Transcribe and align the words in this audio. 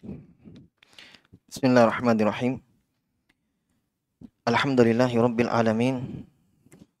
بسم 0.00 1.62
الله 1.68 1.84
الرحمن 1.84 2.16
الرحيم 2.24 2.54
الحمد 4.48 4.80
لله 4.80 5.12
رب 5.12 5.38
العالمين 5.40 5.96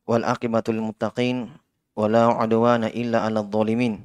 والآقبة 0.04 0.66
للمتقين 0.68 1.36
ولا 1.96 2.24
عدوان 2.28 2.84
إلا 2.92 3.18
على 3.24 3.40
الظالمين 3.40 4.04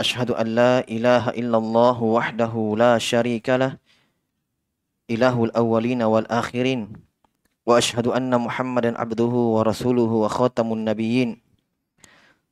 أشهد 0.00 0.36
أن 0.36 0.46
لا 0.52 0.84
إله 0.84 1.32
إلا 1.40 1.56
الله 1.58 1.98
وحده 2.02 2.54
لا 2.76 3.00
شريك 3.00 3.48
له 3.56 3.80
إله 5.08 5.44
الأولين 5.44 6.04
والآخرين 6.04 6.92
وأشهد 7.64 8.06
أن 8.12 8.36
محمدا 8.36 9.00
عبده 9.00 9.32
ورسوله 9.56 10.10
وخاتم 10.28 10.68
النبيين 10.72 11.40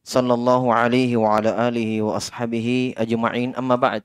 صلى 0.01 0.33
الله 0.35 0.63
عليه 0.75 1.13
وعلى 1.21 1.69
آله 1.69 2.03
وأصحابه 2.03 2.97
أجمعين 2.97 3.53
أما 3.61 3.77
بعد 3.77 4.03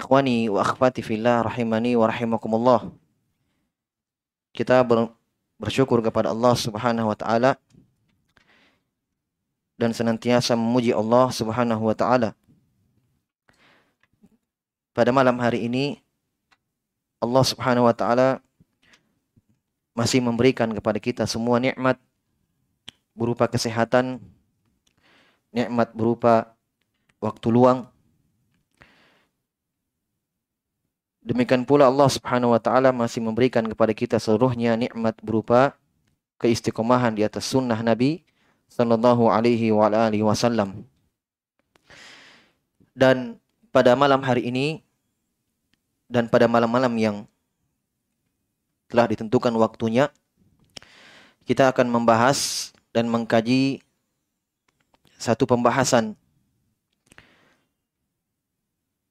Ikhwani 0.00 0.48
wa 0.48 0.64
akhwati 0.64 1.04
fillah 1.04 1.44
rahimani 1.44 1.92
wa 1.92 2.08
rahimakumullah. 2.08 2.88
Kita 4.56 4.80
ber, 4.80 5.12
bersyukur 5.60 6.00
kepada 6.00 6.32
Allah 6.32 6.56
Subhanahu 6.56 7.12
wa 7.12 7.16
taala 7.20 7.60
dan 9.76 9.92
senantiasa 9.92 10.56
memuji 10.56 10.96
Allah 10.96 11.28
Subhanahu 11.28 11.84
wa 11.84 11.92
taala. 11.92 12.32
Pada 14.96 15.12
malam 15.12 15.36
hari 15.36 15.68
ini 15.68 16.00
Allah 17.20 17.44
Subhanahu 17.44 17.84
wa 17.84 17.92
taala 17.92 18.40
masih 19.92 20.24
memberikan 20.24 20.72
kepada 20.72 20.96
kita 20.96 21.28
semua 21.28 21.60
nikmat 21.60 22.00
berupa 23.12 23.44
kesehatan, 23.44 24.16
nikmat 25.52 25.92
berupa 25.92 26.56
waktu 27.20 27.52
luang, 27.52 27.89
Demikian 31.30 31.62
pula 31.62 31.86
Allah 31.86 32.10
Subhanahu 32.10 32.50
wa 32.50 32.58
taala 32.58 32.90
masih 32.90 33.22
memberikan 33.22 33.62
kepada 33.62 33.94
kita 33.94 34.18
seluruhnya 34.18 34.74
nikmat 34.74 35.14
berupa 35.22 35.78
keistiqomahan 36.42 37.14
di 37.14 37.22
atas 37.22 37.46
sunnah 37.46 37.78
Nabi 37.86 38.26
sallallahu 38.66 39.30
alaihi 39.30 39.70
wa 39.70 39.86
alihi 39.86 40.26
wasallam. 40.26 40.82
Dan 42.98 43.38
pada 43.70 43.94
malam 43.94 44.18
hari 44.26 44.50
ini 44.50 44.82
dan 46.10 46.26
pada 46.26 46.50
malam-malam 46.50 46.90
yang 46.98 47.16
telah 48.90 49.06
ditentukan 49.06 49.54
waktunya 49.54 50.10
kita 51.46 51.70
akan 51.70 51.94
membahas 51.94 52.74
dan 52.90 53.06
mengkaji 53.06 53.86
satu 55.14 55.46
pembahasan 55.46 56.18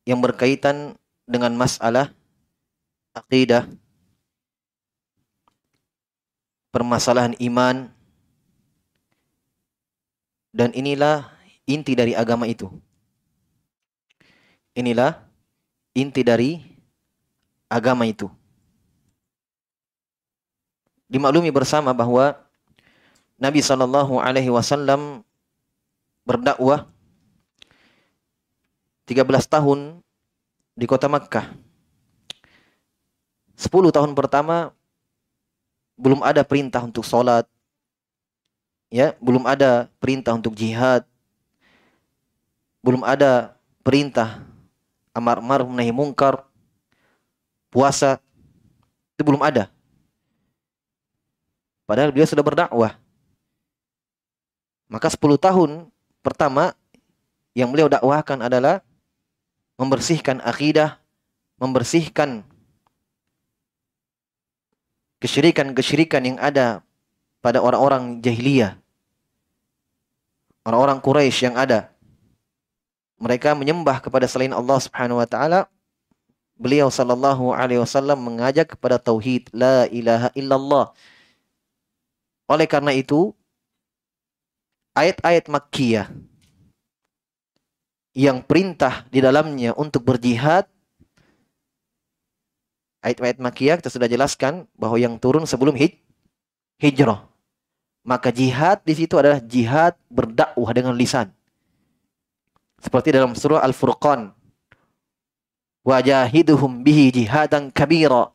yang 0.03 0.20
berkaitan 0.20 0.98
dengan 1.30 1.53
masalah 1.53 2.09
akidah, 3.13 3.69
permasalahan 6.73 7.38
iman, 7.38 7.94
dan 10.50 10.73
inilah 10.73 11.30
inti 11.69 11.94
dari 11.94 12.17
agama 12.17 12.50
itu. 12.50 12.73
Inilah 14.73 15.22
inti 15.94 16.25
dari 16.25 16.57
agama 17.69 18.09
itu. 18.09 18.25
Dimaklumi 21.05 21.53
bersama 21.53 21.94
bahwa 21.94 22.38
Nabi 23.38 23.61
Shallallahu 23.61 24.17
Alaihi 24.17 24.50
Wasallam 24.50 25.22
berdakwah 26.25 26.89
13 29.05 29.25
tahun 29.50 30.05
di 30.80 30.88
kota 30.88 31.11
Makkah. 31.11 31.52
10 33.59 33.91
tahun 33.91 34.16
pertama 34.16 34.72
belum 36.00 36.23
ada 36.23 36.47
perintah 36.47 36.79
untuk 36.79 37.03
sholat. 37.03 37.44
Ya, 38.88 39.12
belum 39.19 39.44
ada 39.44 39.91
perintah 40.00 40.39
untuk 40.39 40.56
jihad. 40.56 41.03
Belum 42.79 43.03
ada 43.03 43.59
perintah 43.84 44.39
amar 45.12 45.44
ma'ruf 45.44 45.68
nahi 45.68 45.91
mungkar. 45.91 46.47
Puasa 47.68 48.23
itu 49.19 49.22
belum 49.28 49.44
ada. 49.44 49.68
Padahal 51.84 52.16
beliau 52.16 52.25
sudah 52.25 52.41
berdakwah. 52.41 52.95
Maka 54.88 55.12
10 55.12 55.35
tahun 55.35 55.69
pertama 56.23 56.72
yang 57.51 57.68
beliau 57.69 57.91
dakwahkan 57.91 58.39
adalah 58.39 58.79
membersihkan 59.79 60.44
akidah, 60.44 61.00
membersihkan 61.56 62.44
kesyirikan-kesyirikan 65.23 66.19
yang 66.28 66.38
ada 66.38 66.84
pada 67.40 67.63
orang-orang 67.63 68.19
jahiliyah. 68.19 68.75
Orang-orang 70.68 71.00
Quraisy 71.00 71.47
yang 71.47 71.56
ada. 71.56 71.88
Mereka 73.19 73.56
menyembah 73.56 74.03
kepada 74.03 74.28
selain 74.28 74.51
Allah 74.51 74.79
Subhanahu 74.84 75.23
wa 75.23 75.28
taala. 75.28 75.72
Beliau 76.59 76.91
sallallahu 76.91 77.56
alaihi 77.56 77.79
wasallam 77.79 78.19
mengajak 78.19 78.75
kepada 78.75 79.00
tauhid 79.00 79.47
la 79.56 79.88
ilaha 79.88 80.28
illallah. 80.35 80.91
Oleh 82.51 82.68
karena 82.68 82.91
itu 82.91 83.31
ayat-ayat 84.91 85.47
Makkiyah 85.47 86.12
yang 88.18 88.42
perintah 88.42 89.06
di 89.14 89.22
dalamnya 89.22 89.74
untuk 89.78 90.06
berjihad 90.06 90.66
ayat-ayat 93.00 93.40
makiyah 93.40 93.75
kita 93.80 93.92
sudah 93.92 94.08
jelaskan 94.12 94.68
bahwa 94.75 95.00
yang 95.00 95.16
turun 95.20 95.47
sebelum 95.47 95.75
hij 95.75 96.00
hijrah. 96.80 97.28
Maka 98.08 98.31
jihad 98.31 98.81
di 98.88 98.96
situ 98.96 99.19
adalah 99.19 99.44
jihad 99.44 99.94
berdakwah 100.08 100.72
dengan 100.72 100.96
lisan. 100.96 101.30
Seperti 102.80 103.12
dalam 103.12 103.36
surah 103.36 103.59
Al-Furqan. 103.59 104.31
Wajahiduhum 105.84 106.81
bihi 106.81 107.12
jihadan 107.12 107.69
kabira. 107.69 108.31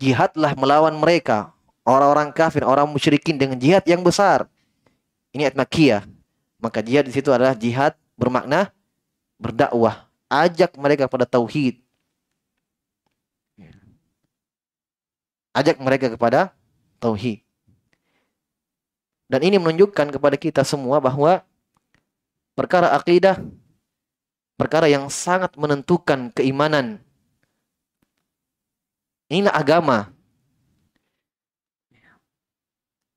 Jihadlah 0.00 0.56
melawan 0.56 0.96
mereka. 0.96 1.52
Orang-orang 1.84 2.32
kafir, 2.32 2.64
orang 2.64 2.88
musyrikin 2.88 3.36
dengan 3.36 3.60
jihad 3.60 3.84
yang 3.84 4.00
besar. 4.00 4.48
Ini 5.36 5.52
ayat 5.52 5.56
makiyah. 5.60 6.02
Maka 6.56 6.80
jihad 6.80 7.04
di 7.04 7.12
situ 7.12 7.28
adalah 7.28 7.52
jihad 7.52 7.92
bermakna 8.16 8.70
berdakwah, 9.40 10.06
ajak 10.30 10.76
mereka 10.78 11.10
pada 11.10 11.26
tauhid. 11.26 11.80
Ajak 15.52 15.76
mereka 15.82 16.08
kepada 16.08 16.56
tauhid. 16.96 17.44
Dan 19.28 19.40
ini 19.44 19.56
menunjukkan 19.60 20.12
kepada 20.12 20.36
kita 20.36 20.64
semua 20.64 21.00
bahwa 21.00 21.44
perkara 22.52 22.92
akidah 22.92 23.40
perkara 24.62 24.86
yang 24.86 25.10
sangat 25.10 25.56
menentukan 25.58 26.30
keimanan. 26.30 27.02
Inilah 29.26 29.56
agama. 29.56 29.98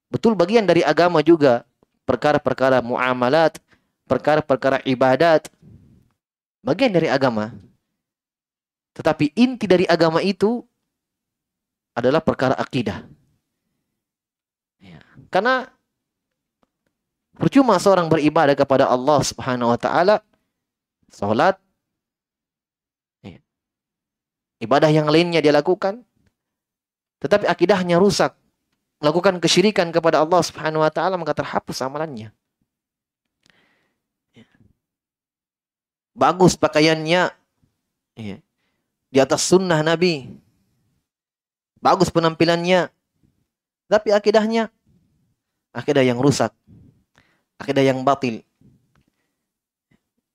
Betul 0.07 0.33
bagian 0.33 0.63
dari 0.63 0.79
agama 0.81 1.19
juga 1.19 1.67
perkara-perkara 2.07 2.79
muamalat, 2.79 3.59
perkara-perkara 4.05 4.85
ibadat 4.85 5.49
bagian 6.61 6.93
dari 6.93 7.09
agama. 7.09 7.53
Tetapi 8.95 9.35
inti 9.35 9.67
dari 9.67 9.83
agama 9.85 10.23
itu 10.23 10.63
adalah 11.91 12.23
perkara 12.23 12.55
akidah. 12.55 13.03
Ya. 14.79 15.03
Karena 15.27 15.67
percuma 17.35 17.75
seorang 17.75 18.07
beribadah 18.07 18.55
kepada 18.55 18.87
Allah 18.87 19.19
Subhanahu 19.19 19.75
wa 19.75 19.79
taala 19.79 20.23
salat 21.11 21.59
ya. 23.19 23.39
ibadah 24.63 24.87
yang 24.87 25.11
lainnya 25.11 25.43
dia 25.43 25.51
lakukan 25.51 26.03
tetapi 27.19 27.47
akidahnya 27.47 27.99
rusak 27.99 28.35
melakukan 29.03 29.43
kesyirikan 29.43 29.91
kepada 29.91 30.23
Allah 30.23 30.39
Subhanahu 30.39 30.83
wa 30.83 30.91
taala 30.91 31.19
maka 31.19 31.35
terhapus 31.35 31.83
amalannya. 31.83 32.31
Bagus 36.15 36.55
pakaiannya 36.55 37.29
ya. 38.15 38.37
di 39.11 39.17
atas 39.19 39.43
sunnah 39.43 39.83
Nabi 39.83 40.31
bagus 41.83 42.07
penampilannya 42.07 42.87
tapi 43.91 44.15
akidahnya 44.15 44.71
akidah 45.75 46.01
yang 46.01 46.17
rusak 46.17 46.55
akidah 47.59 47.83
yang 47.83 48.01
batil 48.01 48.41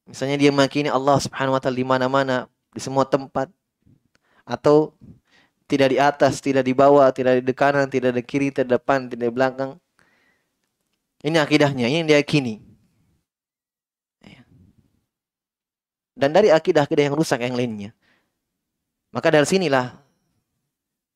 misalnya 0.05 0.37
dia 0.37 0.53
meyakini 0.53 0.93
Allah 0.93 1.17
Subhanahu 1.19 1.57
wa 1.57 1.61
taala 1.65 1.81
di 1.81 1.89
mana-mana 1.89 2.37
di 2.71 2.79
semua 2.79 3.09
tempat 3.09 3.49
atau 4.45 4.93
tidak 5.71 5.89
di 5.95 5.99
atas, 6.03 6.43
tidak 6.43 6.67
di 6.67 6.75
bawah, 6.75 7.15
tidak 7.15 7.47
di 7.47 7.55
kanan, 7.55 7.87
tidak 7.87 8.19
di 8.19 8.23
kiri, 8.27 8.51
tidak 8.51 8.67
di 8.67 8.75
depan, 8.75 9.07
tidak 9.07 9.31
di 9.31 9.35
belakang. 9.35 9.71
Ini 11.23 11.39
akidahnya, 11.39 11.87
ini 11.87 12.03
yang 12.03 12.09
dia 12.11 12.19
yakini. 12.19 12.59
Dan 16.21 16.37
dari 16.37 16.53
akidah-akidah 16.53 17.09
yang 17.09 17.17
rusak 17.17 17.41
yang 17.41 17.57
lainnya. 17.57 17.97
Maka 19.09 19.33
dari 19.33 19.49
sinilah 19.49 19.97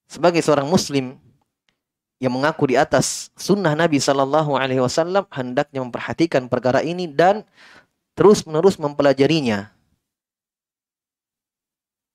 sebagai 0.08 0.40
seorang 0.40 0.64
muslim 0.64 1.20
yang 2.18 2.32
mengaku 2.32 2.72
di 2.72 2.80
atas 2.80 3.28
sunnah 3.36 3.76
Nabi 3.76 4.00
Shallallahu 4.00 4.56
Alaihi 4.56 4.80
Wasallam 4.80 5.28
hendaknya 5.28 5.84
memperhatikan 5.84 6.48
perkara 6.48 6.80
ini 6.80 7.04
dan 7.04 7.44
terus 8.16 8.48
menerus 8.48 8.80
mempelajarinya. 8.80 9.68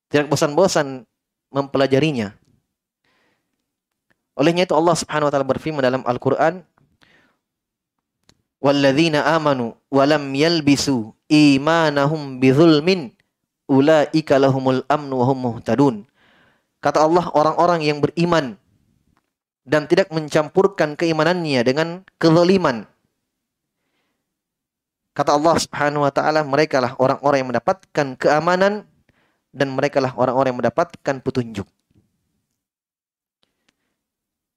Tidak 0.10 0.26
bosan-bosan 0.26 1.06
mempelajarinya. 1.54 2.34
Olehnya 4.34 4.66
itu 4.66 4.74
Allah 4.74 4.98
Subhanahu 4.98 5.30
wa 5.30 5.32
taala 5.36 5.46
berfirman 5.46 5.84
dalam 5.86 6.02
Al-Qur'an 6.08 6.66
walladzina 8.60 9.24
amanu 9.36 9.76
walam 9.88 10.36
yalbisu 10.36 11.16
imanahum 11.32 12.44
bizulmin 12.44 13.16
ulaika 13.72 14.40
lahumul 14.40 14.84
amnu 14.92 15.16
wa 15.20 15.26
hum 15.28 15.38
muhtadun. 15.40 15.96
Kata 16.80 17.04
Allah 17.04 17.28
orang-orang 17.36 17.84
yang 17.84 18.00
beriman 18.00 18.56
dan 19.68 19.86
tidak 19.86 20.10
mencampurkan 20.10 20.96
keimanannya 20.96 21.62
dengan 21.62 21.88
kezaliman. 22.18 22.88
Kata 25.12 25.36
Allah 25.36 25.56
Subhanahu 25.60 26.08
wa 26.08 26.12
taala 26.16 26.42
mereka 26.48 26.80
lah 26.80 26.96
orang-orang 26.96 27.44
yang 27.44 27.50
mendapatkan 27.52 28.08
keamanan 28.16 28.88
dan 29.52 29.68
mereka 29.74 30.00
lah 30.00 30.16
orang-orang 30.16 30.56
yang 30.56 30.62
mendapatkan 30.64 31.16
petunjuk. 31.20 31.68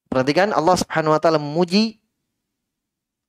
Perhatikan 0.07 0.53
Allah 0.53 0.77
Subhanahu 0.77 1.17
wa 1.17 1.21
taala 1.21 1.41
memuji 1.41 1.99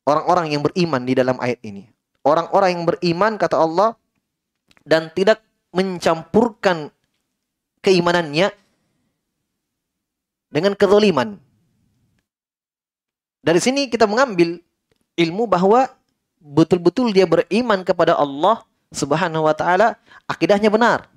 orang-orang 0.08 0.52
yang 0.52 0.62
beriman 0.64 1.04
di 1.04 1.14
dalam 1.16 1.38
ayat 1.40 1.60
ini. 1.64 1.88
Orang-orang 2.24 2.70
yang 2.80 2.84
beriman 2.88 3.36
kata 3.36 3.60
Allah 3.60 4.00
dan 4.88 5.12
tidak 5.12 5.44
mencampurkan 5.76 6.92
keimanannya 7.84 8.52
dengan 10.54 10.74
kezaliman. 10.78 11.36
Dari 13.44 13.60
sini 13.60 13.92
kita 13.92 14.08
mengambil 14.08 14.64
ilmu 15.20 15.44
bahwa 15.52 15.92
betul-betul 16.40 17.12
dia 17.12 17.28
beriman 17.28 17.84
kepada 17.84 18.16
Allah 18.16 18.64
Subhanahu 18.94 19.50
wa 19.50 19.56
taala, 19.58 20.00
akidahnya 20.30 20.70
benar. 20.72 21.10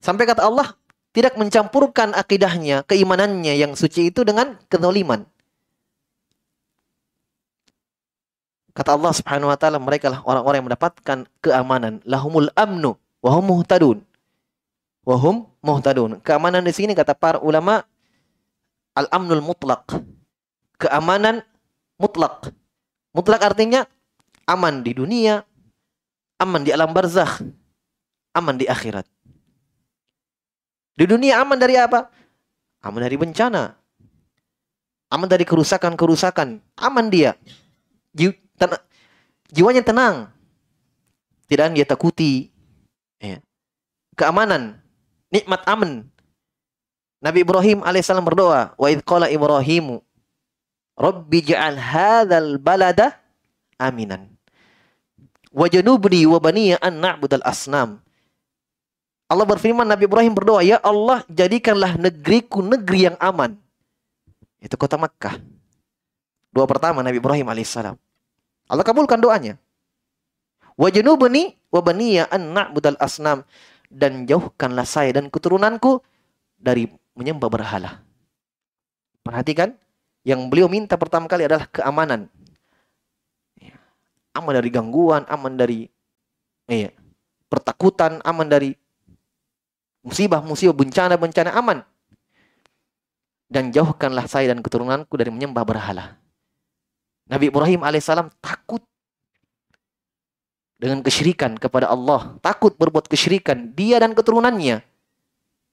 Sampai 0.00 0.24
kata 0.24 0.46
Allah 0.46 0.72
tidak 1.12 1.36
mencampurkan 1.36 2.14
akidahnya, 2.14 2.86
keimanannya 2.88 3.58
yang 3.58 3.72
suci 3.74 4.08
itu 4.14 4.22
dengan 4.24 4.56
kezaliman. 4.70 5.26
Kata 8.74 8.98
Allah 8.98 9.14
Subhanahu 9.14 9.54
wa 9.54 9.58
taala, 9.58 9.78
mereka 9.78 10.10
lah 10.10 10.18
orang-orang 10.26 10.58
yang 10.58 10.68
mendapatkan 10.74 11.18
keamanan, 11.38 12.02
lahumul 12.02 12.50
amnu 12.58 12.98
wa 13.22 13.30
hum 13.30 13.44
muhtadun. 13.54 14.02
Wa 15.06 15.14
hum 15.14 15.46
muhtadun. 15.62 16.18
Keamanan 16.26 16.66
di 16.66 16.74
sini 16.74 16.90
kata 16.90 17.14
para 17.14 17.38
ulama 17.38 17.86
al-amnul 18.98 19.46
mutlak. 19.46 19.94
Keamanan 20.82 21.46
mutlak. 22.02 22.50
Mutlak 23.14 23.46
artinya 23.46 23.86
aman 24.50 24.82
di 24.82 24.90
dunia, 24.90 25.46
aman 26.42 26.66
di 26.66 26.74
alam 26.74 26.90
barzakh, 26.90 27.46
aman 28.34 28.58
di 28.58 28.66
akhirat. 28.66 29.06
Di 30.98 31.06
dunia 31.06 31.38
aman 31.38 31.62
dari 31.62 31.78
apa? 31.78 32.10
Aman 32.82 33.06
dari 33.06 33.14
bencana. 33.14 33.70
Aman 35.14 35.30
dari 35.30 35.46
kerusakan-kerusakan. 35.46 36.58
Aman 36.74 37.06
dia 37.06 37.38
ten 38.58 38.70
jiwanya 39.52 39.82
tenang. 39.84 40.30
Tidak 41.44 41.76
dia 41.76 41.86
takuti. 41.86 42.48
Ya. 43.20 43.38
Keamanan, 44.16 44.80
nikmat 45.28 45.60
aman. 45.68 46.08
Nabi 47.20 47.44
Ibrahim 47.44 47.84
alaihissalam 47.84 48.24
berdoa, 48.24 48.76
wa 48.76 48.86
idh 48.88 49.00
qala 49.04 49.32
Ibrahimu 49.32 50.04
Rabbi 50.94 51.42
ja'al 51.42 51.74
hadzal 51.74 52.62
balada 52.62 53.18
aminan. 53.82 54.30
Wa 55.50 55.66
janubni 55.66 56.22
wa 56.26 56.38
baniya 56.38 56.78
an 56.78 57.02
na'budal 57.02 57.42
asnam. 57.42 57.98
Allah 59.26 59.46
berfirman 59.46 59.86
Nabi 59.86 60.06
Ibrahim 60.06 60.34
berdoa, 60.34 60.62
"Ya 60.62 60.78
Allah, 60.78 61.26
jadikanlah 61.26 61.98
negeriku 61.98 62.62
negeri 62.62 63.10
yang 63.10 63.16
aman." 63.18 63.58
Itu 64.62 64.78
kota 64.78 64.94
Makkah. 64.94 65.42
Doa 66.54 66.66
pertama 66.70 67.02
Nabi 67.02 67.18
Ibrahim 67.18 67.50
alaihissalam. 67.50 67.98
Allah 68.68 68.84
kabulkan 68.86 69.20
doanya. 69.20 69.60
Wajnubni 70.74 71.54
wa 71.70 71.80
baniya 71.84 72.26
an 72.32 72.50
na'budal 72.50 72.98
asnam 72.98 73.46
dan 73.92 74.26
jauhkanlah 74.26 74.88
saya 74.88 75.14
dan 75.14 75.30
keturunanku 75.30 76.02
dari 76.58 76.90
menyembah 77.14 77.46
berhala. 77.46 78.02
Perhatikan, 79.22 79.78
yang 80.26 80.50
beliau 80.50 80.66
minta 80.66 80.98
pertama 80.98 81.30
kali 81.30 81.46
adalah 81.46 81.70
keamanan. 81.70 82.26
Aman 84.34 84.52
dari 84.58 84.68
gangguan, 84.72 85.22
aman 85.30 85.54
dari 85.54 85.86
iya, 86.66 86.90
pertakutan, 87.46 88.18
aman 88.26 88.50
dari 88.50 88.74
musibah-musibah, 90.02 90.74
bencana-bencana, 90.74 91.54
aman. 91.54 91.86
Dan 93.46 93.70
jauhkanlah 93.70 94.26
saya 94.26 94.50
dan 94.50 94.58
keturunanku 94.58 95.14
dari 95.14 95.30
menyembah 95.30 95.62
berhala. 95.62 96.18
Nabi 97.24 97.48
Ibrahim 97.48 97.80
alaihissalam 97.80 98.28
takut 98.40 98.84
dengan 100.76 101.00
kesyirikan 101.00 101.56
kepada 101.56 101.88
Allah, 101.88 102.36
takut 102.44 102.76
berbuat 102.76 103.08
kesyirikan 103.08 103.72
dia 103.72 103.96
dan 103.96 104.12
keturunannya. 104.12 104.84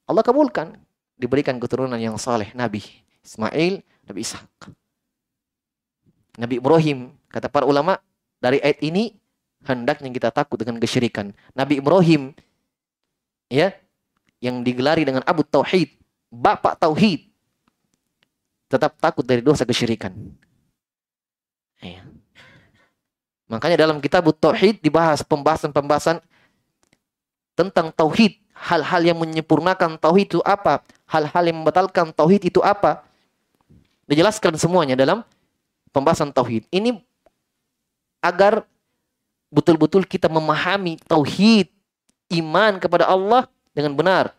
Allah 0.08 0.24
kabulkan, 0.24 0.80
diberikan 1.20 1.60
keturunan 1.60 2.00
yang 2.00 2.16
saleh 2.16 2.56
Nabi 2.56 2.80
Ismail, 3.22 3.84
Nabi 4.08 4.20
Ishak. 4.24 4.48
Nabi 6.40 6.64
Ibrahim, 6.64 7.12
kata 7.28 7.52
para 7.52 7.68
ulama, 7.68 8.00
dari 8.40 8.64
ayat 8.64 8.80
ini 8.80 9.20
hendaknya 9.68 10.10
kita 10.10 10.30
takut 10.32 10.58
dengan 10.58 10.80
kesyirikan. 10.80 11.36
Nabi 11.54 11.84
Ibrahim 11.84 12.32
ya 13.52 13.76
yang 14.42 14.64
digelari 14.66 15.06
dengan 15.06 15.22
Abu 15.28 15.46
Tauhid, 15.46 15.92
bapak 16.32 16.80
tauhid, 16.82 17.30
tetap 18.72 18.98
takut 18.98 19.28
dari 19.28 19.44
dosa 19.44 19.68
kesyirikan. 19.68 20.16
Iya. 21.82 22.06
Makanya 23.52 23.76
dalam 23.84 24.00
kitab 24.00 24.30
Tauhid 24.32 24.80
dibahas 24.80 25.26
pembahasan-pembahasan 25.28 26.24
tentang 27.52 27.92
tauhid, 27.92 28.40
hal-hal 28.56 29.02
yang 29.04 29.18
menyempurnakan 29.20 30.00
tauhid 30.00 30.40
itu 30.40 30.42
apa, 30.48 30.80
hal-hal 31.04 31.44
yang 31.44 31.60
membatalkan 31.60 32.16
tauhid 32.16 32.48
itu 32.48 32.64
apa. 32.64 33.04
Dijelaskan 34.08 34.56
semuanya 34.56 34.96
dalam 34.96 35.20
pembahasan 35.92 36.32
tauhid. 36.32 36.64
Ini 36.72 36.96
agar 38.24 38.64
betul-betul 39.52 40.08
kita 40.08 40.32
memahami 40.32 40.96
tauhid, 41.04 41.68
iman 42.32 42.80
kepada 42.80 43.12
Allah 43.12 43.52
dengan 43.76 43.92
benar. 43.92 44.32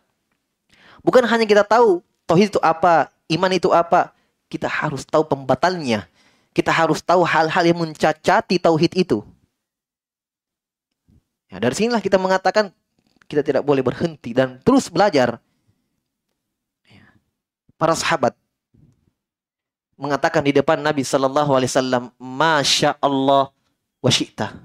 Bukan 1.04 1.28
hanya 1.28 1.44
kita 1.44 1.68
tahu 1.68 2.00
tauhid 2.24 2.56
itu 2.56 2.60
apa, 2.64 3.12
iman 3.28 3.52
itu 3.52 3.68
apa, 3.76 4.08
kita 4.48 4.72
harus 4.72 5.04
tahu 5.04 5.28
pembatalnya 5.28 6.08
kita 6.52 6.68
harus 6.68 7.00
tahu 7.00 7.24
hal-hal 7.24 7.64
yang 7.64 7.80
mencacati 7.80 8.60
tauhid 8.60 8.92
itu. 8.96 9.24
Ya, 11.48 11.60
dari 11.60 11.76
sinilah 11.76 12.00
kita 12.00 12.16
mengatakan 12.16 12.72
kita 13.28 13.44
tidak 13.44 13.64
boleh 13.64 13.84
berhenti 13.84 14.32
dan 14.36 14.60
terus 14.60 14.88
belajar. 14.88 15.40
Ya. 16.88 17.04
Para 17.76 17.96
sahabat 17.96 18.36
mengatakan 19.96 20.44
di 20.44 20.52
depan 20.52 20.80
Nabi 20.80 21.04
Shallallahu 21.04 21.52
Alaihi 21.52 21.72
Wasallam, 21.72 22.04
masya 22.16 22.96
Allah 23.00 23.52
wa 24.00 24.10
syi'ta. 24.12 24.56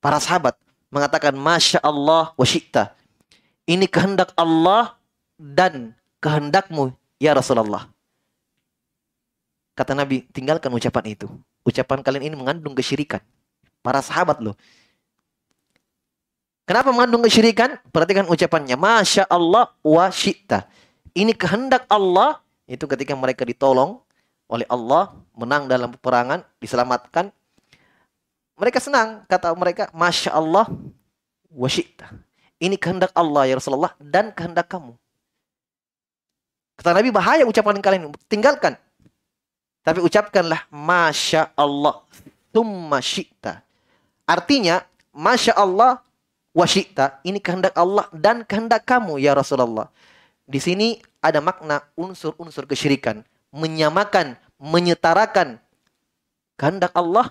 Para 0.00 0.20
sahabat 0.20 0.56
mengatakan 0.92 1.32
masya 1.36 1.80
Allah 1.80 2.32
wa 2.36 2.46
syi'ta. 2.46 2.92
Ini 3.64 3.88
kehendak 3.88 4.36
Allah 4.36 5.00
dan 5.40 5.96
kehendakmu 6.20 6.92
ya 7.16 7.32
Rasulullah. 7.32 7.93
Kata 9.74 9.90
Nabi, 9.90 10.22
tinggalkan 10.30 10.70
ucapan 10.70 11.18
itu. 11.18 11.26
Ucapan 11.66 11.98
kalian 11.98 12.30
ini 12.30 12.36
mengandung 12.38 12.78
kesyirikan. 12.78 13.18
Para 13.82 13.98
sahabat 13.98 14.38
loh. 14.38 14.54
Kenapa 16.64 16.94
mengandung 16.94 17.20
kesyirikan? 17.26 17.76
Perhatikan 17.90 18.24
ucapannya. 18.30 18.78
Masya 18.78 19.28
Allah 19.28 19.68
wa 19.84 20.06
syi'ta. 20.08 20.64
Ini 21.12 21.34
kehendak 21.36 21.84
Allah. 21.90 22.40
Itu 22.64 22.88
ketika 22.88 23.12
mereka 23.12 23.44
ditolong 23.44 24.00
oleh 24.48 24.64
Allah. 24.72 25.12
Menang 25.36 25.68
dalam 25.68 25.92
peperangan. 25.92 26.46
Diselamatkan. 26.62 27.34
Mereka 28.56 28.80
senang. 28.80 29.26
Kata 29.28 29.52
mereka. 29.58 29.92
Masya 29.92 30.32
Allah 30.32 30.70
wa 31.50 31.68
syi'ta. 31.68 32.08
Ini 32.62 32.78
kehendak 32.80 33.12
Allah 33.12 33.44
ya 33.44 33.60
Rasulullah. 33.60 33.92
Dan 34.00 34.32
kehendak 34.32 34.70
kamu. 34.70 34.96
Kata 36.80 36.96
Nabi 36.96 37.10
bahaya 37.12 37.44
ucapan 37.44 37.82
kalian. 37.84 38.08
Tinggalkan. 38.30 38.80
Tapi 39.84 40.00
ucapkanlah 40.00 40.64
Masya 40.72 41.52
Allah. 41.52 42.00
Tumma 42.48 43.04
syi'ta. 43.04 43.60
Artinya 44.24 44.80
Masya 45.12 45.52
Allah 45.52 46.00
wasyikta. 46.56 47.20
Ini 47.20 47.36
kehendak 47.38 47.76
Allah 47.76 48.08
dan 48.16 48.42
kehendak 48.48 48.88
kamu 48.88 49.20
ya 49.20 49.36
Rasulullah. 49.36 49.92
Di 50.48 50.56
sini 50.56 50.96
ada 51.20 51.44
makna 51.44 51.84
unsur-unsur 51.94 52.64
kesyirikan. 52.64 53.20
Menyamakan, 53.52 54.40
menyetarakan 54.56 55.60
kehendak 56.56 56.90
Allah 56.96 57.30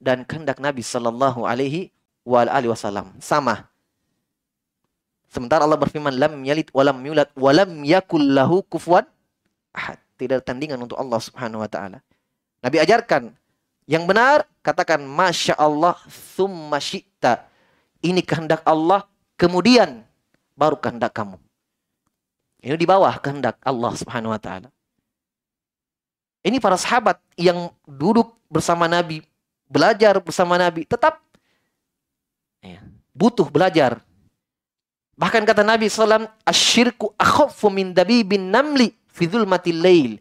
dan 0.00 0.24
kehendak 0.24 0.56
Nabi 0.56 0.80
Sallallahu 0.80 1.44
Alaihi 1.44 1.92
Wasallam. 2.24 3.12
Sama. 3.20 3.68
Sementara 5.30 5.62
Allah 5.62 5.78
berfirman, 5.78 6.16
lam 6.16 6.42
yalid 6.42 6.72
walam 6.74 6.98
yulad 7.06 7.30
walam 7.38 7.86
yakul 7.86 8.24
lahu 8.24 8.64
ahad. 9.70 9.98
Tidak 10.20 10.36
ada 10.36 10.44
tandingan 10.44 10.76
untuk 10.84 11.00
Allah 11.00 11.16
Subhanahu 11.16 11.64
wa 11.64 11.70
taala. 11.72 12.04
Nabi 12.60 12.76
ajarkan 12.76 13.32
yang 13.88 14.04
benar 14.04 14.44
katakan 14.60 15.00
masya 15.00 15.56
Allah 15.56 15.96
summa 16.36 16.76
syi'ta. 16.76 17.48
Ini 18.04 18.20
kehendak 18.20 18.60
Allah 18.68 19.08
kemudian 19.40 20.04
baru 20.52 20.76
kehendak 20.76 21.16
kamu. 21.16 21.40
Ini 22.60 22.76
di 22.76 22.84
bawah 22.84 23.16
kehendak 23.16 23.56
Allah 23.64 23.96
Subhanahu 23.96 24.36
wa 24.36 24.40
taala. 24.40 24.68
Ini 26.44 26.60
para 26.60 26.76
sahabat 26.76 27.16
yang 27.40 27.72
duduk 27.88 28.36
bersama 28.52 28.84
Nabi, 28.84 29.24
belajar 29.64 30.20
bersama 30.20 30.60
Nabi, 30.60 30.84
tetap 30.84 31.20
ya, 32.60 32.84
butuh 33.16 33.48
belajar 33.48 34.04
Bahkan 35.20 35.44
kata 35.44 35.60
Nabi 35.60 35.92
SAW, 35.92 36.32
Asyirku 36.48 37.12
akhafu 37.20 37.68
min 37.68 37.92
dabibin 37.92 38.48
namli 38.48 38.96
fi 39.10 39.26
dhulmatil 39.26 39.78
lail. 39.78 40.12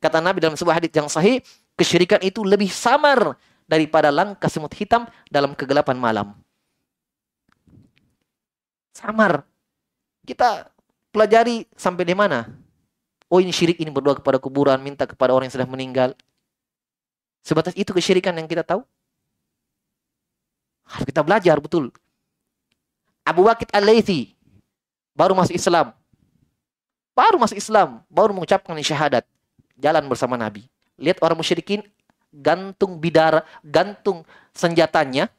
Kata 0.00 0.20
Nabi 0.20 0.44
dalam 0.44 0.54
sebuah 0.54 0.78
hadis 0.78 0.92
yang 0.92 1.08
sahih, 1.08 1.40
kesyirikan 1.74 2.20
itu 2.20 2.44
lebih 2.44 2.68
samar 2.68 3.34
daripada 3.66 4.14
langkah 4.14 4.46
semut 4.46 4.72
hitam 4.76 5.08
dalam 5.28 5.52
kegelapan 5.52 5.98
malam. 5.98 6.26
Samar. 8.94 9.44
Kita 10.26 10.70
pelajari 11.14 11.66
sampai 11.74 12.04
di 12.04 12.14
mana? 12.16 12.46
Oh 13.26 13.42
ini 13.42 13.50
syirik 13.50 13.82
ini 13.82 13.90
berdoa 13.90 14.18
kepada 14.18 14.38
kuburan, 14.38 14.78
minta 14.78 15.06
kepada 15.06 15.34
orang 15.34 15.50
yang 15.50 15.56
sudah 15.58 15.68
meninggal. 15.68 16.14
Sebatas 17.42 17.74
itu 17.78 17.90
kesyirikan 17.90 18.34
yang 18.34 18.46
kita 18.46 18.62
tahu. 18.62 18.82
Harus 20.86 21.06
kita 21.06 21.22
belajar 21.26 21.58
betul. 21.58 21.90
Abu 23.26 23.42
Waqid 23.46 23.74
Al-Laythi 23.74 24.34
baru 25.14 25.34
masuk 25.34 25.58
Islam. 25.58 25.90
Baru 27.16 27.40
masuk 27.40 27.56
Islam, 27.56 28.04
baru 28.12 28.36
mengucapkan 28.36 28.76
syahadat. 28.76 29.24
Jalan 29.80 30.04
bersama 30.04 30.36
Nabi. 30.36 30.68
Lihat 31.00 31.24
orang 31.24 31.40
musyrikin 31.40 31.80
gantung 32.28 33.00
bidara, 33.00 33.40
gantung 33.64 34.20
senjatanya 34.52 35.32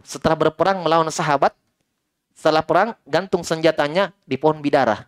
setelah 0.00 0.48
berperang 0.48 0.80
melawan 0.80 1.12
sahabat. 1.12 1.52
Setelah 2.32 2.64
perang, 2.64 2.96
gantung 3.04 3.44
senjatanya 3.44 4.16
di 4.24 4.40
pohon 4.40 4.64
bidara. 4.64 5.04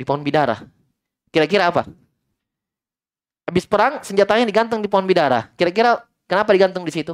Di 0.00 0.02
pohon 0.08 0.24
bidara. 0.24 0.64
Kira-kira 1.28 1.68
apa? 1.68 1.84
Habis 3.44 3.68
perang, 3.68 4.00
senjatanya 4.00 4.48
digantung 4.48 4.80
di 4.80 4.88
pohon 4.88 5.04
bidara. 5.04 5.52
Kira-kira 5.60 6.08
kenapa 6.24 6.56
digantung 6.56 6.88
di 6.88 6.92
situ? 6.92 7.12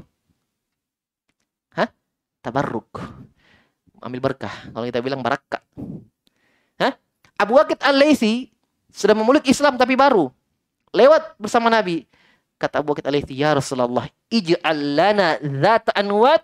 Hah? 1.75 1.91
Tabarruk 2.39 3.03
ambil 4.05 4.21
berkah. 4.21 4.53
Kalau 4.71 4.85
kita 4.85 5.01
bilang 5.01 5.25
barakah. 5.25 5.65
Abu 7.45 7.61
Waqid 7.61 7.79
Al-Laythi 7.85 8.49
sudah 8.89 9.13
memeluk 9.13 9.45
Islam 9.45 9.77
tapi 9.77 9.93
baru. 9.95 10.33
Lewat 10.97 11.37
bersama 11.37 11.69
Nabi. 11.69 12.09
Kata 12.57 12.81
Abu 12.81 12.97
Waqid 12.97 13.05
Al-Laythi, 13.05 13.37
"Ya 13.37 13.53
Rasulullah, 13.53 14.09
ij'al 14.33 14.81
lana 14.97 15.37
dzat 15.37 15.93
anwat 15.93 16.41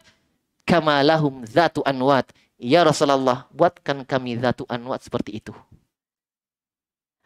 kama 0.68 1.00
lahum 1.00 1.42
anwat." 1.88 2.28
Ya 2.60 2.84
Rasulullah, 2.84 3.48
buatkan 3.56 4.04
kami 4.04 4.36
zatu 4.36 4.68
anwat 4.68 5.00
seperti 5.00 5.40
itu. 5.40 5.56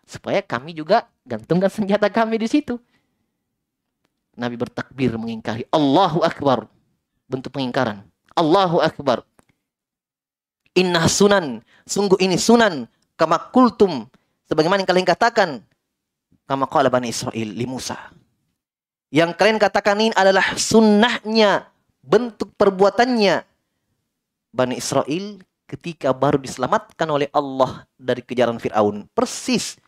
Supaya 0.06 0.38
kami 0.38 0.70
juga 0.70 1.10
gantungkan 1.26 1.72
senjata 1.72 2.06
kami 2.06 2.38
di 2.38 2.46
situ. 2.46 2.78
Nabi 4.38 4.54
bertakbir 4.54 5.14
mengingkari. 5.18 5.66
Allahu 5.74 6.22
Akbar. 6.22 6.70
Bentuk 7.26 7.50
pengingkaran. 7.50 8.06
Allahu 8.38 8.78
Akbar. 8.78 9.26
Inna 10.78 11.06
sunan. 11.06 11.62
Sungguh 11.86 12.18
ini 12.22 12.38
sunan. 12.38 12.86
Kama 13.14 13.38
kultum. 13.54 14.06
Sebagaimana 14.46 14.82
yang 14.82 14.90
kalian 14.90 15.08
katakan. 15.08 15.62
Kama 16.44 16.68
qala 16.68 16.92
Bani 16.92 17.08
Israel 17.08 17.48
li 17.54 17.66
Musa. 17.66 17.96
Yang 19.14 19.38
kalian 19.38 19.58
katakan 19.62 19.96
ini 19.98 20.14
adalah 20.14 20.58
sunnahnya. 20.58 21.70
Bentuk 22.04 22.52
perbuatannya. 22.58 23.46
Bani 24.54 24.74
Israel 24.76 25.40
ketika 25.64 26.12
baru 26.12 26.36
diselamatkan 26.36 27.08
oleh 27.08 27.32
Allah 27.32 27.88
dari 27.96 28.20
kejaran 28.20 28.60
Fir'aun. 28.60 29.08
Persis. 29.16 29.80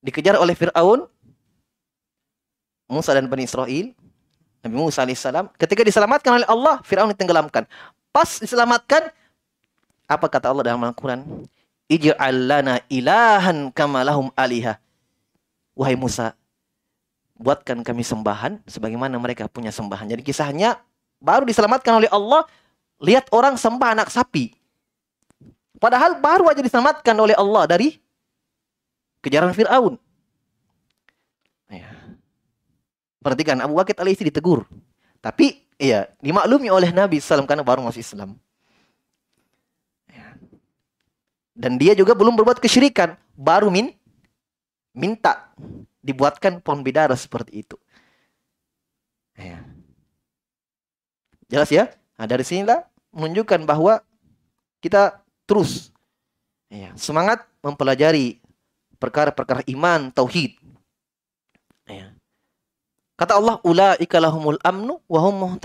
Dikejar 0.00 0.38
oleh 0.38 0.54
Fir'aun. 0.54 1.08
Musa 2.86 3.10
dan 3.10 3.26
Bani 3.26 3.44
Israel. 3.44 3.90
Nabi 4.62 4.76
Musa 4.78 5.02
alaihissalam. 5.02 5.50
Ketika 5.58 5.82
diselamatkan 5.82 6.42
oleh 6.42 6.46
Allah, 6.46 6.78
Fir'aun 6.86 7.10
ditenggelamkan. 7.10 7.66
Pas 8.14 8.38
diselamatkan, 8.38 9.10
apa 10.06 10.26
kata 10.30 10.50
Allah 10.50 10.72
dalam 10.72 10.82
Al-Quran? 10.82 11.46
Ij'al 11.86 12.50
lana 12.50 12.82
ilahan 12.90 13.70
kamalahum 13.70 14.30
aliha. 14.34 14.78
Wahai 15.76 15.94
Musa, 15.94 16.32
buatkan 17.36 17.84
kami 17.84 18.00
sembahan 18.00 18.64
sebagaimana 18.64 19.14
mereka 19.20 19.46
punya 19.46 19.68
sembahan. 19.70 20.08
Jadi 20.08 20.24
kisahnya 20.24 20.80
baru 21.20 21.44
diselamatkan 21.44 22.00
oleh 22.00 22.10
Allah, 22.10 22.48
lihat 22.98 23.28
orang 23.30 23.60
sembah 23.60 23.92
anak 23.92 24.08
sapi. 24.08 24.56
Padahal 25.76 26.16
baru 26.16 26.48
aja 26.48 26.64
diselamatkan 26.64 27.12
oleh 27.12 27.36
Allah 27.36 27.68
dari 27.68 28.00
kejaran 29.20 29.52
Fir'aun. 29.52 30.00
Ya. 31.68 31.92
Perhatikan 33.20 33.60
Abu 33.60 33.76
Waqid 33.76 34.00
alaihi 34.00 34.32
ditegur. 34.32 34.64
Tapi 35.20 35.66
Iya, 35.76 36.08
dimaklumi 36.24 36.72
oleh 36.72 36.88
Nabi 36.88 37.20
SAW 37.20 37.44
karena 37.44 37.60
baru 37.60 37.84
masuk 37.84 38.00
Islam. 38.00 38.40
Ya. 40.08 40.40
Dan 41.56 41.80
dia 41.80 41.96
juga 41.96 42.12
belum 42.12 42.36
berbuat 42.36 42.60
kesyirikan, 42.60 43.16
baru 43.32 43.72
min 43.72 43.96
minta 44.92 45.48
dibuatkan 46.04 46.60
pohon 46.60 46.84
bidara 46.84 47.16
seperti 47.16 47.64
itu. 47.64 47.76
Ya. 49.32 49.64
Jelas 51.48 51.72
ya? 51.72 51.88
Nah, 52.20 52.28
dari 52.28 52.44
sinilah 52.44 52.84
menunjukkan 53.16 53.64
bahwa 53.64 54.04
kita 54.84 55.24
terus 55.48 55.92
ya, 56.68 56.92
semangat 56.96 57.48
mempelajari 57.64 58.40
perkara-perkara 59.00 59.64
iman, 59.72 60.12
tauhid. 60.12 60.60
Ya. 61.88 62.12
Kata 63.16 63.40
Allah, 63.40 63.56
ulaika 63.64 64.20
lahumul 64.20 64.60
amnu 64.60 65.00
wa 65.08 65.20
hum. 65.24 65.56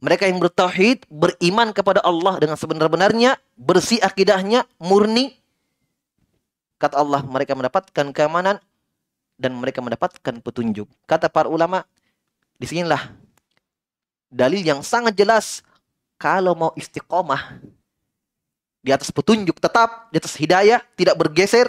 Mereka 0.00 0.24
yang 0.24 0.40
bertauhid, 0.40 1.04
beriman 1.12 1.76
kepada 1.76 2.00
Allah 2.00 2.40
dengan 2.40 2.56
sebenar-benarnya, 2.56 3.36
bersih 3.56 4.00
akidahnya, 4.00 4.64
murni. 4.80 5.36
Kata 6.80 6.96
Allah, 6.96 7.20
mereka 7.20 7.52
mendapatkan 7.52 8.08
keamanan 8.16 8.56
dan 9.36 9.52
mereka 9.60 9.84
mendapatkan 9.84 10.40
petunjuk. 10.40 10.88
Kata 11.04 11.28
para 11.28 11.52
ulama, 11.52 11.84
di 12.56 12.64
sinilah 12.64 13.12
dalil 14.32 14.64
yang 14.64 14.80
sangat 14.80 15.12
jelas 15.12 15.60
kalau 16.16 16.56
mau 16.56 16.72
istiqomah 16.72 17.60
di 18.80 18.88
atas 18.96 19.12
petunjuk 19.12 19.60
tetap, 19.60 20.08
di 20.08 20.16
atas 20.16 20.32
hidayah, 20.40 20.80
tidak 20.96 21.20
bergeser, 21.20 21.68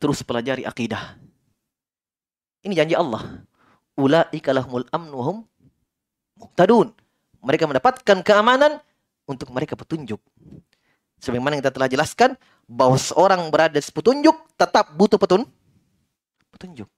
terus 0.00 0.24
pelajari 0.24 0.64
akidah 0.64 1.20
ini 2.64 2.76
janji 2.76 2.94
Allah. 2.96 3.44
Ulaika 3.96 4.52
lahumul 4.52 4.88
amnu 4.92 5.44
hum 6.40 6.48
muhtadun. 6.48 6.88
Mereka 7.44 7.64
mendapatkan 7.68 8.16
keamanan 8.24 8.80
untuk 9.28 9.52
mereka 9.52 9.76
petunjuk. 9.76 10.20
Sebagaimana 11.20 11.60
kita 11.60 11.68
telah 11.68 11.88
jelaskan 11.88 12.36
bahwa 12.64 12.96
seorang 12.96 13.44
berada 13.52 13.76
di 13.76 13.92
petunjuk 13.92 14.32
tetap 14.56 14.88
butuh 14.96 15.20
petun 15.20 15.44
petunjuk. 16.56 16.88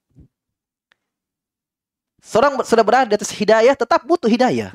Seorang 2.23 2.63
sudah 2.63 2.87
berada 2.87 3.11
di 3.11 3.19
atas 3.19 3.35
hidayah 3.35 3.75
tetap 3.75 4.07
butuh 4.07 4.31
hidayah. 4.31 4.71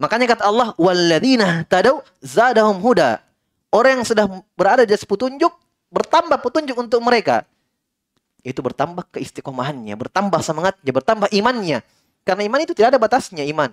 Makanya 0.00 0.34
kata 0.34 0.42
Allah, 0.42 0.74
"Walladzina 0.74 1.62
tadau 1.70 2.02
zadahum 2.18 2.82
huda." 2.82 3.22
Orang 3.70 4.02
yang 4.02 4.06
sudah 4.06 4.26
berada 4.58 4.82
di 4.82 4.90
atas 4.90 5.06
petunjuk 5.06 5.54
bertambah 5.94 6.42
petunjuk 6.42 6.74
untuk 6.74 6.98
mereka 6.98 7.46
itu 8.40 8.60
bertambah 8.64 9.04
keistiqomahannya, 9.12 9.94
bertambah 9.96 10.40
semangatnya, 10.40 10.90
bertambah 10.90 11.28
imannya. 11.32 11.84
Karena 12.24 12.46
iman 12.46 12.60
itu 12.62 12.76
tidak 12.76 12.96
ada 12.96 13.00
batasnya 13.00 13.44
iman. 13.48 13.72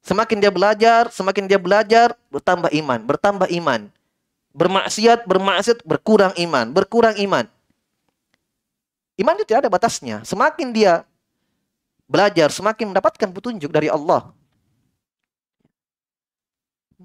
Semakin 0.00 0.40
dia 0.40 0.48
belajar, 0.48 1.12
semakin 1.12 1.44
dia 1.44 1.60
belajar, 1.60 2.16
bertambah 2.32 2.72
iman, 2.72 3.00
bertambah 3.04 3.48
iman. 3.52 3.92
Bermaksiat, 4.50 5.28
bermaksiat, 5.28 5.84
berkurang 5.84 6.32
iman, 6.40 6.72
berkurang 6.72 7.14
iman. 7.20 7.44
Iman 9.20 9.36
itu 9.36 9.44
tidak 9.44 9.68
ada 9.68 9.70
batasnya. 9.70 10.24
Semakin 10.24 10.72
dia 10.72 11.04
belajar, 12.08 12.48
semakin 12.48 12.96
mendapatkan 12.96 13.28
petunjuk 13.28 13.68
dari 13.68 13.92
Allah. 13.92 14.32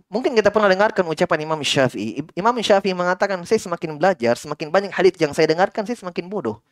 Mungkin 0.08 0.32
kita 0.32 0.48
pernah 0.48 0.72
dengarkan 0.72 1.04
ucapan 1.12 1.44
Imam 1.44 1.60
Syafi'i. 1.60 2.24
Imam 2.32 2.56
Syafi'i 2.56 2.96
mengatakan, 2.96 3.36
saya 3.44 3.60
semakin 3.60 4.00
belajar, 4.00 4.40
semakin 4.40 4.72
banyak 4.72 4.92
hadits 4.96 5.20
yang 5.20 5.36
saya 5.36 5.52
dengarkan, 5.52 5.84
saya 5.84 6.00
semakin 6.00 6.32
bodoh. 6.32 6.64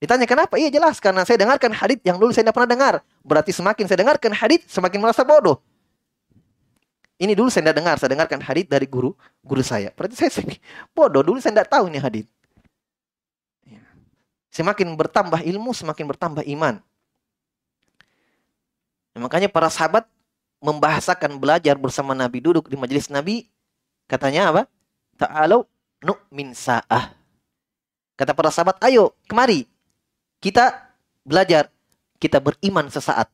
Ditanya 0.00 0.24
kenapa? 0.24 0.56
Iya 0.56 0.72
jelas 0.72 0.96
karena 0.96 1.28
saya 1.28 1.36
dengarkan 1.36 1.76
hadits 1.76 2.00
yang 2.08 2.16
dulu 2.16 2.32
saya 2.32 2.48
tidak 2.48 2.56
pernah 2.56 2.72
dengar. 2.72 2.94
Berarti 3.20 3.52
semakin 3.52 3.84
saya 3.84 4.00
dengarkan 4.00 4.32
hadits, 4.32 4.72
semakin 4.72 4.96
merasa 4.96 5.20
bodoh. 5.20 5.60
Ini 7.20 7.36
dulu 7.36 7.52
saya 7.52 7.68
tidak 7.68 7.84
dengar, 7.84 7.94
saya 8.00 8.16
dengarkan 8.16 8.40
hadits 8.40 8.72
dari 8.72 8.88
guru 8.88 9.12
guru 9.44 9.60
saya. 9.60 9.92
Berarti 9.92 10.16
saya 10.16 10.32
bodoh. 10.96 11.20
Dulu 11.20 11.36
saya 11.36 11.52
tidak 11.52 11.68
tahu 11.68 11.92
ini 11.92 12.00
hadits. 12.00 12.32
Ya. 13.68 13.84
Semakin 14.48 14.88
bertambah 14.96 15.44
ilmu, 15.44 15.76
semakin 15.76 16.04
bertambah 16.16 16.48
iman. 16.48 16.80
Nah, 19.12 19.20
makanya 19.20 19.52
para 19.52 19.68
sahabat 19.68 20.08
membahasakan 20.64 21.36
belajar 21.36 21.76
bersama 21.76 22.16
Nabi 22.16 22.40
duduk 22.40 22.72
di 22.72 22.76
majelis 22.80 23.12
Nabi. 23.12 23.52
Katanya 24.08 24.48
apa? 24.48 24.62
Ta'alau 25.20 25.68
nu'min 26.00 26.56
sa'ah. 26.56 27.12
Kata 28.16 28.32
para 28.32 28.48
sahabat, 28.48 28.80
ayo 28.84 29.12
kemari 29.28 29.69
kita 30.40 30.90
belajar, 31.22 31.68
kita 32.16 32.40
beriman 32.40 32.88
sesaat. 32.88 33.28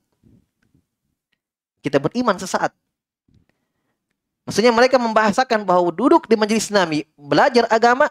Kita 1.80 2.02
beriman 2.02 2.34
sesaat. 2.34 2.74
Maksudnya 4.46 4.74
mereka 4.74 4.98
membahasakan 4.98 5.66
bahwa 5.66 5.90
duduk 5.90 6.26
di 6.26 6.38
majelis 6.38 6.70
Nabi, 6.70 7.06
belajar 7.18 7.66
agama, 7.70 8.10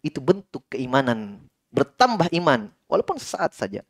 itu 0.00 0.20
bentuk 0.20 0.64
keimanan. 0.72 1.40
Bertambah 1.72 2.32
iman, 2.32 2.72
walaupun 2.88 3.20
sesaat 3.20 3.52
saja. 3.52 3.84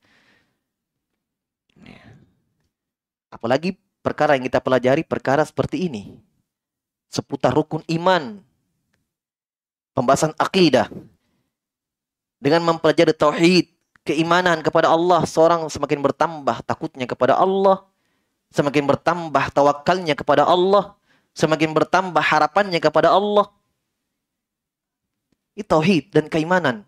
Apalagi 3.30 3.76
perkara 4.02 4.34
yang 4.34 4.46
kita 4.46 4.62
pelajari, 4.62 5.02
perkara 5.06 5.44
seperti 5.46 5.86
ini. 5.86 6.16
Seputar 7.10 7.54
rukun 7.54 7.84
iman. 7.86 8.42
Pembahasan 9.94 10.34
akidah. 10.38 10.90
Dengan 12.42 12.66
mempelajari 12.66 13.14
tauhid, 13.14 13.75
keimanan 14.06 14.62
kepada 14.62 14.86
Allah, 14.86 15.26
seorang 15.26 15.66
semakin 15.66 15.98
bertambah 15.98 16.62
takutnya 16.62 17.10
kepada 17.10 17.34
Allah, 17.34 17.82
semakin 18.54 18.86
bertambah 18.86 19.44
tawakalnya 19.50 20.14
kepada 20.14 20.46
Allah, 20.46 20.94
semakin 21.34 21.74
bertambah 21.74 22.22
harapannya 22.22 22.78
kepada 22.78 23.10
Allah. 23.10 23.50
Itu 25.58 25.66
tauhid 25.66 26.14
dan 26.14 26.30
keimanan. 26.30 26.86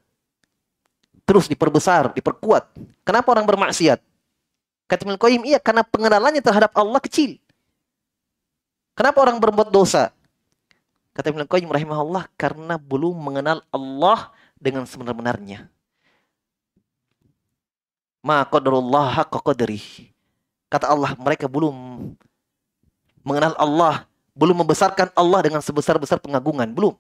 Terus 1.26 1.50
diperbesar, 1.50 2.14
diperkuat. 2.14 2.78
Kenapa 3.02 3.34
orang 3.34 3.44
bermaksiat? 3.44 3.98
Kata 4.88 5.00
Ibnu 5.04 5.18
Qayyim, 5.20 5.42
iya 5.44 5.58
karena 5.60 5.82
pengenalannya 5.84 6.40
terhadap 6.40 6.72
Allah 6.78 7.02
kecil. 7.02 7.37
Kenapa 8.94 9.20
orang 9.20 9.37
berbuat 9.42 9.68
dosa? 9.68 10.14
Kata 11.12 11.34
Ibnu 11.34 11.44
Qayyim 11.44 11.68
rahimahullah 11.68 12.30
karena 12.38 12.78
belum 12.78 13.18
mengenal 13.18 13.60
Allah 13.75 14.30
dengan 14.56 14.87
sebenar-benarnya 14.88 15.68
Kata 20.68 20.87
Allah, 20.90 21.16
mereka 21.16 21.48
belum 21.48 21.75
mengenal 23.25 23.54
Allah, 23.56 24.04
belum 24.37 24.62
membesarkan 24.64 25.10
Allah 25.16 25.40
dengan 25.42 25.62
sebesar-besar 25.64 26.20
pengagungan, 26.20 26.68
belum. 26.70 26.94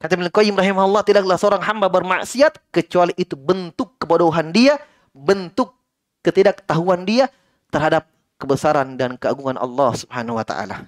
Kata 0.00 0.20
Ibnu 0.20 0.28
Qayyim 0.28 0.56
rahimahullah, 0.56 1.00
tidaklah 1.06 1.36
seorang 1.40 1.62
hamba 1.64 1.88
bermaksiat 1.88 2.60
kecuali 2.68 3.16
itu 3.16 3.38
bentuk 3.38 3.96
kebodohan 3.96 4.52
dia, 4.52 4.76
bentuk 5.16 5.72
ketidaktahuan 6.20 7.08
dia 7.08 7.32
terhadap 7.72 8.04
kebesaran 8.36 8.98
dan 9.00 9.16
keagungan 9.16 9.56
Allah 9.56 9.96
Subhanahu 9.96 10.36
wa 10.36 10.44
taala. 10.44 10.84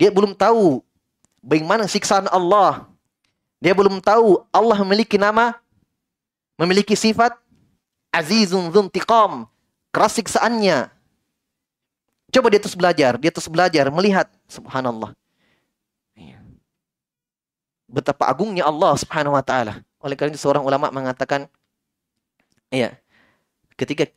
Dia 0.00 0.08
belum 0.10 0.32
tahu 0.34 0.80
bagaimana 1.44 1.84
siksaan 1.84 2.26
Allah. 2.32 2.88
Dia 3.60 3.76
belum 3.76 4.00
tahu 4.00 4.44
Allah 4.52 4.76
memiliki 4.84 5.16
nama, 5.16 5.56
memiliki 6.56 6.96
sifat, 6.96 7.36
azizun 8.14 8.70
dzuntiqam, 8.70 9.50
keras 9.90 10.14
siksaannya. 10.14 10.86
Coba 12.30 12.46
dia 12.50 12.62
terus 12.62 12.78
belajar, 12.78 13.18
dia 13.18 13.30
terus 13.34 13.50
belajar 13.50 13.90
melihat 13.90 14.30
subhanallah. 14.46 15.14
Iya. 16.14 16.38
Betapa 17.90 18.26
agungnya 18.26 18.66
Allah 18.66 18.94
Subhanahu 18.98 19.34
wa 19.34 19.42
taala. 19.42 19.82
Oleh 20.02 20.18
karena 20.18 20.34
itu 20.34 20.42
seorang 20.42 20.66
ulama 20.66 20.90
mengatakan 20.90 21.46
iya, 22.74 22.98
ketika 23.78 24.10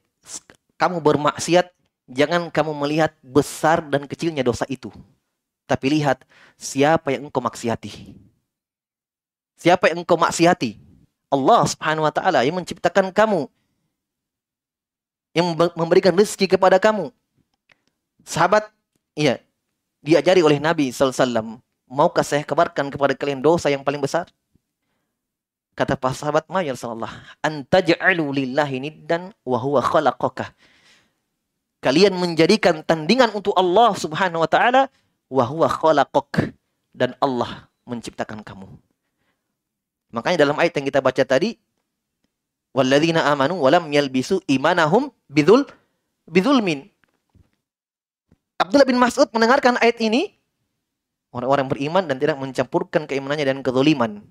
kamu 0.82 0.98
bermaksiat 1.02 1.70
jangan 2.10 2.50
kamu 2.50 2.74
melihat 2.74 3.14
besar 3.22 3.86
dan 3.86 4.10
kecilnya 4.10 4.42
dosa 4.42 4.66
itu. 4.66 4.90
Tapi 5.68 6.00
lihat 6.00 6.24
siapa 6.56 7.14
yang 7.14 7.28
engkau 7.30 7.44
maksiati. 7.44 8.18
Siapa 9.60 9.92
yang 9.92 10.02
engkau 10.02 10.18
maksiati? 10.18 10.80
Allah 11.28 11.68
Subhanahu 11.68 12.08
wa 12.08 12.14
taala 12.14 12.48
yang 12.48 12.56
menciptakan 12.56 13.12
kamu, 13.12 13.52
yang 15.36 15.56
memberikan 15.76 16.16
rezeki 16.16 16.58
kepada 16.58 16.78
kamu. 16.78 17.12
Sahabat, 18.28 18.68
iya, 19.16 19.40
diajari 20.04 20.44
oleh 20.44 20.60
Nabi 20.60 20.92
SAW, 20.92 21.60
maukah 21.88 22.24
saya 22.24 22.44
kabarkan 22.44 22.92
kepada 22.92 23.16
kalian 23.16 23.40
dosa 23.40 23.72
yang 23.72 23.82
paling 23.82 24.04
besar? 24.04 24.28
Kata 25.78 25.94
para 25.94 26.18
sahabat, 26.18 26.50
Ma 26.50 26.66
ya 26.66 26.74
Rasulullah, 26.74 27.14
antaj'alu 27.46 28.34
lillahi 28.34 28.82
niddan 28.82 29.30
wa 29.46 29.62
huwa 29.62 29.80
khalaqaka. 29.80 30.50
Kalian 31.78 32.18
menjadikan 32.18 32.82
tandingan 32.82 33.30
untuk 33.38 33.54
Allah 33.54 33.94
Subhanahu 33.94 34.42
wa 34.42 34.50
taala 34.50 34.90
wa 35.30 35.46
huwa 35.46 35.70
dan 36.98 37.14
Allah 37.22 37.70
menciptakan 37.86 38.42
kamu. 38.42 38.66
Makanya 40.10 40.42
dalam 40.42 40.58
ayat 40.58 40.74
yang 40.82 40.88
kita 40.90 41.00
baca 41.04 41.24
tadi, 41.24 41.62
Walladzina 42.76 43.28
amanu 43.30 43.60
walam 43.60 43.90
yalbisu 43.90 44.44
imanahum 44.48 45.10
bidul 45.32 45.66
bidulmin. 46.28 46.88
Abdullah 48.58 48.88
bin 48.90 48.98
Mas'ud 48.98 49.30
mendengarkan 49.32 49.78
ayat 49.78 50.02
ini, 50.02 50.34
orang-orang 51.30 51.70
beriman 51.70 52.04
dan 52.10 52.18
tidak 52.18 52.42
mencampurkan 52.42 53.06
keimanannya 53.06 53.46
dan 53.46 53.60
kezaliman. 53.62 54.26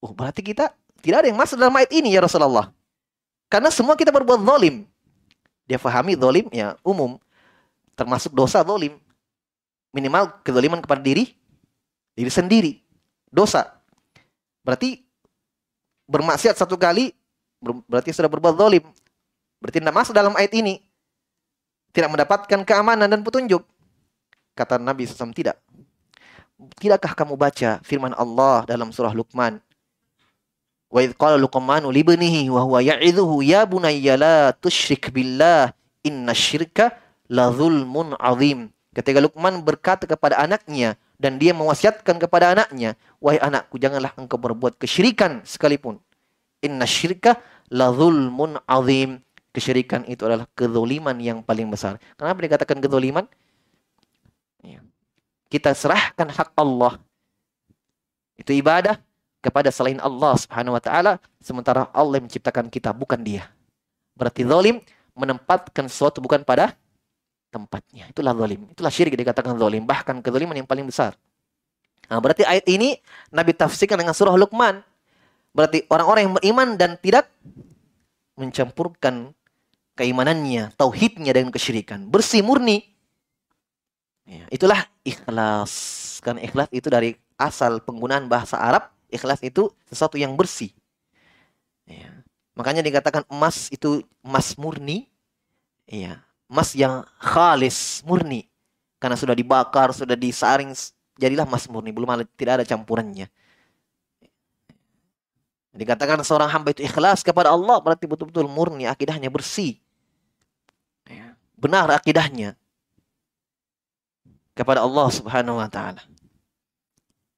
Oh, 0.00 0.16
berarti 0.16 0.40
kita 0.40 0.72
tidak 1.04 1.24
ada 1.24 1.28
yang 1.28 1.38
masuk 1.38 1.60
dalam 1.60 1.76
ayat 1.76 1.92
ini 1.92 2.16
ya 2.16 2.24
Rasulullah. 2.24 2.72
Karena 3.52 3.68
semua 3.68 3.98
kita 4.00 4.08
berbuat 4.08 4.40
zalim. 4.40 4.88
Dia 5.68 5.76
fahami 5.76 6.16
zalim 6.16 6.48
ya 6.50 6.80
umum. 6.80 7.20
Termasuk 7.92 8.32
dosa 8.32 8.64
zalim. 8.64 8.96
Minimal 9.92 10.40
kezaliman 10.40 10.80
kepada 10.80 11.04
diri 11.04 11.36
diri 12.16 12.32
sendiri. 12.32 12.72
Dosa. 13.28 13.80
Berarti 14.64 15.04
bermaksiat 16.08 16.56
satu 16.56 16.80
kali 16.80 17.12
berarti 17.60 18.10
sudah 18.10 18.28
berbuat 18.32 18.56
zalim. 18.56 18.84
Berarti 19.60 19.78
tidak 19.78 19.96
masuk 19.96 20.16
dalam 20.16 20.32
ayat 20.34 20.56
ini. 20.56 20.80
Tidak 21.92 22.08
mendapatkan 22.08 22.60
keamanan 22.64 23.06
dan 23.06 23.20
petunjuk. 23.20 23.60
Kata 24.56 24.80
Nabi 24.80 25.04
SAW, 25.04 25.36
tidak. 25.36 25.60
Tidakkah 26.76 27.16
kamu 27.16 27.36
baca 27.36 27.80
firman 27.84 28.12
Allah 28.16 28.64
dalam 28.68 28.92
surah 28.92 29.12
Luqman? 29.12 29.60
Wa 30.90 31.00
idh 31.06 31.14
qala 31.14 31.38
Luqmanu 31.38 31.88
libnihi 31.88 32.50
wa 32.50 32.66
huwa 32.66 32.82
ya'idhuhu 32.82 33.46
ya 33.46 33.62
bunayya 33.62 34.18
la 34.18 34.50
tusyrik 34.50 35.14
billah 35.14 35.70
inna 36.02 36.34
syirka 36.34 36.92
la 37.30 37.48
zulmun 37.54 38.18
azim. 38.18 38.68
Ketika 38.90 39.22
Luqman 39.22 39.62
berkata 39.62 40.04
kepada 40.04 40.42
anaknya 40.42 40.98
dan 41.14 41.38
dia 41.38 41.54
mewasiatkan 41.54 42.18
kepada 42.18 42.58
anaknya, 42.58 42.98
wahai 43.22 43.38
anakku 43.38 43.78
janganlah 43.78 44.10
engkau 44.18 44.34
berbuat 44.34 44.76
kesyirikan 44.82 45.46
sekalipun. 45.46 46.02
Inna 46.60 46.84
syirka 46.84 47.40
la 47.72 47.92
zulmun 47.92 48.60
azim. 48.68 49.20
Kesyirikan 49.50 50.06
itu 50.06 50.22
adalah 50.22 50.46
kezoliman 50.54 51.18
yang 51.18 51.42
paling 51.42 51.66
besar. 51.66 51.98
Kenapa 52.14 52.38
dikatakan 52.38 52.78
kezoliman? 52.78 53.26
Ya. 54.62 54.78
Kita 55.50 55.74
serahkan 55.74 56.30
hak 56.30 56.54
Allah. 56.54 57.02
Itu 58.38 58.54
ibadah 58.54 59.02
kepada 59.42 59.74
selain 59.74 59.98
Allah 59.98 60.38
subhanahu 60.38 60.78
wa 60.78 60.82
ta'ala. 60.82 61.18
Sementara 61.42 61.90
Allah 61.90 62.22
menciptakan 62.22 62.70
kita, 62.70 62.94
bukan 62.94 63.18
dia. 63.18 63.50
Berarti 64.14 64.46
zalim 64.46 64.78
menempatkan 65.18 65.90
sesuatu 65.90 66.22
bukan 66.22 66.46
pada 66.46 66.78
tempatnya. 67.50 68.06
Itulah 68.06 68.36
zalim. 68.36 68.70
Itulah 68.70 68.92
syirik 68.94 69.18
dikatakan 69.18 69.58
zalim. 69.58 69.82
Bahkan 69.82 70.22
kezaliman 70.22 70.54
yang 70.54 70.68
paling 70.68 70.86
besar. 70.86 71.18
Nah, 72.06 72.22
berarti 72.22 72.46
ayat 72.46 72.66
ini 72.70 72.98
Nabi 73.34 73.50
tafsirkan 73.50 73.98
dengan 73.98 74.14
surah 74.14 74.38
Luqman. 74.38 74.86
Berarti 75.50 75.82
orang-orang 75.90 76.30
yang 76.30 76.34
beriman 76.38 76.68
dan 76.78 76.94
tidak 76.98 77.26
mencampurkan 78.38 79.34
keimanannya, 79.98 80.72
tauhidnya 80.78 81.34
dengan 81.34 81.50
kesyirikan. 81.52 82.06
Bersih 82.08 82.40
murni. 82.40 82.86
Ya, 84.24 84.46
itulah 84.48 84.86
ikhlas. 85.02 85.72
Karena 86.22 86.40
ikhlas 86.46 86.70
itu 86.70 86.86
dari 86.86 87.18
asal 87.34 87.82
penggunaan 87.82 88.30
bahasa 88.30 88.56
Arab. 88.56 88.88
Ikhlas 89.10 89.42
itu 89.42 89.68
sesuatu 89.90 90.14
yang 90.14 90.38
bersih. 90.38 90.70
Ya. 91.84 92.22
Makanya 92.54 92.84
dikatakan 92.86 93.26
emas 93.26 93.66
itu 93.74 94.06
emas 94.22 94.54
murni. 94.54 95.10
Iya, 95.90 96.22
emas 96.46 96.70
yang 96.78 97.02
khalis, 97.18 98.06
murni. 98.06 98.46
Karena 99.02 99.18
sudah 99.18 99.34
dibakar, 99.34 99.90
sudah 99.90 100.14
disaring, 100.14 100.70
jadilah 101.18 101.42
emas 101.42 101.66
murni, 101.66 101.90
belum 101.90 102.06
ada, 102.06 102.22
tidak 102.38 102.62
ada 102.62 102.64
campurannya. 102.68 103.26
Dikatakan 105.70 106.18
seorang 106.26 106.50
hamba 106.50 106.74
itu 106.74 106.82
ikhlas 106.82 107.22
kepada 107.22 107.54
Allah 107.54 107.78
berarti 107.78 108.10
betul-betul 108.10 108.50
murni 108.50 108.90
akidahnya 108.90 109.30
bersih. 109.30 109.78
Ya. 111.06 111.38
Benar 111.54 111.86
akidahnya 111.94 112.58
kepada 114.58 114.82
Allah 114.82 115.08
Subhanahu 115.14 115.62
wa 115.62 115.70
taala. 115.70 116.02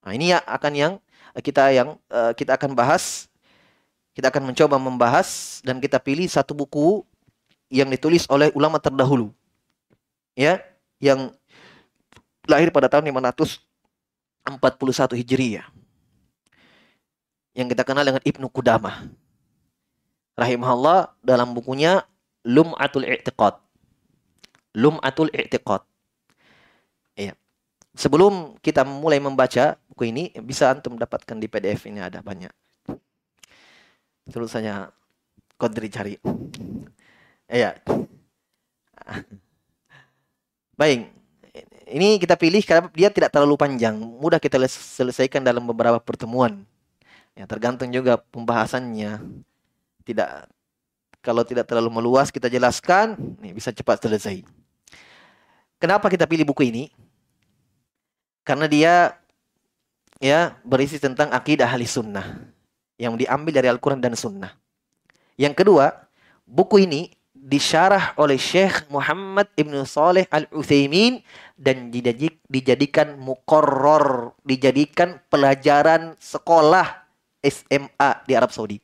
Nah, 0.02 0.16
ini 0.16 0.32
ya 0.32 0.40
akan 0.48 0.72
yang 0.72 0.92
kita 1.44 1.76
yang 1.76 2.00
uh, 2.08 2.32
kita 2.32 2.56
akan 2.56 2.72
bahas 2.72 3.28
kita 4.12 4.28
akan 4.28 4.52
mencoba 4.52 4.76
membahas 4.76 5.60
dan 5.64 5.80
kita 5.80 5.96
pilih 5.96 6.28
satu 6.28 6.52
buku 6.52 7.00
yang 7.72 7.88
ditulis 7.88 8.28
oleh 8.28 8.52
ulama 8.52 8.76
terdahulu. 8.76 9.32
Ya, 10.36 10.60
yang 11.00 11.32
lahir 12.44 12.68
pada 12.68 12.92
tahun 12.92 13.08
541 13.08 15.16
Hijriah. 15.16 15.64
Yang 17.52 17.76
kita 17.76 17.82
kenal 17.84 18.04
dengan 18.04 18.22
Ibnu 18.24 18.46
Qudamah. 18.48 19.08
Rahimahullah 20.32 21.12
dalam 21.20 21.52
bukunya 21.52 22.00
Lum'atul 22.48 23.04
I'tiqad. 23.04 23.60
Lum'atul 24.72 25.28
I'tiqad. 25.36 25.84
Ya. 27.14 27.36
Sebelum 27.92 28.56
kita 28.64 28.88
mulai 28.88 29.20
membaca 29.20 29.76
buku 29.92 30.08
ini, 30.08 30.32
bisa 30.40 30.72
antum 30.72 30.96
dapatkan 30.96 31.36
di 31.36 31.46
PDF 31.46 31.84
ini 31.84 32.00
ada 32.00 32.24
banyak. 32.24 32.50
Saja 34.48 34.88
Kodri 35.60 35.92
cari. 35.92 36.16
Iya. 37.52 37.76
Baik. 40.80 41.12
Ini 41.92 42.16
kita 42.16 42.40
pilih 42.40 42.64
karena 42.64 42.88
dia 42.96 43.12
tidak 43.12 43.28
terlalu 43.36 43.60
panjang. 43.60 43.92
Mudah 44.00 44.40
kita 44.40 44.56
selesaikan 44.72 45.44
dalam 45.44 45.60
beberapa 45.68 46.00
pertemuan. 46.00 46.64
Ya, 47.32 47.48
tergantung 47.48 47.88
juga 47.88 48.20
pembahasannya. 48.20 49.20
Tidak 50.04 50.28
kalau 51.22 51.46
tidak 51.46 51.70
terlalu 51.70 52.02
meluas 52.02 52.34
kita 52.34 52.50
jelaskan, 52.50 53.14
nih 53.38 53.54
bisa 53.54 53.70
cepat 53.70 54.02
selesai. 54.02 54.42
Kenapa 55.78 56.10
kita 56.10 56.26
pilih 56.26 56.46
buku 56.46 56.68
ini? 56.68 56.84
Karena 58.42 58.66
dia 58.66 59.14
ya 60.18 60.58
berisi 60.66 60.98
tentang 60.98 61.30
akidah 61.30 61.70
ahli 61.70 61.86
sunnah 61.86 62.42
yang 62.98 63.18
diambil 63.18 63.54
dari 63.54 63.70
Al-Quran 63.70 63.98
dan 63.98 64.14
Sunnah. 64.14 64.54
Yang 65.34 65.62
kedua, 65.62 66.06
buku 66.46 66.86
ini 66.86 67.10
disyarah 67.34 68.14
oleh 68.14 68.38
Syekh 68.38 68.86
Muhammad 68.86 69.50
Ibn 69.58 69.82
Saleh 69.82 70.30
Al-Uthaymin 70.30 71.18
dan 71.58 71.90
dijadikan 72.46 73.18
mukorror, 73.18 74.38
dijadikan 74.46 75.18
pelajaran 75.26 76.14
sekolah 76.22 77.01
SMA 77.42 78.10
di 78.24 78.32
Arab 78.38 78.54
Saudi. 78.54 78.78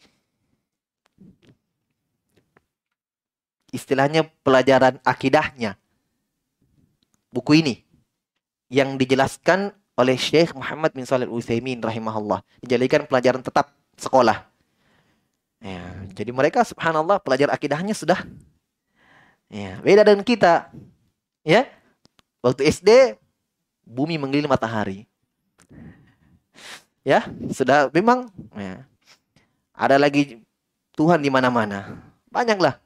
Istilahnya 3.70 4.26
pelajaran 4.42 4.98
akidahnya. 5.06 5.78
Buku 7.28 7.60
ini 7.60 7.84
yang 8.72 8.96
dijelaskan 8.96 9.72
oleh 9.98 10.14
Syekh 10.14 10.54
Muhammad 10.54 10.94
bin 10.94 11.04
Saleh 11.04 11.26
Al-Uthaymin 11.26 11.82
rahimahullah. 11.82 12.40
Dijadikan 12.62 13.04
pelajaran 13.04 13.42
tetap 13.42 13.74
sekolah. 13.98 14.46
Ya, 15.58 15.82
jadi 16.14 16.30
mereka 16.30 16.62
subhanallah 16.62 17.18
pelajar 17.18 17.50
akidahnya 17.50 17.90
sudah 17.90 18.22
ya, 19.50 19.80
beda 19.82 20.06
dengan 20.06 20.22
kita. 20.22 20.70
Ya. 21.42 21.66
Waktu 22.38 22.70
SD 22.70 23.18
bumi 23.82 24.20
mengelilingi 24.20 24.46
matahari. 24.46 25.07
Ya, 27.08 27.24
sudah 27.56 27.88
memang 27.88 28.28
ya, 28.52 28.84
ada 29.72 29.96
lagi 29.96 30.44
Tuhan 30.92 31.24
di 31.24 31.32
mana-mana. 31.32 32.04
Banyaklah. 32.28 32.76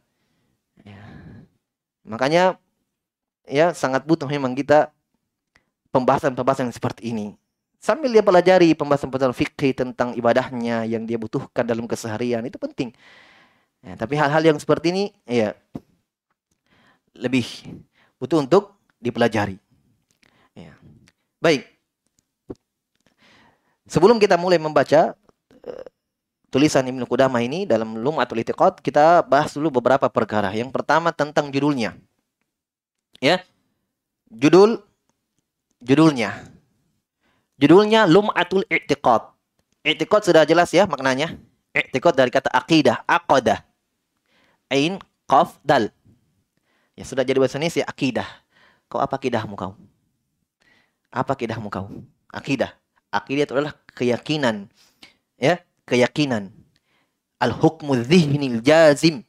Ya. 0.87 1.03
Makanya 2.07 2.55
ya 3.51 3.75
sangat 3.75 4.07
butuh 4.07 4.31
memang 4.31 4.55
kita 4.55 4.95
pembahasan-pembahasan 5.91 6.71
seperti 6.71 7.11
ini 7.11 7.35
sambil 7.83 8.15
dia 8.15 8.23
pelajari 8.23 8.79
pembahasan-pembahasan 8.79 9.35
fikih 9.35 9.75
tentang 9.75 10.15
ibadahnya 10.15 10.87
yang 10.87 11.03
dia 11.03 11.19
butuhkan 11.19 11.67
dalam 11.67 11.91
keseharian 11.91 12.47
itu 12.47 12.55
penting. 12.55 12.95
Ya, 13.83 13.99
tapi 13.99 14.15
hal-hal 14.15 14.55
yang 14.55 14.59
seperti 14.63 14.95
ini 14.95 15.05
ya 15.27 15.59
lebih 17.19 17.43
butuh 18.23 18.39
untuk 18.39 18.79
dipelajari. 19.03 19.59
Ya. 20.55 20.79
Baik. 21.43 21.67
Sebelum 23.93 24.17
kita 24.17 24.41
mulai 24.41 24.57
membaca 24.57 25.13
uh, 25.69 25.87
tulisan 26.49 26.81
Ibnu 26.81 27.05
Qudamah 27.05 27.45
ini 27.45 27.69
dalam 27.69 28.01
Lum'atul 28.01 28.41
Itiqad, 28.41 28.81
kita 28.81 29.21
bahas 29.21 29.53
dulu 29.53 29.69
beberapa 29.69 30.09
perkara. 30.09 30.49
Yang 30.57 30.73
pertama 30.73 31.13
tentang 31.13 31.53
judulnya. 31.53 32.01
Ya. 33.21 33.45
Judul 34.33 34.81
judulnya 35.85 36.53
Judulnya 37.63 38.11
Lum'atul 38.11 38.67
I'tiqad. 38.67 39.23
I'tiqad 39.87 40.23
sudah 40.27 40.43
jelas 40.43 40.75
ya 40.75 40.83
maknanya. 40.83 41.39
I'tiqad 41.71 42.19
dari 42.19 42.35
kata 42.35 42.51
akidah, 42.51 43.07
aqadah. 43.07 43.63
Ain, 44.67 44.99
qaf, 45.31 45.63
dal. 45.63 45.95
Ya 46.99 47.07
sudah 47.07 47.23
jadi 47.23 47.39
bahasa 47.39 47.63
Indonesia 47.63 47.87
akidah. 47.87 48.27
Kau 48.91 48.99
apa 48.99 49.15
akidahmu 49.15 49.55
kau? 49.55 49.79
Apa 51.15 51.39
akidahmu 51.39 51.71
kau? 51.71 51.87
Akidah. 52.35 52.82
Akidah 53.13 53.45
itu 53.45 53.53
adalah 53.53 53.77
keyakinan. 53.93 54.73
Ya, 55.37 55.61
keyakinan. 55.85 56.49
Al-hukmu 57.37 58.01
dhihnil 58.01 58.65
jazim. 58.65 59.21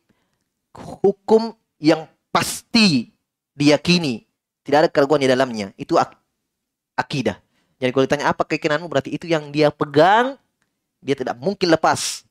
Hukum 0.71 1.51
yang 1.77 2.07
pasti 2.31 3.11
diyakini. 3.51 4.23
Tidak 4.63 4.87
ada 4.87 4.89
keraguan 4.89 5.19
di 5.19 5.27
dalamnya. 5.27 5.75
Itu 5.75 5.99
ak 5.99 6.15
akidah. 6.95 7.35
Jadi 7.83 7.91
kalau 7.91 8.05
ditanya 8.07 8.31
apa 8.31 8.47
keyakinanmu 8.47 8.87
berarti 8.87 9.11
itu 9.11 9.27
yang 9.27 9.51
dia 9.51 9.67
pegang, 9.67 10.39
dia 11.03 11.19
tidak 11.19 11.35
mungkin 11.35 11.67
lepas. 11.67 12.23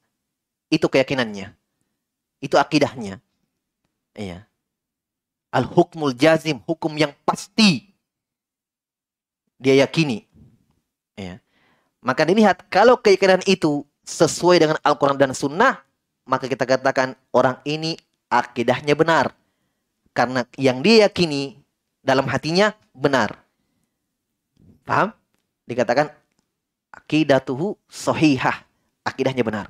Itu 0.73 0.89
keyakinannya. 0.89 1.53
Itu 2.41 2.57
akidahnya. 2.57 3.21
Iya. 4.17 4.49
Al-hukmul 5.53 6.17
jazim, 6.17 6.57
hukum 6.65 6.97
yang 6.97 7.13
pasti. 7.29 7.93
Dia 9.61 9.85
yakini. 9.85 10.32
Iya. 11.17 11.39
Maka 12.03 12.27
dilihat 12.27 12.67
kalau 12.67 12.99
keyakinan 12.99 13.45
itu 13.47 13.87
sesuai 14.03 14.59
dengan 14.59 14.79
Al-Quran 14.83 15.19
dan 15.19 15.33
Sunnah, 15.33 15.79
maka 16.27 16.51
kita 16.51 16.67
katakan 16.67 17.15
orang 17.31 17.59
ini 17.63 17.95
akidahnya 18.27 18.99
benar. 18.99 19.31
Karena 20.13 20.45
yang 20.59 20.83
dia 20.85 21.09
yakini 21.09 21.57
dalam 22.03 22.27
hatinya 22.29 22.75
benar. 22.93 23.39
Paham? 24.83 25.15
dikatakan 25.63 26.11
akidatuhu 26.93 27.79
sahihah. 27.87 28.67
Akidahnya 29.03 29.43
benar. 29.43 29.67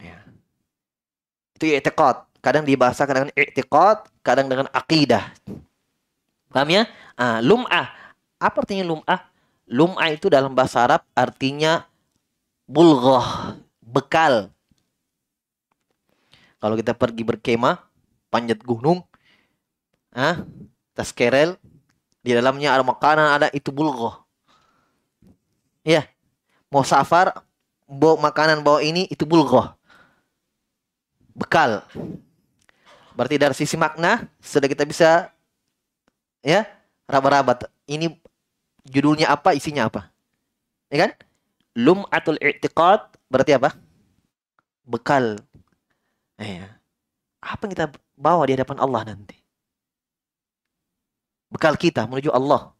Ya. 0.00 0.24
Itu 1.56 1.68
i'tiqad. 1.68 2.28
Kadang 2.40 2.64
dibahasakan 2.64 3.14
dengan 3.20 3.32
i'tiqad, 3.36 3.98
kadang 4.24 4.48
dengan 4.48 4.66
akidah. 4.72 5.28
Paham 6.48 6.68
ya? 6.72 6.88
Ah, 7.20 7.44
lum'ah. 7.44 7.92
Apa 8.40 8.64
artinya 8.64 8.88
lum'ah? 8.88 9.20
Lum'ah 9.70 10.10
itu 10.10 10.26
dalam 10.26 10.50
bahasa 10.50 10.82
Arab 10.82 11.06
artinya 11.14 11.86
bulghah, 12.66 13.54
bekal. 13.78 14.50
Kalau 16.58 16.74
kita 16.74 16.92
pergi 16.92 17.22
berkemah, 17.22 17.78
panjat 18.28 18.58
gunung, 18.66 19.06
ah, 20.10 20.42
tas 20.92 21.14
kerel, 21.14 21.54
di 22.20 22.34
dalamnya 22.34 22.74
ada 22.74 22.82
makanan, 22.82 23.26
ada 23.40 23.46
itu 23.54 23.70
bulghah. 23.70 24.26
Ya. 25.86 26.04
Mau 26.70 26.82
safar, 26.82 27.34
bawa 27.90 28.30
makanan 28.30 28.62
bawa 28.62 28.78
ini 28.86 29.10
itu 29.10 29.26
bulgoh. 29.26 29.74
Bekal. 31.34 31.82
Berarti 33.18 33.34
dari 33.34 33.54
sisi 33.58 33.74
makna 33.74 34.30
sudah 34.38 34.70
kita 34.70 34.86
bisa 34.86 35.34
ya 36.46 36.62
raba-raba. 37.10 37.58
Ini 37.90 38.19
judulnya 38.86 39.32
apa, 39.32 39.52
isinya 39.52 39.88
apa. 39.88 40.08
Ya 40.88 41.06
kan? 41.06 41.10
Lum 41.76 42.06
atul 42.10 42.40
i'tiqad 42.40 43.14
berarti 43.30 43.54
apa? 43.54 43.76
Bekal. 44.86 45.38
Ya. 46.40 46.80
Apa 47.40 47.68
yang 47.68 47.72
kita 47.76 47.86
bawa 48.16 48.44
di 48.48 48.56
hadapan 48.56 48.78
Allah 48.80 49.14
nanti? 49.14 49.36
Bekal 51.50 51.74
kita 51.74 52.06
menuju 52.06 52.30
Allah 52.30 52.74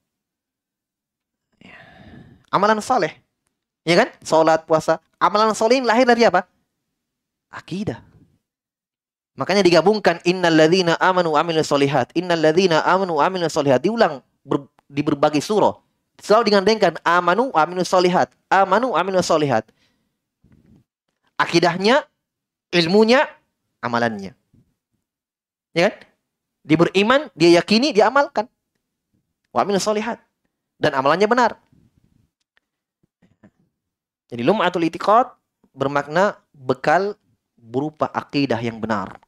amalan 2.51 2.83
soleh. 2.83 3.15
Ya 3.87 3.97
kan? 3.97 4.13
Sholat, 4.21 4.69
puasa. 4.69 5.01
Amalan 5.17 5.57
soleh 5.57 5.81
ini 5.81 5.87
lahir 5.89 6.05
dari 6.05 6.27
apa? 6.27 6.45
Akidah. 7.49 8.05
Makanya 9.39 9.65
digabungkan 9.65 10.21
innalladzina 10.29 11.01
amanu 11.01 11.33
wa 11.33 11.41
amilus 11.41 11.71
solihat. 11.71 12.13
Innalladzina 12.13 12.85
amanu 12.85 13.17
wa 13.17 13.25
amilus 13.25 13.57
solihat. 13.57 13.81
Diulang 13.81 14.21
ber, 14.45 14.69
di 14.85 15.01
berbagai 15.01 15.41
surah. 15.41 15.81
Selalu 16.21 16.53
digandengkan 16.53 17.01
amanu 17.01 17.49
wa 17.51 17.61
amilus 17.65 17.89
solihat. 17.89 18.29
Amanu 18.53 18.93
wa 18.93 19.01
amilus 19.01 19.25
solihat. 19.25 19.65
Akidahnya, 21.41 22.05
ilmunya, 22.69 23.25
amalannya. 23.81 24.37
Ya 25.73 25.89
kan? 25.89 25.95
Dia 26.61 26.77
beriman, 26.77 27.33
dia 27.33 27.57
yakini, 27.57 27.97
dia 27.97 28.13
amalkan. 28.13 28.45
Wa 29.49 29.65
amilus 29.65 29.85
solihat. 29.89 30.21
Dan 30.77 30.93
amalannya 30.93 31.25
benar. 31.25 31.57
Jadi 34.31 34.47
lum'atul 34.47 34.87
itiqad 34.87 35.35
bermakna 35.75 36.39
bekal 36.55 37.17
berupa 37.57 38.07
akidah 38.13 38.61
yang 38.61 38.79
benar. 38.79 39.19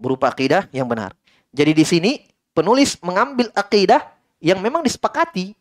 Berupa 0.00 0.32
akidah 0.32 0.66
yang 0.72 0.88
benar. 0.88 1.14
Jadi 1.54 1.72
di 1.72 1.84
sini 1.86 2.12
penulis 2.56 2.98
mengambil 3.04 3.52
akidah 3.54 4.02
yang 4.42 4.60
memang 4.60 4.84
disepakati 4.84 5.56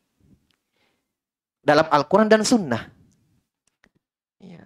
dalam 1.65 1.89
Al-Quran 1.89 2.30
dan 2.30 2.45
Sunnah. 2.45 2.86
Ya. 4.38 4.62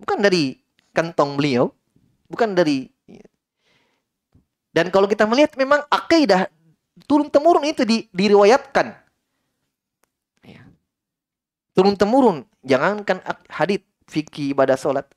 Bukan 0.00 0.24
dari 0.24 0.56
kantong 0.96 1.36
beliau, 1.36 1.68
bukan 2.32 2.56
dari 2.56 2.88
dan 4.78 4.94
kalau 4.94 5.10
kita 5.10 5.26
melihat 5.26 5.58
memang 5.58 5.82
akidah 5.90 6.46
turun 7.10 7.26
temurun 7.26 7.66
itu 7.66 7.82
di, 7.82 8.06
diriwayatkan. 8.14 8.94
Ya. 10.46 10.62
Turun 11.74 11.98
temurun, 11.98 12.46
jangankan 12.62 13.18
hadit 13.50 13.82
fikih 14.06 14.54
ibadah 14.54 14.78
sholat, 14.78 15.08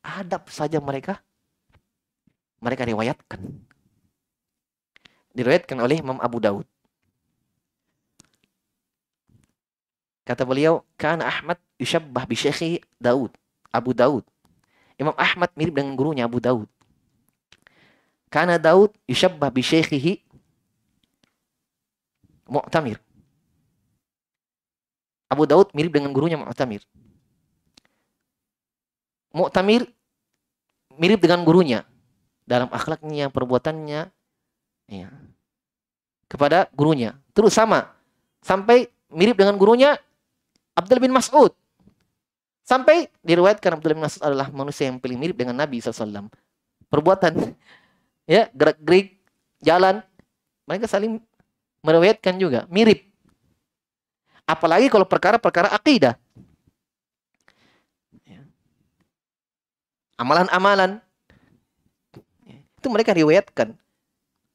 adab 0.00 0.48
saja 0.48 0.80
mereka 0.80 1.20
mereka 2.60 2.88
riwayatkan. 2.88 3.40
Diriwayatkan 5.36 5.78
oleh 5.80 6.00
Imam 6.00 6.16
Abu 6.20 6.40
Daud. 6.40 6.66
Kata 10.30 10.46
beliau, 10.46 10.86
karena 10.94 11.26
Ahmad 11.26 11.58
yushabbah 11.74 12.22
bi 12.22 12.38
Daud, 13.02 13.34
Abu 13.74 13.90
Daud. 13.90 14.22
Imam 14.94 15.10
Ahmad 15.18 15.50
mirip 15.58 15.74
dengan 15.74 15.98
gurunya 15.98 16.22
Abu 16.22 16.38
Daud. 16.38 16.70
Karena 18.30 18.54
Daud 18.54 18.94
yushabbah 19.10 19.50
bi 19.50 19.58
syekhihi 19.58 20.22
Mu'tamir. 22.46 23.02
Abu 25.26 25.50
Daud 25.50 25.74
mirip 25.74 25.98
dengan 25.98 26.14
gurunya 26.14 26.38
Mu'tamir. 26.38 26.86
Mu'tamir 29.34 29.90
mirip 30.94 31.18
dengan 31.26 31.42
gurunya 31.42 31.82
dalam 32.46 32.70
akhlaknya, 32.70 33.34
perbuatannya 33.34 34.14
ya, 34.94 35.10
kepada 36.30 36.70
gurunya. 36.70 37.18
Terus 37.34 37.50
sama 37.50 37.90
sampai 38.46 38.86
mirip 39.10 39.34
dengan 39.34 39.58
gurunya 39.58 39.98
Abdul 40.74 41.00
bin 41.02 41.12
Mas'ud. 41.12 41.52
Sampai 42.62 43.10
diriwayatkan 43.26 43.80
Abdul 43.80 43.98
bin 43.98 44.04
Mas'ud 44.06 44.22
adalah 44.22 44.48
manusia 44.54 44.86
yang 44.86 45.02
paling 45.02 45.18
mirip 45.18 45.34
dengan 45.34 45.58
Nabi 45.58 45.82
SAW. 45.82 46.30
Perbuatan 46.86 47.34
ya 48.30 48.46
gerak-gerik 48.54 49.18
jalan 49.58 50.06
mereka 50.70 50.86
saling 50.86 51.18
meriwayatkan 51.82 52.38
juga 52.38 52.62
mirip 52.70 53.02
apalagi 54.46 54.86
kalau 54.86 55.02
perkara-perkara 55.02 55.74
akidah 55.74 56.14
ya. 58.22 58.40
amalan-amalan 60.14 61.02
itu 62.78 62.86
mereka 62.86 63.10
riwayatkan 63.10 63.74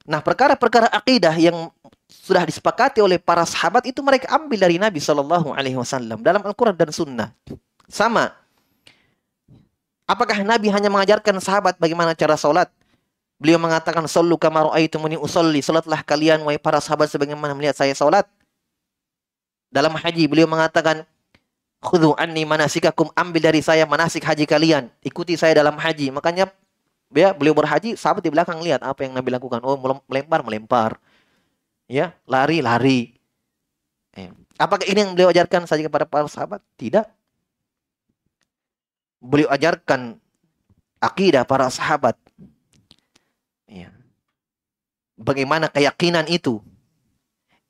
nah 0.07 0.23
perkara-perkara 0.23 0.87
akidah 0.95 1.35
yang 1.35 1.67
sudah 2.23 2.47
disepakati 2.47 3.03
oleh 3.03 3.19
para 3.19 3.43
sahabat 3.43 3.83
itu 3.89 3.99
mereka 3.99 4.31
ambil 4.31 4.55
dari 4.55 4.79
Nabi 4.79 5.03
Shallallahu 5.03 5.51
Alaihi 5.51 5.75
Wasallam 5.75 6.23
dalam 6.23 6.39
Al-Quran 6.39 6.75
dan 6.77 6.89
Sunnah 6.95 7.29
sama 7.91 8.31
apakah 10.07 10.39
Nabi 10.41 10.71
hanya 10.71 10.87
mengajarkan 10.87 11.37
sahabat 11.43 11.75
bagaimana 11.75 12.15
cara 12.15 12.39
sholat 12.39 12.71
Beliau 13.35 13.59
mengatakan, 13.59 14.07
Sallu 14.07 14.39
kama 14.39 14.71
ra'aitumuni 14.71 15.19
usolli. 15.19 15.59
Salatlah 15.59 15.99
kalian, 16.07 16.39
wahai 16.47 16.55
para 16.55 16.79
sahabat, 16.79 17.11
sebagaimana 17.11 17.51
melihat 17.51 17.75
saya 17.75 17.91
salat. 17.91 18.23
Dalam 19.67 19.91
haji, 19.91 20.23
beliau 20.31 20.47
mengatakan, 20.47 21.03
Khudhu 21.83 22.15
anni 22.15 22.47
manasikakum. 22.47 23.11
Ambil 23.11 23.43
dari 23.43 23.59
saya 23.59 23.83
manasik 23.83 24.23
haji 24.23 24.47
kalian. 24.47 24.87
Ikuti 25.03 25.35
saya 25.35 25.51
dalam 25.51 25.75
haji. 25.75 26.15
Makanya, 26.15 26.47
ya, 27.11 27.35
beliau 27.35 27.51
berhaji, 27.51 27.99
sahabat 27.99 28.23
di 28.23 28.31
belakang 28.31 28.57
lihat 28.63 28.79
apa 28.87 29.03
yang 29.03 29.11
Nabi 29.11 29.35
lakukan. 29.35 29.59
Oh, 29.67 29.75
melempar, 30.07 30.39
melempar. 30.39 30.91
Ya, 31.85 32.17
lari, 32.25 32.65
lari. 32.65 33.13
Eh. 34.15 34.31
Apakah 34.57 34.87
ini 34.87 35.05
yang 35.05 35.11
beliau 35.13 35.29
ajarkan 35.29 35.69
saja 35.69 35.85
kepada 35.85 36.07
para 36.07 36.25
sahabat? 36.25 36.63
Tidak. 36.79 37.05
Beliau 39.21 39.49
ajarkan 39.49 40.17
akidah 41.01 41.43
para 41.45 41.69
sahabat 41.69 42.17
Ya. 43.65 43.89
Bagaimana 45.17 45.71
keyakinan 45.71 46.29
itu? 46.29 46.61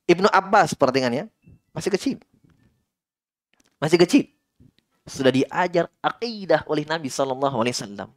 Ibnu 0.06 0.30
Abbas 0.30 0.78
perhatikan 0.78 1.10
ya, 1.10 1.26
masih 1.74 1.90
kecil. 1.90 2.18
Masih 3.82 3.98
kecil. 3.98 4.30
Sudah 5.06 5.34
diajar 5.34 5.90
akidah 6.02 6.66
oleh 6.70 6.86
Nabi 6.86 7.10
Sallallahu 7.10 7.58
Alaihi 7.58 7.74
Wasallam. 7.78 8.10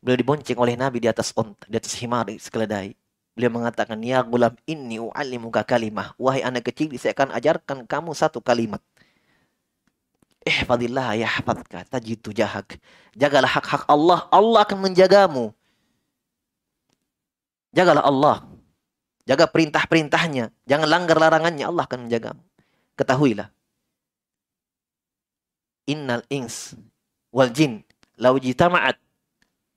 Beliau 0.00 0.18
dibonceng 0.18 0.58
oleh 0.58 0.76
Nabi 0.76 1.00
di 1.00 1.08
atas 1.08 1.32
onta, 1.36 1.64
di 1.68 1.76
atas 1.76 1.92
himar, 2.00 2.28
sekeledai. 2.28 2.96
Beliau 3.32 3.52
mengatakan, 3.52 3.96
Ya 4.04 4.20
gulam 4.20 4.52
inni 4.68 5.00
u'allimuka 5.00 5.64
kalimah. 5.64 6.12
Wahai 6.20 6.44
anak 6.44 6.68
kecil, 6.68 6.92
saya 7.00 7.16
akan 7.16 7.32
ajarkan 7.32 7.78
kamu 7.88 8.12
satu 8.12 8.44
kalimat. 8.44 8.80
Ihfadillah 10.42 11.14
ya 11.16 11.28
hafadka, 11.28 11.86
tajitu 11.86 12.34
jahak. 12.34 12.76
Jagalah 13.14 13.48
hak-hak 13.48 13.86
Allah, 13.86 14.26
Allah 14.28 14.60
akan 14.66 14.78
menjagamu. 14.90 15.54
Jagalah 17.72 18.04
Allah. 18.04 18.36
Jaga 19.24 19.46
perintah-perintahnya. 19.48 20.50
Jangan 20.66 20.88
langgar 20.90 21.16
larangannya. 21.16 21.64
Allah 21.64 21.86
akan 21.86 22.10
menjaga. 22.10 22.36
Ketahuilah. 22.98 23.48
Innal 25.88 26.26
ins 26.28 26.76
wal 27.34 27.50
jin 27.50 27.82
lau 28.20 28.38
jitama'at 28.38 29.00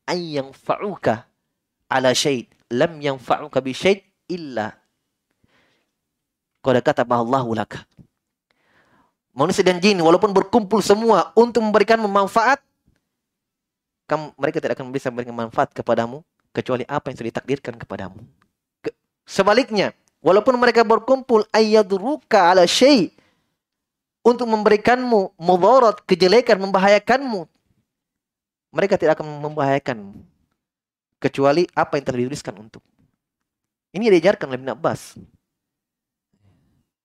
ayyang 0.06 0.54
fa'uka 0.54 1.26
ala 1.90 2.14
syait 2.14 2.52
lam 2.76 3.00
yang 3.00 3.16
fa'uka 3.16 3.64
bi 3.64 3.72
illa 4.28 4.76
qad 6.66 6.82
kata 6.82 7.06
Allahu 7.06 7.54
laka. 7.54 7.86
Manusia 9.36 9.62
dan 9.62 9.78
jin 9.78 10.00
walaupun 10.00 10.32
berkumpul 10.32 10.80
semua 10.80 11.30
untuk 11.36 11.62
memberikan 11.62 12.00
manfaat 12.08 12.64
kamu, 14.08 14.32
mereka 14.38 14.58
tidak 14.62 14.80
akan 14.80 14.94
bisa 14.94 15.10
memberikan 15.12 15.36
manfaat 15.36 15.74
kepadamu 15.76 16.24
kecuali 16.56 16.86
apa 16.88 17.12
yang 17.12 17.16
sudah 17.20 17.30
ditakdirkan 17.36 17.74
kepadamu. 17.76 18.22
Ke, 18.80 18.94
sebaliknya, 19.28 19.92
walaupun 20.24 20.56
mereka 20.56 20.86
berkumpul 20.86 21.44
ayyadruka 21.52 22.54
ala 22.54 22.64
syai 22.70 23.12
untuk 24.24 24.48
memberikanmu 24.48 25.36
mudarat, 25.36 26.00
kejelekan, 26.06 26.56
membahayakanmu, 26.64 27.50
mereka 28.72 28.96
tidak 28.96 29.20
akan 29.20 29.42
membahayakanmu 29.42 30.35
kecuali 31.20 31.66
apa 31.74 31.98
yang 31.98 32.06
telah 32.06 32.20
untuk. 32.60 32.84
Ini 33.96 34.12
diajarkan 34.12 34.52
oleh 34.52 34.60
Ibn 34.60 34.72
Abbas. 34.76 35.16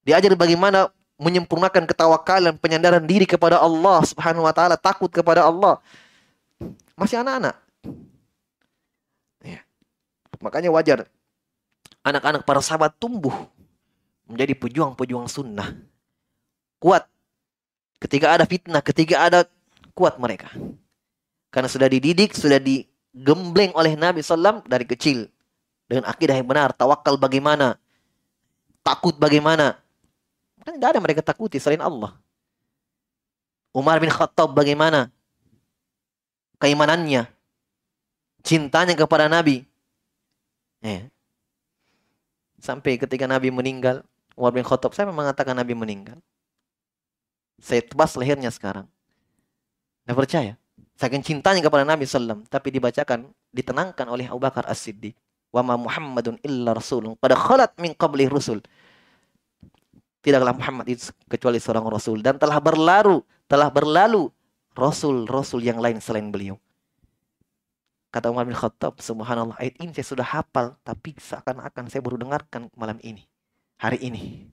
Diajar 0.02 0.34
bagaimana 0.34 0.90
menyempurnakan 1.20 1.84
ketawakalan, 1.86 2.56
penyandaran 2.58 3.04
diri 3.04 3.28
kepada 3.28 3.60
Allah 3.60 4.02
Subhanahu 4.02 4.48
wa 4.48 4.54
taala, 4.56 4.74
takut 4.74 5.12
kepada 5.12 5.46
Allah. 5.46 5.78
Masih 6.98 7.20
anak-anak. 7.20 7.56
Makanya 10.40 10.72
wajar 10.72 11.04
anak-anak 12.00 12.48
para 12.48 12.64
sahabat 12.64 12.96
tumbuh 12.96 13.44
menjadi 14.24 14.56
pejuang-pejuang 14.56 15.28
sunnah. 15.28 15.76
Kuat. 16.80 17.04
Ketika 18.00 18.32
ada 18.32 18.48
fitnah, 18.48 18.80
ketika 18.80 19.20
ada 19.20 19.44
kuat 19.92 20.16
mereka. 20.16 20.48
Karena 21.52 21.68
sudah 21.68 21.92
dididik, 21.92 22.32
sudah 22.32 22.56
digembleng 23.10 23.74
oleh 23.74 23.94
Nabi 23.98 24.22
SAW 24.22 24.62
dari 24.66 24.86
kecil. 24.86 25.26
Dengan 25.90 26.06
akidah 26.06 26.38
yang 26.38 26.46
benar, 26.46 26.70
tawakal 26.70 27.18
bagaimana, 27.18 27.74
takut 28.86 29.18
bagaimana. 29.18 29.74
Kan 30.62 30.78
tidak 30.78 30.90
ada 30.94 31.00
mereka 31.02 31.22
takuti 31.24 31.58
selain 31.58 31.82
Allah. 31.82 32.14
Umar 33.74 33.98
bin 33.98 34.10
Khattab 34.10 34.54
bagaimana? 34.54 35.10
Keimanannya, 36.62 37.26
cintanya 38.46 38.94
kepada 38.94 39.26
Nabi, 39.26 39.66
Ya. 40.80 41.12
Sampai 42.60 42.96
ketika 42.96 43.24
Nabi 43.24 43.48
meninggal, 43.52 44.04
Umar 44.36 44.52
bin 44.52 44.64
Khattab, 44.64 44.92
saya 44.96 45.08
mengatakan 45.08 45.56
Nabi 45.56 45.76
meninggal. 45.76 46.16
Saya 47.60 47.84
tebas 47.84 48.16
lehernya 48.16 48.48
sekarang. 48.52 48.88
Nggak 50.08 50.16
percaya. 50.16 50.54
Saking 51.00 51.24
cintanya 51.24 51.64
kepada 51.64 51.88
Nabi 51.88 52.04
Sallam, 52.04 52.44
tapi 52.52 52.68
dibacakan, 52.68 53.32
ditenangkan 53.56 54.04
oleh 54.12 54.28
Abu 54.28 54.36
Bakar 54.44 54.68
As-Siddiq. 54.68 55.16
Wa 55.48 55.64
ma 55.64 55.80
Muhammadun 55.80 56.36
illa 56.44 56.76
rasulun. 56.76 57.16
Pada 57.16 57.40
khalat 57.40 57.72
min 57.80 57.96
qabli 57.96 58.28
rusul. 58.28 58.60
Tidaklah 60.20 60.52
Muhammad 60.52 60.84
itu 60.92 61.08
kecuali 61.24 61.56
seorang 61.56 61.88
rasul. 61.88 62.20
Dan 62.20 62.36
telah 62.36 62.60
berlalu, 62.60 63.24
telah 63.48 63.72
berlalu 63.72 64.28
rasul-rasul 64.76 65.64
yang 65.64 65.80
lain 65.80 66.04
selain 66.04 66.28
beliau. 66.28 66.60
Kata 68.12 68.28
Umar 68.28 68.44
bin 68.44 68.58
Khattab, 68.58 69.00
subhanallah, 69.00 69.56
ayat 69.56 69.80
ini 69.80 69.94
saya 69.96 70.04
sudah 70.04 70.26
hafal, 70.26 70.74
tapi 70.82 71.14
seakan-akan 71.14 71.88
saya 71.88 72.02
baru 72.02 72.18
dengarkan 72.18 72.66
malam 72.74 72.98
ini, 73.06 73.22
hari 73.78 74.02
ini. 74.02 74.50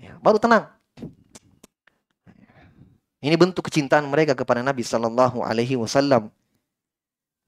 Ya, 0.00 0.16
baru 0.24 0.40
tenang. 0.40 0.75
Ini 3.24 3.34
bentuk 3.40 3.66
kecintaan 3.66 4.04
mereka 4.06 4.36
kepada 4.36 4.60
Nabi 4.60 4.84
Sallallahu 4.84 5.40
Alaihi 5.40 5.74
Wasallam. 5.80 6.28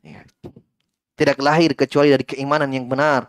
Ya. 0.00 0.24
Tidak 1.18 1.36
lahir 1.42 1.74
kecuali 1.74 2.14
dari 2.14 2.24
keimanan 2.24 2.70
yang 2.72 2.88
benar. 2.88 3.28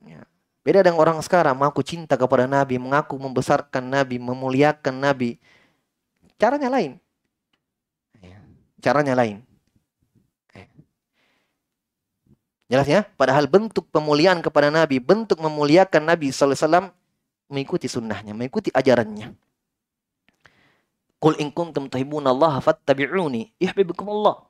Ya. 0.00 0.24
Beda 0.64 0.80
dengan 0.80 1.02
orang 1.02 1.18
sekarang 1.20 1.58
mengaku 1.58 1.84
cinta 1.84 2.16
kepada 2.16 2.48
Nabi, 2.48 2.80
mengaku 2.80 3.20
membesarkan 3.20 3.84
Nabi, 3.84 4.16
memuliakan 4.16 4.94
Nabi. 4.96 5.36
Caranya 6.40 6.72
lain. 6.72 6.96
Ya. 8.24 8.40
Caranya 8.80 9.12
lain. 9.12 9.44
Ya. 10.56 10.66
Jelas 12.70 12.88
ya? 12.88 13.00
Padahal 13.18 13.44
bentuk 13.44 13.92
pemuliaan 13.92 14.40
kepada 14.40 14.72
Nabi, 14.72 15.02
bentuk 15.02 15.36
memuliakan 15.36 16.16
Nabi 16.16 16.32
Wasallam 16.32 16.88
mengikuti 17.50 17.90
sunnahnya, 17.90 18.32
mengikuti 18.32 18.72
ajarannya. 18.72 19.49
Qul 21.20 21.36
in 21.36 21.52
kuntum 21.52 21.92
fattabi'uni 21.92 23.52
yuhibbukum 23.60 24.08
Allah. 24.08 24.48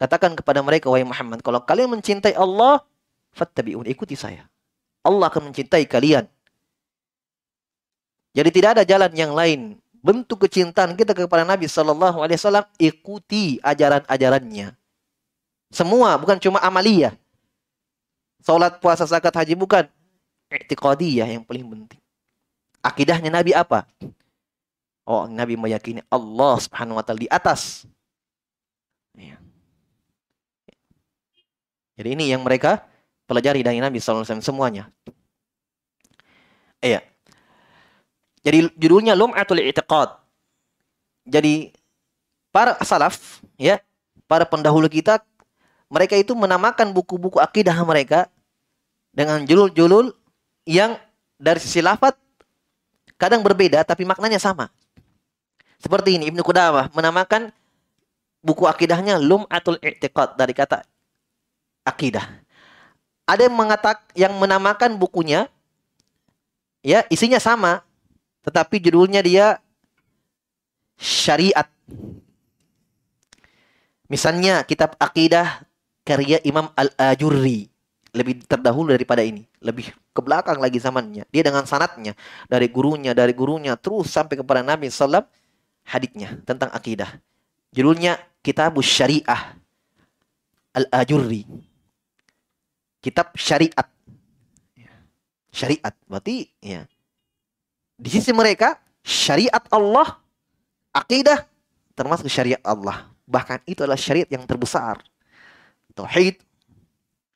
Katakan 0.00 0.34
kepada 0.34 0.58
mereka 0.58 0.90
wahai 0.90 1.06
Muhammad, 1.06 1.38
kalau 1.44 1.62
kalian 1.62 1.94
mencintai 1.94 2.34
Allah, 2.34 2.82
fattabi'uni, 3.30 3.86
ikuti 3.94 4.18
saya. 4.18 4.50
Allah 5.06 5.30
akan 5.30 5.54
mencintai 5.54 5.86
kalian. 5.86 6.26
Jadi 8.34 8.50
tidak 8.50 8.70
ada 8.78 8.82
jalan 8.82 9.12
yang 9.14 9.32
lain. 9.32 9.78
Bentuk 10.00 10.48
kecintaan 10.48 10.96
kita 10.96 11.12
kepada 11.12 11.44
Nabi 11.44 11.68
Sallallahu 11.68 12.24
Alaihi 12.24 12.40
Wasallam 12.40 12.66
ikuti 12.80 13.60
ajaran-ajarannya. 13.60 14.72
Semua 15.70 16.16
bukan 16.16 16.40
cuma 16.40 16.58
amalia. 16.64 17.14
Salat, 18.40 18.80
puasa, 18.80 19.04
zakat, 19.04 19.36
haji 19.36 19.52
bukan. 19.52 19.84
I'tiqadiyah 20.50 21.28
yang 21.28 21.44
paling 21.44 21.62
penting. 21.68 22.00
Akidahnya 22.80 23.28
Nabi 23.28 23.52
apa? 23.52 23.84
Oh, 25.10 25.26
Nabi 25.26 25.58
meyakini 25.58 26.06
Allah 26.06 26.54
Subhanahu 26.62 26.94
wa 26.94 27.02
taala 27.02 27.18
di 27.18 27.26
atas. 27.26 27.82
Ya. 29.18 29.42
Jadi 31.98 32.14
ini 32.14 32.30
yang 32.30 32.46
mereka 32.46 32.86
pelajari 33.26 33.66
dari 33.66 33.82
Nabi 33.82 33.98
SAW 33.98 34.22
semuanya. 34.38 34.86
Iya. 36.78 37.02
Jadi 38.46 38.70
judulnya 38.78 39.18
Lum'atul 39.18 39.66
I'tiqad. 39.66 40.14
Jadi 41.26 41.74
para 42.54 42.78
salaf 42.86 43.42
ya, 43.58 43.82
para 44.30 44.46
pendahulu 44.46 44.86
kita 44.86 45.18
mereka 45.90 46.14
itu 46.14 46.38
menamakan 46.38 46.94
buku-buku 46.94 47.42
akidah 47.42 47.74
mereka 47.82 48.30
dengan 49.10 49.42
judul-judul 49.42 50.14
yang 50.70 50.94
dari 51.34 51.58
sisi 51.58 51.82
lafaz 51.82 52.14
kadang 53.18 53.42
berbeda 53.42 53.82
tapi 53.82 54.06
maknanya 54.06 54.38
sama. 54.38 54.70
Seperti 55.80 56.20
ini 56.20 56.28
Ibnu 56.28 56.44
Qudamah 56.44 56.92
menamakan 56.92 57.48
buku 58.44 58.68
akidahnya 58.68 59.16
Lum'atul 59.16 59.80
I'tiqad 59.80 60.36
dari 60.36 60.52
kata 60.52 60.84
akidah. 61.88 62.28
Ada 63.24 63.48
yang 63.48 63.56
mengatak 63.56 63.98
yang 64.12 64.36
menamakan 64.36 65.00
bukunya 65.00 65.48
ya 66.84 67.04
isinya 67.08 67.40
sama 67.40 67.80
tetapi 68.44 68.76
judulnya 68.76 69.24
dia 69.24 69.56
syariat. 71.00 71.68
Misalnya 74.10 74.66
kitab 74.66 74.98
akidah 75.00 75.64
karya 76.04 76.42
Imam 76.44 76.68
Al-Ajurri 76.74 77.70
lebih 78.10 78.42
terdahulu 78.42 78.90
daripada 78.90 79.22
ini, 79.22 79.46
lebih 79.62 79.94
ke 79.94 80.20
belakang 80.20 80.58
lagi 80.58 80.82
zamannya. 80.82 81.22
Dia 81.30 81.46
dengan 81.46 81.62
sanatnya 81.62 82.18
dari 82.50 82.66
gurunya, 82.66 83.14
dari 83.14 83.30
gurunya 83.30 83.78
terus 83.78 84.10
sampai 84.10 84.34
kepada 84.34 84.66
Nabi 84.66 84.90
sallallahu 84.90 85.39
haditnya 85.90 86.38
tentang 86.46 86.70
akidah. 86.70 87.18
Judulnya 87.74 88.18
Kitab 88.46 88.78
Syariah 88.78 89.60
Al-Ajurri. 90.70 91.42
Kitab 93.02 93.34
syariat. 93.34 93.88
Syariat. 95.50 95.94
Berarti 96.06 96.46
ya. 96.62 96.86
Di 98.00 98.08
sisi 98.08 98.30
mereka 98.30 98.78
syariat 99.02 99.60
Allah 99.72 100.20
akidah 100.94 101.42
termasuk 101.98 102.30
syariat 102.30 102.62
Allah. 102.62 103.10
Bahkan 103.26 103.66
itu 103.66 103.82
adalah 103.82 103.98
syariat 103.98 104.28
yang 104.30 104.46
terbesar. 104.46 105.02
Tauhid, 105.94 106.38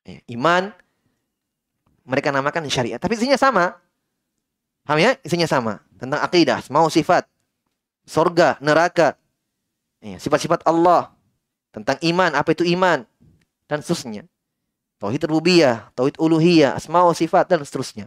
ya, 0.06 0.18
iman, 0.38 0.70
mereka 2.06 2.30
namakan 2.30 2.70
syariat. 2.70 3.02
Tapi 3.02 3.18
isinya 3.18 3.38
sama. 3.38 3.74
Paham 4.86 5.00
ya? 5.00 5.18
Isinya 5.26 5.48
sama. 5.48 5.82
Tentang 5.98 6.22
akidah, 6.22 6.60
mau 6.70 6.86
sifat, 6.86 7.26
sorga, 8.04 8.60
neraka, 8.60 9.16
ya, 10.00 10.20
sifat-sifat 10.20 10.64
Allah, 10.68 11.12
tentang 11.74 11.98
iman, 12.06 12.30
apa 12.36 12.54
itu 12.54 12.62
iman, 12.76 13.02
dan 13.66 13.82
seterusnya. 13.82 14.28
Tauhid 15.02 15.26
rububiyah, 15.26 15.90
tauhid 15.98 16.16
uluhiyah, 16.16 16.78
asma 16.78 17.02
wa 17.02 17.12
sifat 17.12 17.50
dan 17.50 17.60
seterusnya. 17.66 18.06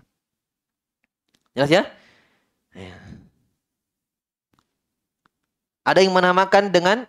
Jelas 1.51 1.69
ya? 1.69 1.83
ya? 2.73 2.95
Ada 5.83 5.99
yang 5.99 6.15
menamakan 6.15 6.71
dengan 6.71 7.03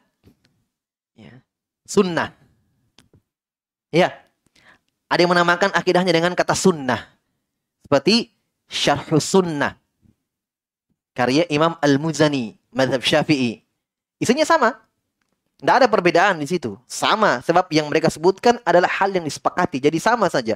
ya, 1.15 1.41
sunnah. 1.87 2.35
Ya. 3.95 4.13
Ada 5.09 5.25
yang 5.25 5.33
menamakan 5.33 5.73
akidahnya 5.73 6.13
dengan 6.13 6.37
kata 6.37 6.53
sunnah. 6.53 7.01
Seperti 7.87 8.35
syarhus 8.69 9.25
sunnah. 9.25 9.79
Karya 11.17 11.49
Imam 11.49 11.75
Al-Muzani 11.81 12.58
madhab 12.79 13.03
syafi'i. 13.03 13.67
Isinya 14.23 14.47
sama. 14.47 14.79
Tidak 15.59 15.75
ada 15.83 15.87
perbedaan 15.91 16.39
di 16.39 16.47
situ. 16.47 16.79
Sama. 16.87 17.43
Sebab 17.43 17.67
yang 17.75 17.91
mereka 17.91 18.07
sebutkan 18.07 18.63
adalah 18.63 18.87
hal 18.87 19.11
yang 19.11 19.27
disepakati. 19.27 19.83
Jadi 19.83 19.99
sama 19.99 20.31
saja. 20.31 20.55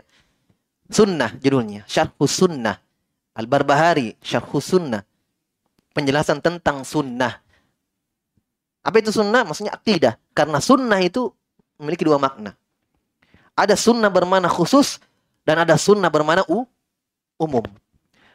Sunnah 0.86 1.34
judulnya. 1.42 1.82
Syarhus 1.90 2.30
sunnah. 2.30 2.78
Al-Barbahari. 3.34 4.14
Syarhus 4.22 4.62
sunnah. 4.62 5.02
Penjelasan 5.90 6.38
tentang 6.38 6.86
sunnah. 6.86 7.42
Apa 8.86 9.02
itu 9.02 9.10
sunnah? 9.10 9.42
Maksudnya 9.42 9.74
akidah. 9.74 10.14
Karena 10.30 10.62
sunnah 10.62 11.02
itu 11.02 11.34
memiliki 11.82 12.06
dua 12.06 12.22
makna. 12.22 12.54
Ada 13.58 13.74
sunnah 13.74 14.08
bermakna 14.08 14.46
khusus 14.46 15.02
dan 15.42 15.66
ada 15.66 15.74
sunnah 15.74 16.08
bermakna 16.08 16.46
umum. 16.46 17.66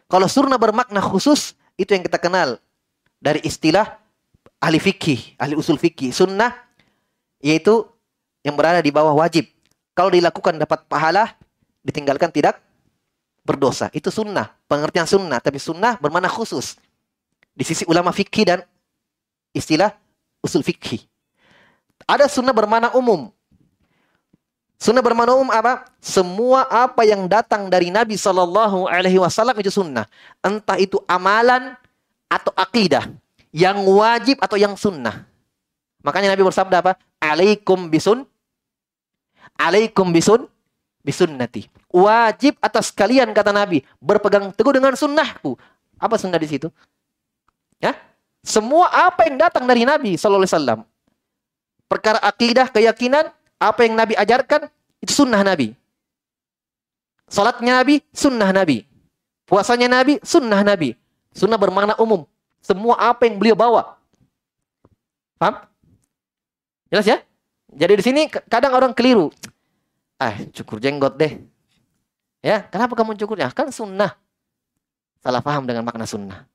Kalau 0.08 0.28
sunnah 0.30 0.60
bermakna 0.60 1.04
khusus, 1.04 1.58
itu 1.76 1.89
yang 1.91 2.04
kita 2.06 2.21
kenal 2.21 2.62
dari 3.17 3.41
istilah 3.43 3.86
ahli 4.62 4.77
fikih, 4.82 5.38
ahli 5.38 5.58
usul 5.58 5.77
fikih. 5.77 6.13
Sunnah 6.13 6.53
yaitu 7.41 7.86
yang 8.41 8.58
berada 8.58 8.82
di 8.82 8.89
bawah 8.93 9.13
wajib. 9.13 9.45
Kalau 9.97 10.13
dilakukan 10.13 10.62
dapat 10.62 10.86
pahala, 10.86 11.34
ditinggalkan 11.82 12.30
tidak 12.30 12.62
berdosa. 13.41 13.89
Itu 13.95 14.13
sunnah, 14.13 14.53
pengertian 14.70 15.09
sunnah. 15.09 15.41
Tapi 15.41 15.57
sunnah 15.57 15.97
bermana 15.97 16.30
khusus. 16.30 16.78
Di 17.57 17.65
sisi 17.65 17.82
ulama 17.89 18.13
fikih 18.13 18.45
dan 18.45 18.59
istilah 19.55 19.89
usul 20.45 20.61
fikih. 20.61 21.01
Ada 22.05 22.30
sunnah 22.30 22.53
bermana 22.53 22.93
umum. 22.93 23.34
Sunnah 24.78 25.01
bermana 25.01 25.34
umum 25.34 25.49
apa? 25.49 25.89
Semua 25.97 26.70
apa 26.70 27.01
yang 27.01 27.26
datang 27.26 27.65
dari 27.65 27.89
Nabi 27.89 28.13
Shallallahu 28.13 28.86
Alaihi 28.86 29.18
Wasallam 29.18 29.57
itu 29.57 29.74
sunnah. 29.74 30.05
Entah 30.45 30.78
itu 30.78 31.01
amalan, 31.09 31.74
atau 32.28 32.51
akidah 32.55 33.07
yang 33.55 33.82
wajib 33.88 34.38
atau 34.43 34.59
yang 34.59 34.75
sunnah. 34.75 35.28
Makanya 36.03 36.36
Nabi 36.36 36.43
bersabda 36.45 36.80
apa? 36.84 36.93
Alaikum 37.17 37.89
bisun 37.89 38.28
Alaikum 39.57 40.13
bisun 40.13 40.45
bisunnati. 41.01 41.65
Wajib 41.89 42.59
atas 42.61 42.93
kalian 42.93 43.34
kata 43.34 43.49
Nabi 43.49 43.82
berpegang 43.97 44.53
teguh 44.53 44.75
dengan 44.75 44.93
sunnahku. 44.93 45.57
Apa 45.97 46.19
sunnah 46.21 46.38
di 46.38 46.45
situ? 46.45 46.69
Ya? 47.82 47.97
Semua 48.45 48.91
apa 48.91 49.25
yang 49.25 49.41
datang 49.41 49.65
dari 49.65 49.88
Nabi 49.88 50.13
sallallahu. 50.13 50.86
Perkara 51.88 52.19
akidah, 52.19 52.67
keyakinan, 52.67 53.32
apa 53.57 53.88
yang 53.88 53.95
Nabi 53.95 54.13
ajarkan 54.19 54.67
itu 55.01 55.23
sunnah 55.23 55.41
Nabi. 55.41 55.73
Salatnya 57.28 57.82
Nabi, 57.82 58.03
sunnah 58.11 58.51
Nabi. 58.51 58.84
Puasanya 59.47 59.88
Nabi, 59.88 60.19
sunnah 60.23 60.63
Nabi. 60.63 60.95
Sunnah 61.38 61.61
bermakna 61.61 61.93
umum. 62.01 62.25
Semua 62.65 62.97
apa 62.97 63.29
yang 63.29 63.38
beliau 63.38 63.53
bawa. 63.53 64.01
Paham? 65.38 65.69
Jelas 66.89 67.05
ya? 67.05 67.17
Jadi 67.69 67.93
di 67.93 68.03
sini 68.03 68.21
kadang 68.25 68.73
orang 68.73 68.89
keliru. 68.97 69.29
Ah, 70.17 70.33
cukur 70.49 70.81
jenggot 70.81 71.13
deh. 71.13 71.38
Ya, 72.41 72.65
kenapa 72.65 72.97
kamu 72.97 73.13
cukurnya? 73.21 73.53
Kan 73.53 73.69
sunnah. 73.69 74.17
Salah 75.21 75.45
paham 75.45 75.69
dengan 75.69 75.85
makna 75.85 76.09
sunnah. 76.09 76.49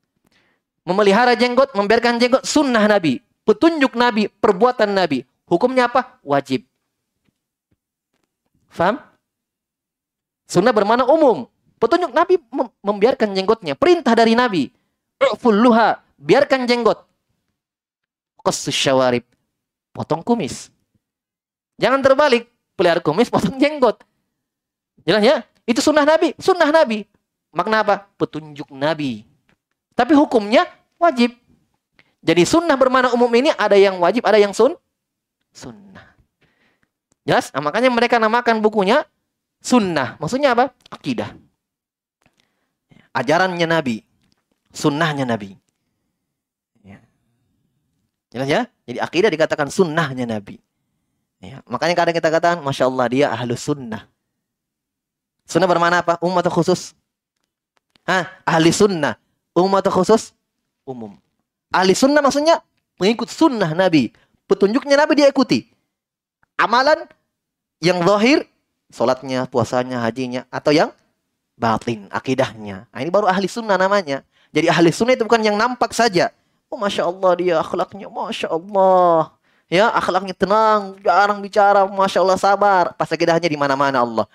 Memelihara 0.83 1.39
jenggot, 1.39 1.79
membiarkan 1.79 2.19
jenggot, 2.19 2.43
sunnah 2.43 2.83
Nabi. 2.91 3.23
Petunjuk 3.47 3.95
Nabi, 3.95 4.27
perbuatan 4.27 4.91
Nabi. 4.91 5.23
Hukumnya 5.47 5.87
apa? 5.87 6.19
Wajib. 6.27 6.67
Faham? 8.67 8.99
Sunnah 10.49 10.75
bermana 10.75 11.07
umum. 11.07 11.47
Petunjuk 11.83 12.15
Nabi 12.15 12.39
membiarkan 12.79 13.35
jenggotnya. 13.35 13.75
Perintah 13.75 14.15
dari 14.15 14.39
Nabi. 14.39 14.71
Ufulluha. 15.35 15.99
Biarkan 16.15 16.63
jenggot. 16.71 17.03
Qassus 18.39 18.71
syawarib. 18.71 19.27
Potong 19.91 20.23
kumis. 20.23 20.71
Jangan 21.83 21.99
terbalik. 21.99 22.47
Pelihara 22.79 23.03
kumis, 23.03 23.27
potong 23.35 23.59
jenggot. 23.59 23.99
Jelas 25.03 25.23
ya? 25.27 25.37
Itu 25.67 25.83
sunnah 25.83 26.07
Nabi. 26.07 26.39
Sunnah 26.39 26.71
Nabi. 26.71 27.03
Makna 27.51 27.83
apa? 27.83 28.07
Petunjuk 28.15 28.71
Nabi. 28.71 29.27
Tapi 29.99 30.15
hukumnya 30.15 30.71
wajib. 31.03 31.35
Jadi 32.23 32.47
sunnah 32.47 32.79
bermana 32.79 33.11
umum 33.11 33.29
ini 33.35 33.51
ada 33.59 33.75
yang 33.75 33.99
wajib, 33.99 34.23
ada 34.23 34.39
yang 34.39 34.55
sun 34.55 34.79
sunnah. 35.51 36.15
Jelas? 37.27 37.51
Nah, 37.51 37.59
makanya 37.59 37.91
mereka 37.91 38.23
namakan 38.23 38.63
bukunya 38.63 39.03
sunnah. 39.59 40.15
Maksudnya 40.23 40.55
apa? 40.55 40.71
Akidah. 40.87 41.35
Ajarannya 43.13 43.69
Nabi. 43.69 44.05
Sunnahnya 44.73 45.29
Nabi. 45.29 45.57
Ya. 46.81 46.99
Jelas 48.33 48.49
ya? 48.49 48.63
Jadi 48.89 48.99
akidah 48.99 49.31
dikatakan 49.31 49.69
sunnahnya 49.69 50.25
Nabi. 50.25 50.57
Ya. 51.45 51.61
Makanya 51.69 51.95
kadang 51.97 52.15
kita 52.17 52.33
katakan, 52.33 52.65
Masya 52.65 52.89
Allah 52.89 53.07
dia 53.13 53.27
ahlu 53.29 53.53
sunnah. 53.53 54.09
Sunnah 55.45 55.69
bermana 55.69 56.01
apa? 56.01 56.17
Umat 56.25 56.47
khusus. 56.49 56.97
Hah? 58.09 58.31
Ahli 58.47 58.73
sunnah. 58.75 59.19
Umat 59.55 59.87
khusus? 59.91 60.33
Umum. 60.83 61.19
Ahli 61.71 61.95
sunnah 61.95 62.25
maksudnya 62.25 62.65
mengikut 62.97 63.29
sunnah 63.31 63.71
Nabi. 63.77 64.11
Petunjuknya 64.49 64.97
Nabi 64.99 65.13
dia 65.19 65.29
ikuti. 65.29 65.69
Amalan 66.59 67.09
yang 67.83 68.03
zahir, 68.07 68.47
sholatnya, 68.95 69.51
puasanya, 69.51 70.03
hajinya. 70.03 70.47
Atau 70.49 70.71
yang 70.71 70.95
batin, 71.63 72.11
akidahnya. 72.11 72.91
Nah, 72.91 72.99
ini 72.99 73.11
baru 73.15 73.31
ahli 73.31 73.47
sunnah 73.47 73.79
namanya. 73.79 74.27
Jadi 74.51 74.67
ahli 74.67 74.91
sunnah 74.91 75.15
itu 75.15 75.23
bukan 75.23 75.47
yang 75.47 75.55
nampak 75.55 75.95
saja. 75.95 76.35
Oh 76.67 76.75
Masya 76.75 77.07
Allah 77.07 77.33
dia 77.39 77.55
akhlaknya, 77.63 78.11
Masya 78.11 78.51
Allah. 78.51 79.31
Ya, 79.73 79.89
akhlaknya 79.89 80.37
tenang, 80.37 81.01
jarang 81.01 81.41
bicara, 81.41 81.89
masya 81.89 82.21
Allah 82.21 82.37
sabar. 82.37 82.93
Pas 82.93 83.09
akidahnya 83.09 83.49
di 83.49 83.57
mana-mana 83.57 84.05
Allah. 84.05 84.29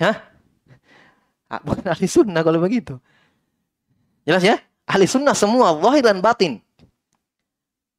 Ya, 0.00 0.24
bukan 1.60 1.84
ahli 1.84 2.08
sunnah 2.08 2.40
kalau 2.40 2.56
begitu. 2.64 2.96
Jelas 4.24 4.40
ya? 4.40 4.56
Ahli 4.88 5.04
sunnah 5.04 5.36
semua, 5.36 5.76
zahir 5.84 6.00
dan 6.00 6.24
batin. 6.24 6.64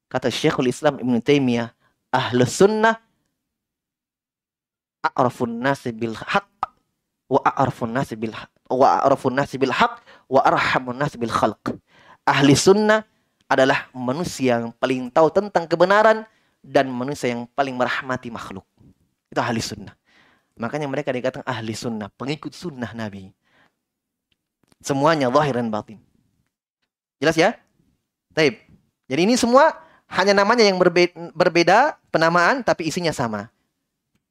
Kata 0.09 0.33
Syekhul 0.33 0.73
Islam 0.73 0.97
Ibn 0.97 1.21
Taimiyah, 1.21 1.69
ahli 2.09 2.41
sunnah 2.49 2.97
a'rafun 5.05 5.61
nasi 5.61 5.93
bil 5.93 6.17
haq 6.17 6.49
wa 7.27 7.43
a'rafun 7.43 7.91
nasi 7.91 8.15
bil 8.15 8.31
wa 8.71 8.87
a'rafun 9.03 9.35
nasi 9.35 9.59
bil 9.59 9.71
haq 9.71 9.99
wa 10.27 10.43
arhamun 10.43 10.95
nasi 10.99 11.15
bil 11.15 11.31
khalq. 11.31 11.75
Ahli 12.27 12.55
sunnah 12.55 13.03
adalah 13.47 13.87
manusia 13.95 14.59
yang 14.59 14.75
paling 14.75 15.07
tahu 15.07 15.31
tentang 15.31 15.63
kebenaran 15.63 16.27
dan 16.59 16.91
manusia 16.91 17.31
yang 17.31 17.47
paling 17.55 17.71
merahmati 17.79 18.27
makhluk. 18.27 18.67
Itu 19.31 19.39
ahli 19.39 19.63
sunnah. 19.63 19.95
Makanya 20.59 20.91
mereka 20.91 21.15
dikatakan 21.15 21.47
ahli 21.47 21.71
sunnah, 21.71 22.11
pengikut 22.19 22.51
sunnah 22.51 22.91
Nabi. 22.91 23.31
Semuanya 24.83 25.31
zahir 25.31 25.55
dan 25.55 25.71
batin. 25.71 25.99
Jelas 27.23 27.39
ya? 27.39 27.55
Taib. 28.35 28.59
Jadi 29.07 29.21
ini 29.23 29.39
semua 29.39 29.79
hanya 30.11 30.35
namanya 30.35 30.67
yang 30.67 30.75
berbeda 31.31 31.95
penamaan 32.11 32.59
tapi 32.67 32.91
isinya 32.91 33.15
sama. 33.15 33.47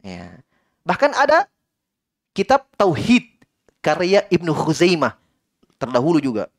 Ya. 0.04 0.44
Bahkan 0.84 1.16
ada 1.16 1.48
kitab 2.36 2.68
tauhid 2.76 3.24
karya 3.80 4.28
Ibnu 4.28 4.52
Khuzaimah 4.52 5.16
terdahulu 5.80 6.20
juga. 6.20 6.52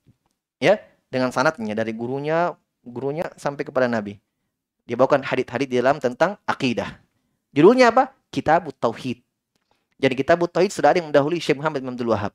Ya, 0.57 0.81
dengan 1.13 1.29
sanatnya 1.29 1.77
dari 1.77 1.93
gurunya 1.93 2.57
gurunya 2.81 3.29
sampai 3.37 3.61
kepada 3.61 3.85
Nabi. 3.85 4.17
Dia 4.89 4.97
bawakan 4.97 5.21
hadit-hadit 5.21 5.69
di 5.69 5.77
dalam 5.77 6.01
tentang 6.01 6.39
akidah. 6.49 6.97
Judulnya 7.53 7.93
apa? 7.93 8.09
Kitab 8.33 8.71
Tauhid. 8.79 9.21
Jadi 9.99 10.13
kitab 10.15 10.41
Tauhid 10.47 10.71
sudah 10.71 10.95
ada 10.95 10.97
yang 10.97 11.11
mendahului 11.11 11.37
Syekh 11.37 11.59
Muhammad 11.59 11.83
bin 11.83 11.93
Abdul 11.93 12.09
Wahab. 12.09 12.33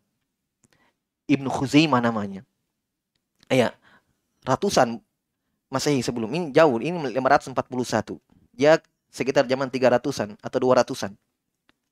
Ibnu 1.26 1.48
Khuzaimah 1.48 1.98
namanya. 1.98 2.46
Ya, 3.48 3.72
ratusan 4.44 5.00
Masehi 5.72 6.04
sebelum 6.04 6.28
ini 6.36 6.52
jauh, 6.52 6.76
ini 6.84 6.92
541. 7.16 8.20
Dia 8.52 8.76
sekitar 9.08 9.48
zaman 9.48 9.72
300-an 9.72 10.36
atau 10.36 10.58
200-an. 10.60 11.16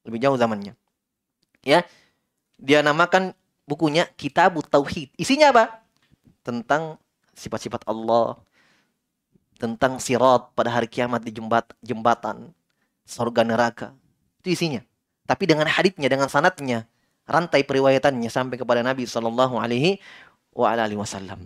Lebih 0.04 0.20
jauh 0.20 0.36
zamannya. 0.36 0.76
Ya. 1.66 1.84
Dia 2.60 2.84
namakan 2.84 3.32
bukunya 3.64 4.08
Kitab 4.16 4.60
Tauhid. 4.68 5.12
Isinya 5.16 5.52
apa? 5.54 5.80
tentang 6.40 6.96
sifat-sifat 7.36 7.84
Allah, 7.88 8.36
tentang 9.60 10.00
sirat 10.00 10.52
pada 10.56 10.72
hari 10.72 10.88
kiamat 10.88 11.20
di 11.20 11.32
jembat, 11.32 11.72
jembatan, 11.84 12.52
surga 13.04 13.44
neraka. 13.44 13.88
Itu 14.40 14.56
isinya. 14.56 14.80
Tapi 15.28 15.44
dengan 15.46 15.68
haditnya, 15.68 16.08
dengan 16.10 16.26
sanatnya, 16.26 16.88
rantai 17.28 17.62
periwayatannya 17.62 18.30
sampai 18.32 18.56
kepada 18.58 18.82
Nabi 18.82 19.06
Shallallahu 19.06 19.60
Alaihi 19.60 20.00
Wasallam. 20.56 21.38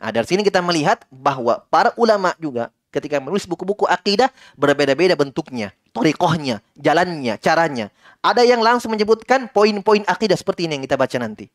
Nah, 0.00 0.10
dari 0.14 0.24
sini 0.24 0.40
kita 0.40 0.64
melihat 0.64 1.04
bahwa 1.12 1.60
para 1.68 1.92
ulama 2.00 2.32
juga 2.40 2.72
ketika 2.90 3.22
menulis 3.22 3.46
buku-buku 3.46 3.86
akidah 3.86 4.28
berbeda-beda 4.58 5.14
bentuknya, 5.14 5.70
torikohnya, 5.94 6.62
jalannya, 6.74 7.38
caranya. 7.38 7.88
Ada 8.20 8.44
yang 8.44 8.60
langsung 8.60 8.92
menyebutkan 8.92 9.48
poin-poin 9.48 10.04
akidah 10.04 10.36
seperti 10.36 10.68
ini 10.68 10.76
yang 10.76 10.84
kita 10.84 10.98
baca 10.98 11.16
nanti. 11.16 11.48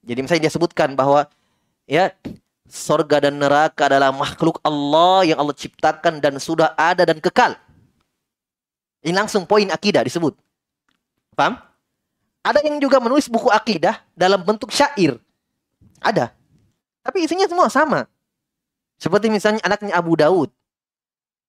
Jadi 0.00 0.18
misalnya 0.24 0.48
dia 0.48 0.52
sebutkan 0.52 0.96
bahwa 0.96 1.28
ya 1.84 2.10
sorga 2.66 3.28
dan 3.28 3.36
neraka 3.36 3.86
adalah 3.86 4.10
makhluk 4.10 4.58
Allah 4.64 5.28
yang 5.28 5.38
Allah 5.38 5.54
ciptakan 5.54 6.18
dan 6.18 6.40
sudah 6.40 6.72
ada 6.74 7.04
dan 7.04 7.20
kekal. 7.20 7.54
Ini 9.04 9.16
langsung 9.16 9.44
poin 9.44 9.68
akidah 9.68 10.04
disebut. 10.04 10.36
Paham? 11.36 11.56
Ada 12.40 12.64
yang 12.64 12.80
juga 12.80 13.00
menulis 13.00 13.28
buku 13.28 13.52
akidah 13.52 14.00
dalam 14.16 14.40
bentuk 14.40 14.72
syair. 14.72 15.20
Ada. 16.00 16.32
Tapi 17.04 17.24
isinya 17.24 17.44
semua 17.44 17.68
sama. 17.68 18.08
Seperti 19.00 19.32
misalnya 19.32 19.64
anaknya 19.64 19.96
Abu 19.96 20.12
Daud. 20.14 20.52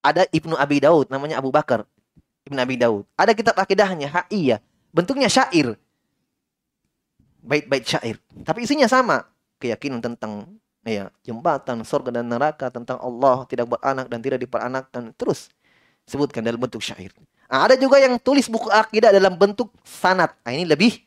Ada 0.02 0.26
Ibnu 0.32 0.56
Abi 0.56 0.80
Daud, 0.82 1.12
namanya 1.12 1.38
Abu 1.38 1.52
Bakar. 1.52 1.84
Ibnu 2.48 2.58
Abi 2.58 2.80
Daud. 2.80 3.04
Ada 3.20 3.36
kitab 3.36 3.54
akidahnya, 3.60 4.08
Ha'iyah. 4.10 4.64
Bentuknya 4.90 5.28
syair. 5.28 5.76
Bait-bait 7.44 7.84
syair. 7.86 8.18
Tapi 8.48 8.66
isinya 8.66 8.88
sama 8.88 9.28
keyakinan 9.62 10.02
tentang 10.02 10.48
ya 10.82 11.14
jembatan 11.22 11.86
surga 11.86 12.10
dan 12.22 12.26
neraka 12.26 12.74
tentang 12.74 12.98
Allah 12.98 13.46
tidak 13.46 13.70
beranak 13.78 14.10
dan 14.10 14.18
tidak 14.18 14.42
diperanakkan 14.42 15.14
terus 15.14 15.54
sebutkan 16.10 16.42
dalam 16.42 16.58
bentuk 16.58 16.82
syair. 16.82 17.14
Nah, 17.46 17.70
ada 17.70 17.78
juga 17.78 18.02
yang 18.02 18.18
tulis 18.18 18.50
buku 18.50 18.72
akidah 18.74 19.14
dalam 19.14 19.38
bentuk 19.38 19.70
sanat. 19.86 20.34
Nah, 20.42 20.52
ini 20.56 20.66
lebih 20.66 20.98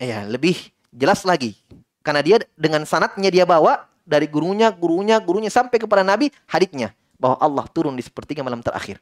ya 0.00 0.24
lebih 0.24 0.56
jelas 0.94 1.26
lagi 1.28 1.58
karena 2.00 2.24
dia 2.24 2.36
dengan 2.56 2.88
sanatnya 2.88 3.28
dia 3.28 3.44
bawa 3.44 3.84
dari 4.08 4.24
gurunya, 4.24 4.72
gurunya, 4.72 5.20
gurunya 5.20 5.52
sampai 5.52 5.76
kepada 5.76 6.00
Nabi 6.00 6.32
haditnya 6.48 6.96
bahwa 7.20 7.36
Allah 7.36 7.68
turun 7.68 7.92
di 7.92 8.00
sepertiga 8.00 8.40
malam 8.40 8.64
terakhir. 8.64 8.96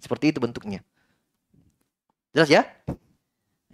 Seperti 0.00 0.32
itu 0.32 0.40
bentuknya. 0.40 0.80
Jelas 2.32 2.48
ya? 2.48 2.64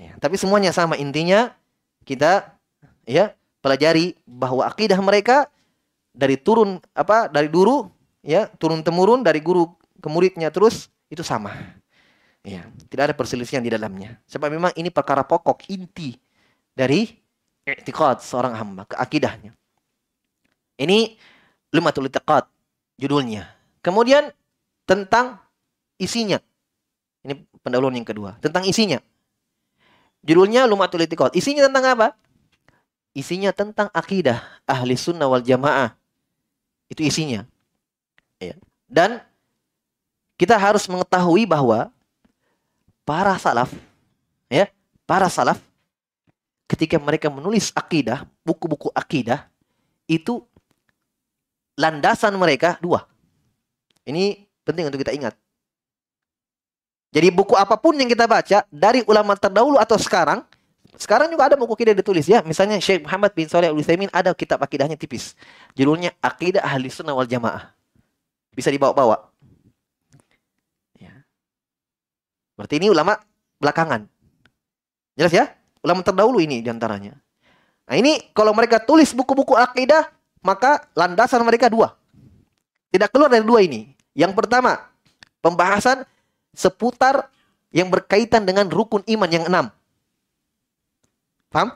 ya 0.03 0.19
tapi 0.19 0.35
semuanya 0.35 0.75
sama 0.75 0.99
intinya 0.99 1.55
kita 2.03 2.59
ya 3.07 3.31
pelajari 3.63 4.19
bahwa 4.27 4.67
akidah 4.67 4.99
mereka 4.99 5.47
dari 6.11 6.35
turun 6.35 6.83
apa 6.93 7.31
dari 7.31 7.47
dulu 7.47 7.87
ya 8.27 8.51
turun 8.59 8.83
temurun 8.83 9.23
dari 9.23 9.39
guru 9.39 9.71
ke 10.03 10.09
muridnya 10.11 10.51
terus 10.51 10.91
itu 11.07 11.23
sama 11.23 11.55
ya 12.43 12.67
tidak 12.91 13.13
ada 13.13 13.15
perselisihan 13.15 13.63
di 13.63 13.71
dalamnya 13.71 14.19
sebab 14.27 14.51
memang 14.51 14.73
ini 14.75 14.91
perkara 14.91 15.23
pokok 15.23 15.71
inti 15.71 16.19
dari 16.75 17.07
i'tiqad 17.63 18.19
seorang 18.19 18.59
hamba 18.59 18.83
keakidahnya 18.91 19.55
ini 20.83 21.15
lumatul 21.71 22.11
i'tiqad 22.11 22.51
judulnya 22.99 23.47
kemudian 23.81 24.35
tentang 24.85 25.39
isinya 25.97 26.43
ini 27.23 27.39
pendahuluan 27.63 27.95
yang 27.95 28.09
kedua 28.09 28.37
tentang 28.43 28.67
isinya 28.67 28.99
judulnya 30.27 30.67
lumatul 30.67 31.01
i'tiqad 31.01 31.33
isinya 31.39 31.71
tentang 31.71 31.87
apa 31.95 32.09
isinya 33.13 33.53
tentang 33.53 33.93
akidah 33.93 34.41
ahli 34.65 34.97
sunnah 34.97 35.29
wal 35.29 35.45
jamaah. 35.45 35.95
Itu 36.89 37.05
isinya. 37.05 37.45
Ya. 38.41 38.57
Dan 38.89 39.21
kita 40.37 40.59
harus 40.59 40.85
mengetahui 40.89 41.49
bahwa 41.49 41.89
para 43.07 43.37
salaf 43.39 43.73
ya, 44.49 44.69
para 45.09 45.29
salaf 45.31 45.61
ketika 46.69 46.97
mereka 47.01 47.29
menulis 47.29 47.71
akidah, 47.73 48.25
buku-buku 48.45 48.89
akidah 48.93 49.49
itu 50.09 50.45
landasan 51.77 52.35
mereka 52.37 52.77
dua. 52.81 53.07
Ini 54.03 54.45
penting 54.67 54.91
untuk 54.91 55.01
kita 55.01 55.15
ingat. 55.15 55.35
Jadi 57.13 57.29
buku 57.29 57.53
apa 57.53 57.77
pun 57.77 57.93
yang 57.93 58.09
kita 58.09 58.25
baca 58.25 58.65
dari 58.73 59.05
ulama 59.05 59.37
terdahulu 59.37 59.77
atau 59.77 60.01
sekarang, 60.01 60.41
sekarang 60.97 61.29
juga 61.29 61.53
ada 61.53 61.57
buku 61.61 61.77
akidah 61.77 61.93
ditulis 61.93 62.25
ya. 62.25 62.41
Misalnya 62.41 62.81
Syekh 62.81 63.05
Muhammad 63.05 63.37
bin 63.37 63.47
Saleh 63.53 63.69
Al 63.69 63.77
Utsaimin 63.77 64.09
ada 64.09 64.33
kitab 64.33 64.65
akidahnya 64.65 64.97
tipis. 64.97 65.37
Judulnya 65.77 66.17
Akidah 66.25 66.65
Ahli 66.65 66.89
Sunnah 66.89 67.13
wal 67.13 67.29
Jamaah. 67.29 67.69
Bisa 68.57 68.73
dibawa-bawa. 68.73 69.29
Ya. 70.97 71.25
Berarti 72.57 72.81
ini 72.81 72.89
ulama 72.89 73.21
belakangan. 73.61 74.09
Jelas 75.13 75.33
ya? 75.37 75.53
Ulama 75.85 76.01
terdahulu 76.01 76.41
ini 76.41 76.65
di 76.65 76.69
antaranya. 76.73 77.13
Nah 77.89 77.97
ini 78.01 78.33
kalau 78.33 78.57
mereka 78.57 78.81
tulis 78.81 79.13
buku-buku 79.13 79.53
akidah, 79.53 80.09
maka 80.43 80.85
landasan 80.93 81.41
mereka 81.47 81.71
dua. 81.71 81.95
Tidak 82.93 83.09
keluar 83.09 83.33
dari 83.33 83.47
dua 83.47 83.65
ini. 83.65 83.95
Yang 84.13 84.37
pertama, 84.37 84.77
pembahasan 85.41 86.05
seputar 86.53 87.33
yang 87.73 87.89
berkaitan 87.89 88.45
dengan 88.45 88.69
rukun 88.69 89.01
iman 89.09 89.31
yang 89.33 89.49
enam. 89.49 89.73
Paham? 91.49 91.73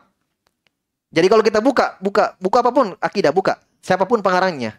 Jadi 1.09 1.27
kalau 1.33 1.41
kita 1.41 1.65
buka, 1.65 1.97
buka, 2.03 2.37
buka 2.37 2.59
apa 2.61 2.71
pun 2.75 2.87
akidah, 3.01 3.33
buka. 3.33 3.57
Siapa 3.81 4.05
pun 4.05 4.21
pengarangnya. 4.21 4.77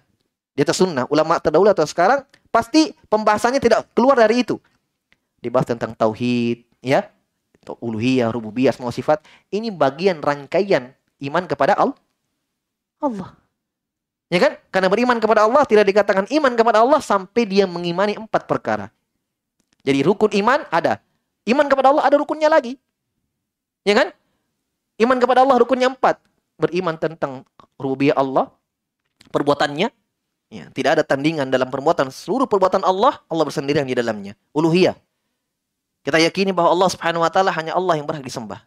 Di 0.54 0.62
atas 0.62 0.78
sunnah, 0.78 1.10
ulama 1.10 1.42
terdahulu 1.42 1.74
atau 1.74 1.88
sekarang, 1.88 2.22
pasti 2.54 2.94
pembahasannya 3.10 3.58
tidak 3.58 3.90
keluar 3.98 4.18
dari 4.18 4.46
itu. 4.46 4.62
Dibahas 5.42 5.70
tentang 5.70 5.98
tauhid, 5.98 6.66
ya, 6.82 7.10
uluhiyah, 7.82 8.30
rububiyah, 8.30 8.74
semua 8.74 8.94
sifat. 8.94 9.26
Ini 9.50 9.74
bagian 9.74 10.22
rangkaian 10.22 10.94
iman 11.30 11.44
kepada 11.50 11.74
Allah. 11.78 11.98
Allah. 13.02 13.47
Ya 14.28 14.40
kan? 14.44 14.60
Karena 14.72 14.88
beriman 14.92 15.18
kepada 15.24 15.48
Allah 15.48 15.64
tidak 15.64 15.88
dikatakan 15.88 16.28
iman 16.28 16.54
kepada 16.56 16.84
Allah 16.84 17.00
sampai 17.00 17.48
dia 17.48 17.64
mengimani 17.64 18.20
empat 18.20 18.44
perkara. 18.44 18.92
Jadi 19.88 20.04
rukun 20.04 20.36
iman 20.44 20.68
ada. 20.68 21.00
Iman 21.48 21.72
kepada 21.72 21.96
Allah 21.96 22.04
ada 22.04 22.20
rukunnya 22.20 22.52
lagi. 22.52 22.76
Ya 23.88 23.96
kan? 23.96 24.12
Iman 25.00 25.16
kepada 25.24 25.48
Allah 25.48 25.56
rukunnya 25.56 25.88
empat. 25.88 26.20
Beriman 26.60 27.00
tentang 27.00 27.48
rububiyah 27.80 28.20
Allah, 28.20 28.52
perbuatannya. 29.32 29.88
Ya, 30.48 30.66
tidak 30.76 31.00
ada 31.00 31.04
tandingan 31.08 31.48
dalam 31.48 31.72
perbuatan. 31.72 32.12
Seluruh 32.12 32.48
perbuatan 32.52 32.84
Allah, 32.84 33.20
Allah 33.32 33.44
bersendirian 33.48 33.88
di 33.88 33.96
dalamnya. 33.96 34.36
Uluhiyah. 34.52 34.96
Kita 36.04 36.20
yakini 36.20 36.56
bahwa 36.56 36.72
Allah 36.72 36.90
subhanahu 36.92 37.24
wa 37.24 37.32
ta'ala 37.32 37.52
hanya 37.52 37.76
Allah 37.76 38.00
yang 38.00 38.08
berhak 38.08 38.24
disembah. 38.24 38.64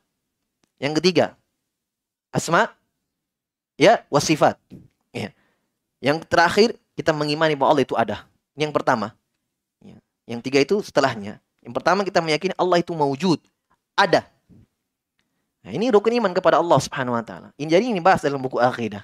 Yang 0.76 1.00
ketiga, 1.00 1.36
asma, 2.32 2.72
ya, 3.80 4.04
wasifat. 4.12 4.60
Ya. 6.00 6.12
Yang 6.12 6.26
terakhir, 6.26 6.68
kita 6.96 7.12
mengimani 7.12 7.54
bahwa 7.54 7.76
Allah 7.76 7.84
itu 7.84 7.94
ada. 7.94 8.24
Yang 8.56 8.72
pertama, 8.72 9.14
yang 10.30 10.38
tiga 10.38 10.62
itu 10.62 10.78
setelahnya. 10.78 11.42
Yang 11.58 11.74
pertama 11.74 12.06
kita 12.06 12.22
meyakini 12.22 12.54
Allah 12.54 12.78
itu 12.78 12.94
mewujud. 12.94 13.42
Ada. 13.98 14.22
Nah, 15.66 15.74
ini 15.74 15.90
rukun 15.90 16.14
iman 16.22 16.30
kepada 16.30 16.62
Allah 16.62 16.78
Subhanahu 16.78 17.18
wa 17.18 17.24
taala. 17.26 17.50
Ini 17.58 17.66
jadi 17.66 17.84
ini 17.90 17.98
bahas 17.98 18.22
dalam 18.22 18.38
buku 18.38 18.62
akidah. 18.62 19.02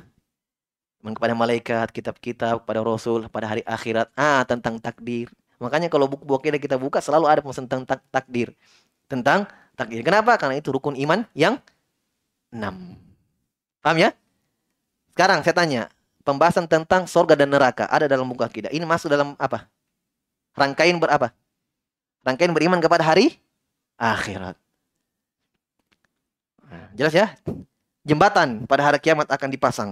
Iman 1.03 1.19
kepada 1.19 1.35
malaikat, 1.35 1.91
kitab-kitab, 1.91 2.63
kepada 2.63 2.81
rasul, 2.87 3.27
pada 3.27 3.51
hari 3.51 3.67
akhirat. 3.67 4.09
Ah, 4.15 4.47
tentang 4.47 4.79
takdir. 4.79 5.29
Makanya 5.59 5.91
kalau 5.91 6.07
buku-buku 6.07 6.47
akidah 6.47 6.63
kita 6.63 6.77
buka 6.79 7.03
selalu 7.03 7.27
ada 7.27 7.43
pembahasan 7.43 7.67
tentang 7.67 7.83
tak 7.85 8.01
takdir. 8.09 8.55
Tentang 9.11 9.51
takdir. 9.75 10.07
Kenapa? 10.07 10.39
Karena 10.39 10.63
itu 10.63 10.71
rukun 10.71 10.95
iman 10.95 11.27
yang 11.35 11.59
enam. 12.55 12.95
Paham 13.83 13.99
ya? 13.99 14.15
Sekarang 15.11 15.43
saya 15.43 15.57
tanya, 15.59 15.83
pembahasan 16.27 16.67
tentang 16.67 17.07
sorga 17.07 17.39
dan 17.39 17.55
neraka 17.55 17.87
ada 17.87 18.11
dalam 18.11 18.27
buku 18.27 18.43
akidah. 18.43 18.75
Ini 18.75 18.83
masuk 18.83 19.07
dalam 19.07 19.39
apa? 19.39 19.71
Rangkaian 20.59 20.99
berapa? 20.99 21.31
Rangkaian 22.27 22.51
beriman 22.51 22.83
kepada 22.83 23.07
hari 23.07 23.39
akhirat. 23.95 24.59
Nah, 26.67 26.91
jelas 26.99 27.15
ya? 27.15 27.31
Jembatan 28.03 28.67
pada 28.67 28.83
hari 28.91 28.99
kiamat 28.99 29.31
akan 29.31 29.49
dipasang. 29.55 29.91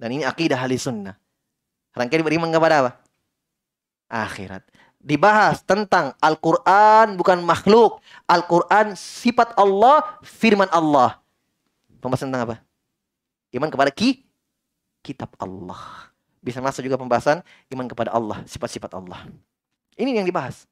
Dan 0.00 0.08
ini 0.16 0.24
akidah 0.24 0.56
ahli 0.56 0.80
sunnah. 0.80 1.20
Rangkaian 1.92 2.24
beriman 2.24 2.48
kepada 2.48 2.74
apa? 2.80 2.90
Akhirat. 4.08 4.64
Dibahas 5.04 5.60
tentang 5.60 6.16
Al-Quran 6.16 7.20
bukan 7.20 7.44
makhluk. 7.44 8.00
Al-Quran 8.24 8.96
sifat 8.96 9.52
Allah, 9.60 10.00
firman 10.24 10.72
Allah. 10.72 11.20
Pembahasan 12.00 12.32
tentang 12.32 12.48
apa? 12.48 12.56
Iman 13.52 13.68
kepada 13.68 13.92
ki, 13.92 14.24
kitab 15.04 15.28
Allah. 15.36 16.08
Bisa 16.40 16.64
masuk 16.64 16.88
juga 16.88 16.96
pembahasan 16.96 17.44
iman 17.72 17.86
kepada 17.88 18.16
Allah, 18.16 18.40
sifat-sifat 18.48 18.96
Allah. 18.96 19.28
Ini 20.00 20.16
yang 20.16 20.24
dibahas. 20.24 20.64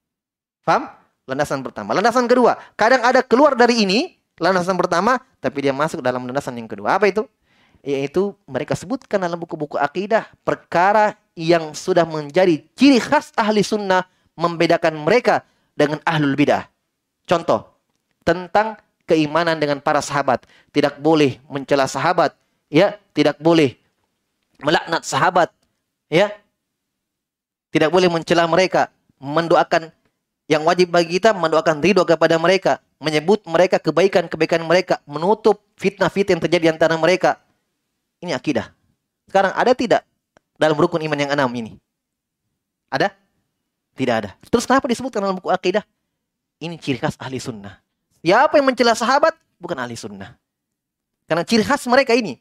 Paham? 0.64 0.88
Landasan 1.28 1.60
pertama. 1.60 1.92
Landasan 1.92 2.24
kedua, 2.24 2.56
kadang 2.74 3.04
ada 3.04 3.20
keluar 3.20 3.52
dari 3.54 3.84
ini, 3.84 4.16
landasan 4.40 4.74
pertama, 4.74 5.20
tapi 5.38 5.68
dia 5.68 5.72
masuk 5.76 6.00
dalam 6.00 6.24
landasan 6.24 6.56
yang 6.56 6.66
kedua. 6.66 6.96
Apa 6.96 7.12
itu? 7.12 7.28
Yaitu 7.84 8.34
mereka 8.48 8.72
sebutkan 8.74 9.20
dalam 9.20 9.36
buku-buku 9.36 9.76
akidah 9.76 10.26
perkara 10.42 11.14
yang 11.36 11.72
sudah 11.72 12.04
menjadi 12.04 12.62
ciri 12.76 12.98
khas 13.00 13.32
ahli 13.34 13.62
sunnah 13.64 14.04
membedakan 14.36 14.96
mereka 15.02 15.46
dengan 15.72 15.98
ahlul 16.04 16.36
bidah. 16.36 16.68
Contoh, 17.24 17.72
tentang 18.26 18.78
keimanan 19.06 19.58
dengan 19.58 19.82
para 19.82 19.98
sahabat. 19.98 20.46
Tidak 20.70 21.02
boleh 21.02 21.42
mencela 21.50 21.90
sahabat, 21.90 22.34
ya, 22.70 22.96
tidak 23.12 23.38
boleh 23.42 23.81
melaknat 24.62 25.02
sahabat, 25.02 25.50
ya. 26.08 26.30
Tidak 27.72 27.88
boleh 27.88 28.08
mencela 28.08 28.46
mereka, 28.46 28.92
mendoakan 29.18 29.90
yang 30.50 30.66
wajib 30.68 30.92
bagi 30.92 31.16
kita 31.16 31.32
mendoakan 31.32 31.80
ridho 31.80 32.04
kepada 32.04 32.36
mereka, 32.36 32.82
menyebut 33.00 33.40
mereka 33.48 33.80
kebaikan-kebaikan 33.80 34.60
mereka, 34.66 35.00
menutup 35.08 35.64
fitnah-fitnah 35.80 36.36
yang 36.36 36.42
terjadi 36.42 36.66
antara 36.74 36.94
mereka. 37.00 37.40
Ini 38.20 38.36
akidah. 38.36 38.70
Sekarang 39.26 39.56
ada 39.56 39.72
tidak 39.72 40.04
dalam 40.60 40.76
rukun 40.76 41.00
iman 41.00 41.18
yang 41.18 41.32
enam 41.32 41.48
ini? 41.56 41.80
Ada? 42.92 43.16
Tidak 43.96 44.14
ada. 44.14 44.30
Terus 44.44 44.68
kenapa 44.68 44.84
disebutkan 44.86 45.24
dalam 45.24 45.40
buku 45.40 45.48
akidah? 45.48 45.82
Ini 46.60 46.76
ciri 46.76 47.00
khas 47.00 47.16
ahli 47.16 47.40
sunnah. 47.40 47.80
Siapa 48.20 48.60
yang 48.60 48.68
mencela 48.68 48.94
sahabat 48.94 49.34
bukan 49.56 49.74
ahli 49.80 49.96
sunnah. 49.96 50.36
Karena 51.26 51.42
ciri 51.48 51.64
khas 51.64 51.88
mereka 51.88 52.12
ini. 52.12 52.38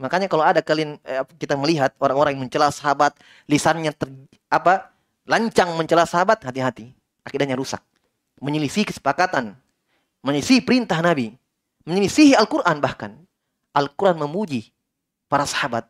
Makanya 0.00 0.32
kalau 0.32 0.40
ada 0.40 0.64
kalian 0.64 0.96
eh, 1.04 1.20
kita 1.36 1.60
melihat 1.60 1.92
orang-orang 2.00 2.32
yang 2.34 2.48
mencela 2.48 2.72
sahabat, 2.72 3.12
lisannya 3.44 3.92
ter, 3.92 4.08
apa 4.48 4.88
lancang 5.28 5.76
mencela 5.76 6.08
sahabat, 6.08 6.40
hati-hati. 6.40 6.96
Akidahnya 7.20 7.54
rusak. 7.54 7.84
Menyelisih 8.40 8.88
kesepakatan. 8.88 9.52
Menyelisih 10.24 10.64
perintah 10.64 10.96
Nabi. 11.04 11.36
Menyelisih 11.84 12.32
Al-Quran 12.40 12.80
bahkan. 12.80 13.12
Al-Quran 13.76 14.16
memuji 14.24 14.72
para 15.28 15.44
sahabat. 15.44 15.84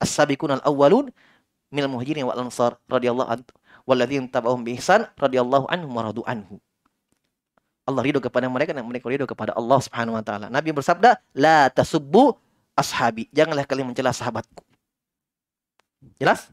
As-sabiqun 0.00 0.56
al-awwalun 0.58 1.12
minal 1.68 1.92
muhajirin 1.92 2.24
wal 2.24 2.48
ansar 2.48 2.80
radhiyallahu 2.88 3.28
anhu 3.28 3.52
walladzina 3.84 4.26
tabauhum 4.28 4.64
bi 4.64 4.80
ihsan 4.80 5.04
radhiyallahu 5.20 5.68
anhum 5.68 5.92
wa 5.92 6.02
radu 6.08 6.24
anhu. 6.24 6.56
Allah 7.84 8.00
ridho 8.00 8.16
kepada 8.16 8.48
mereka 8.48 8.72
dan 8.72 8.88
mereka 8.88 9.04
ridho 9.12 9.28
kepada 9.28 9.52
Allah 9.52 9.76
Subhanahu 9.84 10.16
wa 10.16 10.24
taala. 10.24 10.48
Nabi 10.48 10.72
bersabda, 10.72 11.20
"La 11.36 11.68
tasubbu 11.68 12.32
ashabi." 12.74 13.30
Janganlah 13.30 13.66
kalian 13.66 13.90
mencela 13.90 14.12
sahabatku. 14.12 14.62
Jelas? 16.20 16.52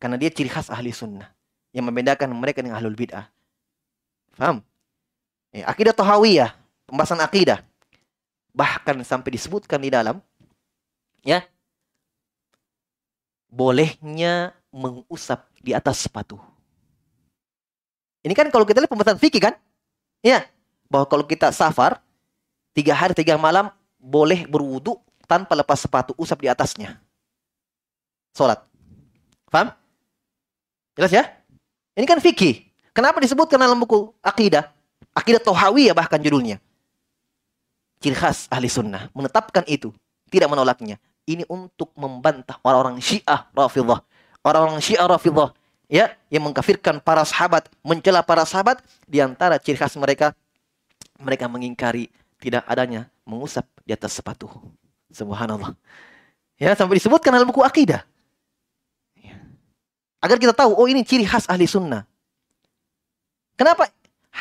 Karena 0.00 0.16
dia 0.18 0.32
ciri 0.32 0.50
khas 0.50 0.72
ahli 0.72 0.90
sunnah. 0.90 1.30
Yang 1.74 1.84
membedakan 1.90 2.28
mereka 2.34 2.62
dengan 2.62 2.78
ahlul 2.78 2.96
bid'ah. 2.96 3.26
Faham? 4.34 4.62
Ya, 5.54 5.66
akidah 5.70 5.94
Tahawiyah. 5.94 6.54
Pembahasan 6.86 7.22
akidah. 7.22 7.62
Bahkan 8.54 9.02
sampai 9.06 9.34
disebutkan 9.34 9.78
di 9.82 9.90
dalam. 9.90 10.18
Ya. 11.22 11.46
Bolehnya 13.50 14.54
mengusap 14.74 15.46
di 15.62 15.70
atas 15.70 16.02
sepatu. 16.02 16.38
Ini 18.26 18.34
kan 18.34 18.50
kalau 18.50 18.66
kita 18.66 18.82
lihat 18.82 18.90
pembahasan 18.90 19.20
fikih 19.20 19.42
kan? 19.42 19.54
Ya. 20.22 20.46
Bahwa 20.90 21.06
kalau 21.06 21.24
kita 21.26 21.50
safar. 21.54 22.02
Tiga 22.74 22.94
hari, 22.94 23.14
tiga 23.14 23.38
malam. 23.38 23.70
Boleh 23.98 24.44
berwudu 24.50 25.00
tanpa 25.24 25.56
lepas 25.58 25.80
sepatu. 25.80 26.12
Usap 26.16 26.44
di 26.44 26.48
atasnya. 26.48 27.00
Sholat. 28.34 28.62
Faham? 29.48 29.70
Jelas 30.94 31.12
ya? 31.12 31.24
Ini 31.94 32.06
kan 32.06 32.18
fikih. 32.18 32.66
Kenapa 32.94 33.18
disebutkan 33.18 33.58
dalam 33.58 33.78
buku 33.78 34.14
akidah? 34.22 34.70
Akidah 35.14 35.42
Tohawi 35.42 35.90
ya 35.90 35.94
bahkan 35.94 36.18
judulnya. 36.18 36.58
Ciri 38.02 38.14
khas 38.14 38.50
ahli 38.50 38.66
sunnah. 38.70 39.10
Menetapkan 39.14 39.62
itu. 39.66 39.94
Tidak 40.30 40.50
menolaknya. 40.50 40.98
Ini 41.24 41.46
untuk 41.48 41.94
membantah 41.94 42.58
orang-orang 42.62 42.98
syiah 42.98 43.46
rafidah. 43.54 44.02
Orang-orang 44.44 44.82
syiah 44.82 45.08
rafidah 45.08 45.54
ya 45.88 46.12
yang 46.28 46.44
mengkafirkan 46.50 47.00
para 47.00 47.22
sahabat, 47.24 47.70
mencela 47.80 48.20
para 48.20 48.44
sahabat 48.44 48.82
di 49.06 49.22
antara 49.22 49.56
ciri 49.62 49.78
khas 49.78 49.94
mereka 49.96 50.34
mereka 51.22 51.46
mengingkari 51.46 52.10
tidak 52.42 52.66
adanya 52.66 53.08
mengusap 53.24 53.64
di 53.86 53.94
atas 53.94 54.18
sepatu. 54.18 54.50
Subhanallah. 55.14 55.78
Ya, 56.58 56.74
sampai 56.74 56.98
disebutkan 56.98 57.30
dalam 57.30 57.46
buku 57.46 57.62
akidah. 57.62 58.02
Ya. 59.14 59.38
Agar 60.18 60.42
kita 60.42 60.50
tahu, 60.50 60.74
oh 60.74 60.86
ini 60.90 61.06
ciri 61.06 61.22
khas 61.22 61.46
ahli 61.46 61.70
sunnah. 61.70 62.02
Kenapa 63.54 63.86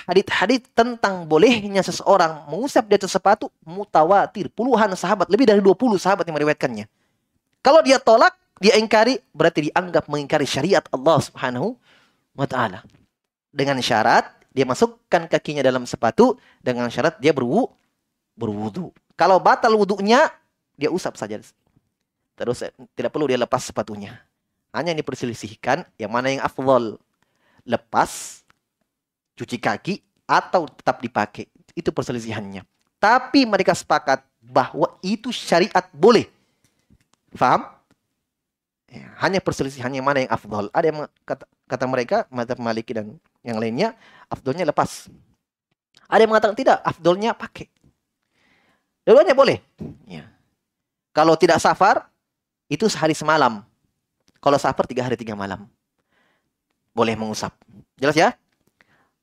hadith-hadith 0.10 0.74
tentang 0.74 1.30
bolehnya 1.30 1.86
seseorang 1.86 2.50
mengusap 2.50 2.90
di 2.90 2.98
atas 2.98 3.14
sepatu 3.14 3.54
mutawatir. 3.62 4.50
Puluhan 4.50 4.90
sahabat, 4.98 5.30
lebih 5.30 5.46
dari 5.46 5.62
20 5.62 6.02
sahabat 6.02 6.26
yang 6.26 6.36
meriwayatkannya. 6.36 6.86
Kalau 7.62 7.80
dia 7.86 8.02
tolak, 8.02 8.34
dia 8.58 8.76
ingkari, 8.76 9.22
berarti 9.32 9.70
dianggap 9.70 10.10
mengingkari 10.10 10.50
syariat 10.50 10.84
Allah 10.90 11.18
Subhanahu 11.22 11.78
wa 12.34 12.50
taala. 12.50 12.82
Dengan 13.54 13.78
syarat 13.80 14.34
dia 14.50 14.66
masukkan 14.66 15.30
kakinya 15.30 15.62
dalam 15.62 15.86
sepatu 15.86 16.42
dengan 16.62 16.90
syarat 16.90 17.22
dia 17.22 17.32
berwu 17.32 17.70
berwudu. 18.34 18.90
Kalau 19.14 19.38
batal 19.38 19.78
wudunya, 19.78 20.26
dia 20.78 20.90
usap 20.90 21.18
saja. 21.18 21.40
Terus 22.34 22.58
eh, 22.66 22.74
tidak 22.98 23.14
perlu 23.14 23.30
dia 23.30 23.38
lepas 23.38 23.62
sepatunya. 23.62 24.22
Hanya 24.74 24.90
ini 24.90 25.06
diperselisihkan 25.06 25.86
yang 26.02 26.10
mana 26.10 26.34
yang 26.34 26.42
afdol. 26.42 26.98
Lepas, 27.64 28.42
cuci 29.38 29.62
kaki, 29.62 30.02
atau 30.26 30.66
tetap 30.66 30.98
dipakai. 30.98 31.46
Itu 31.78 31.94
perselisihannya. 31.94 32.66
Tapi 32.98 33.46
mereka 33.46 33.78
sepakat 33.78 34.26
bahwa 34.42 34.98
itu 35.06 35.30
syariat 35.30 35.86
boleh. 35.94 36.26
Faham? 37.38 37.70
Ya, 38.90 39.10
hanya 39.26 39.42
perselisihannya 39.42 40.02
mana 40.02 40.26
yang 40.26 40.32
afdol. 40.34 40.70
Ada 40.70 40.86
yang 40.90 40.98
kata, 41.26 41.46
kata 41.66 41.86
mereka, 41.90 42.18
mata 42.30 42.54
Maliki 42.58 42.94
dan 42.94 43.18
yang 43.42 43.58
lainnya, 43.58 43.98
afdolnya 44.30 44.66
lepas. 44.70 45.10
Ada 46.10 46.26
yang 46.26 46.32
mengatakan 46.34 46.58
tidak, 46.58 46.78
afdolnya 46.86 47.34
pakai. 47.34 47.70
Dua-duanya 49.04 49.36
boleh. 49.36 49.58
Ya. 50.06 50.33
Kalau 51.14 51.38
tidak 51.38 51.62
safar, 51.62 52.10
itu 52.68 52.90
sehari 52.90 53.14
semalam. 53.14 53.62
Kalau 54.42 54.58
safar, 54.58 54.90
tiga 54.90 55.06
hari 55.06 55.16
tiga 55.16 55.38
malam. 55.38 55.70
Boleh 56.92 57.14
mengusap. 57.14 57.54
Jelas 57.98 58.18
ya? 58.18 58.30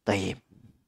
Taib. 0.07 0.39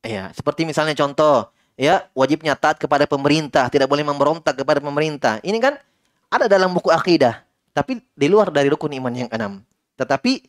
Ya, 0.02 0.30
seperti 0.34 0.66
misalnya 0.66 0.94
contoh, 0.98 1.50
ya 1.78 2.10
wajibnya 2.14 2.58
taat 2.58 2.78
kepada 2.78 3.06
pemerintah, 3.06 3.70
tidak 3.70 3.86
boleh 3.86 4.02
memberontak 4.02 4.58
kepada 4.58 4.82
pemerintah. 4.82 5.38
Ini 5.46 5.58
kan 5.62 5.78
ada 6.26 6.50
dalam 6.50 6.74
buku 6.74 6.90
akidah, 6.90 7.42
tapi 7.70 8.02
di 8.14 8.26
luar 8.26 8.50
dari 8.50 8.66
rukun 8.66 8.90
iman 8.98 9.14
yang 9.14 9.30
enam. 9.30 9.62
Tetapi 9.94 10.42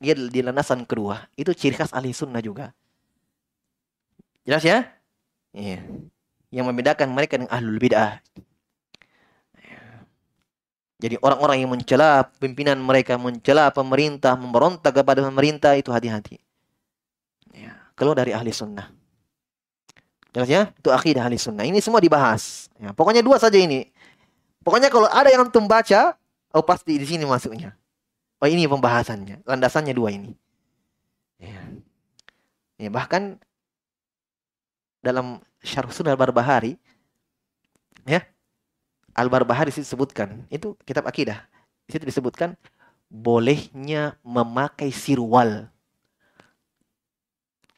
dia 0.00 0.16
di 0.16 0.40
landasan 0.40 0.88
kedua, 0.88 1.28
itu 1.36 1.52
ciri 1.52 1.76
khas 1.76 1.92
ahli 1.92 2.16
sunnah 2.16 2.40
juga. 2.40 2.72
Jelas 4.48 4.64
ya? 4.64 4.88
Iya 5.52 5.84
yang 6.50 6.66
membedakan 6.66 7.08
mereka 7.14 7.38
dengan 7.38 7.50
ahlul 7.50 7.78
bid'ah. 7.78 8.18
Jadi 11.00 11.16
orang-orang 11.24 11.64
yang 11.64 11.72
mencela 11.72 12.28
pimpinan 12.36 12.76
mereka, 12.76 13.16
mencela 13.16 13.72
pemerintah, 13.72 14.36
memberontak 14.36 14.92
kepada 14.92 15.24
pemerintah 15.24 15.72
itu 15.72 15.88
hati-hati. 15.88 16.36
Ya, 17.56 17.72
keluar 17.96 18.20
dari 18.20 18.36
ahli 18.36 18.52
sunnah. 18.52 18.92
Jelas 20.36 20.48
ya? 20.52 20.62
Itu 20.76 20.92
akidah 20.92 21.24
ahli 21.24 21.40
sunnah. 21.40 21.64
Ini 21.64 21.80
semua 21.80 22.04
dibahas. 22.04 22.68
Ya, 22.76 22.92
pokoknya 22.92 23.24
dua 23.24 23.40
saja 23.40 23.56
ini. 23.56 23.88
Pokoknya 24.60 24.92
kalau 24.92 25.08
ada 25.08 25.32
yang 25.32 25.48
antum 25.48 25.64
baca, 25.64 26.20
oh 26.52 26.60
pasti 26.60 27.00
di 27.00 27.06
sini 27.08 27.24
masuknya. 27.24 27.72
Oh 28.44 28.48
ini 28.48 28.68
pembahasannya. 28.68 29.48
Landasannya 29.48 29.96
dua 29.96 30.12
ini. 30.12 30.36
Ya. 31.40 31.64
ya 32.76 32.92
bahkan 32.92 33.40
dalam 35.00 35.40
Syarh 35.64 35.88
Sunnah 35.88 36.12
Al-Barbahari 36.12 36.76
ya 38.04 38.20
Al-Barbahari 39.14 39.74
disebutkan 39.74 40.46
itu 40.48 40.78
kitab 40.86 41.06
akidah 41.06 41.44
di 41.86 41.98
situ 41.98 42.06
disebutkan 42.06 42.54
bolehnya 43.10 44.14
memakai 44.22 44.94
sirwal 44.94 45.66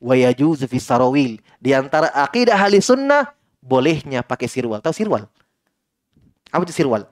wa 0.03 0.15
yajuzu 0.15 0.69
fi 0.69 0.77
sarawil 0.77 1.41
di 1.57 1.71
antara 1.73 2.13
akidah 2.13 2.59
ahli 2.59 2.83
sunnah 2.85 3.33
bolehnya 3.65 4.21
pakai 4.21 4.51
sirwal 4.51 4.83
tahu 4.85 4.93
sirwal 4.93 5.25
apa 6.53 6.63
itu 6.69 6.75
sirwal 6.77 7.09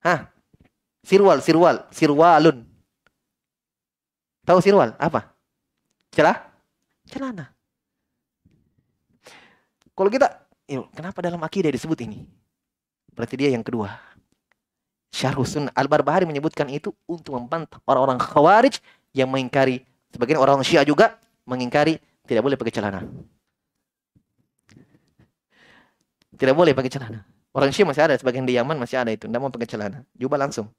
Hah? 0.00 0.32
Sirwal, 1.04 1.44
sirwal, 1.44 1.84
sirwalun. 1.92 2.64
Tahu 4.44 4.58
sirwal? 4.64 4.96
Apa? 4.96 5.32
Celah? 6.12 6.40
Celana. 7.08 7.52
Kalau 9.92 10.08
kita, 10.08 10.28
kenapa 10.96 11.20
dalam 11.20 11.40
akidah 11.44 11.68
disebut 11.68 12.00
ini? 12.08 12.24
Berarti 13.14 13.34
dia 13.36 13.50
yang 13.52 13.64
kedua. 13.64 13.92
Syarhusun 15.10 15.66
Al-Barbahari 15.74 16.22
menyebutkan 16.24 16.70
itu 16.70 16.94
untuk 17.10 17.34
membantah 17.34 17.82
orang-orang 17.84 18.22
khawarij 18.22 18.78
yang 19.10 19.26
mengingkari. 19.26 19.82
Sebagian 20.14 20.38
orang 20.38 20.62
Syiah 20.62 20.86
juga 20.86 21.18
mengingkari 21.46 21.98
tidak 22.26 22.42
boleh 22.46 22.54
pakai 22.54 22.74
celana. 22.74 23.00
Tidak 26.38 26.54
boleh 26.54 26.72
pakai 26.72 26.90
celana. 26.90 27.26
Orang 27.50 27.74
Syiah 27.74 27.90
masih 27.90 28.02
ada, 28.06 28.14
sebagian 28.14 28.46
di 28.46 28.54
Yaman 28.54 28.78
masih 28.78 29.02
ada 29.02 29.10
itu. 29.10 29.26
Tidak 29.26 29.40
mau 29.42 29.50
pakai 29.50 29.66
celana. 29.66 30.06
Jubah 30.14 30.38
langsung. 30.38 30.70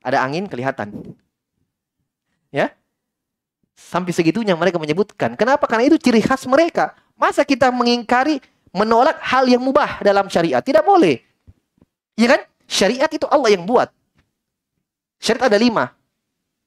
Ada 0.00 0.24
angin 0.24 0.48
kelihatan. 0.48 1.12
Ya? 2.48 2.72
Sampai 3.76 4.16
segitunya 4.16 4.56
mereka 4.56 4.80
menyebutkan. 4.80 5.36
Kenapa? 5.36 5.68
Karena 5.68 5.92
itu 5.92 6.00
ciri 6.00 6.24
khas 6.24 6.48
mereka. 6.48 6.96
Masa 7.12 7.44
kita 7.44 7.68
mengingkari, 7.68 8.40
menolak 8.76 9.16
hal 9.24 9.48
yang 9.48 9.64
mubah 9.64 10.04
dalam 10.04 10.28
syariat? 10.28 10.60
Tidak 10.60 10.84
boleh. 10.84 11.16
Ya 12.20 12.36
kan? 12.36 12.44
Syariat 12.68 13.08
itu 13.08 13.24
Allah 13.32 13.56
yang 13.56 13.64
buat. 13.64 13.88
Syariat 15.16 15.48
ada 15.48 15.56
lima. 15.56 15.96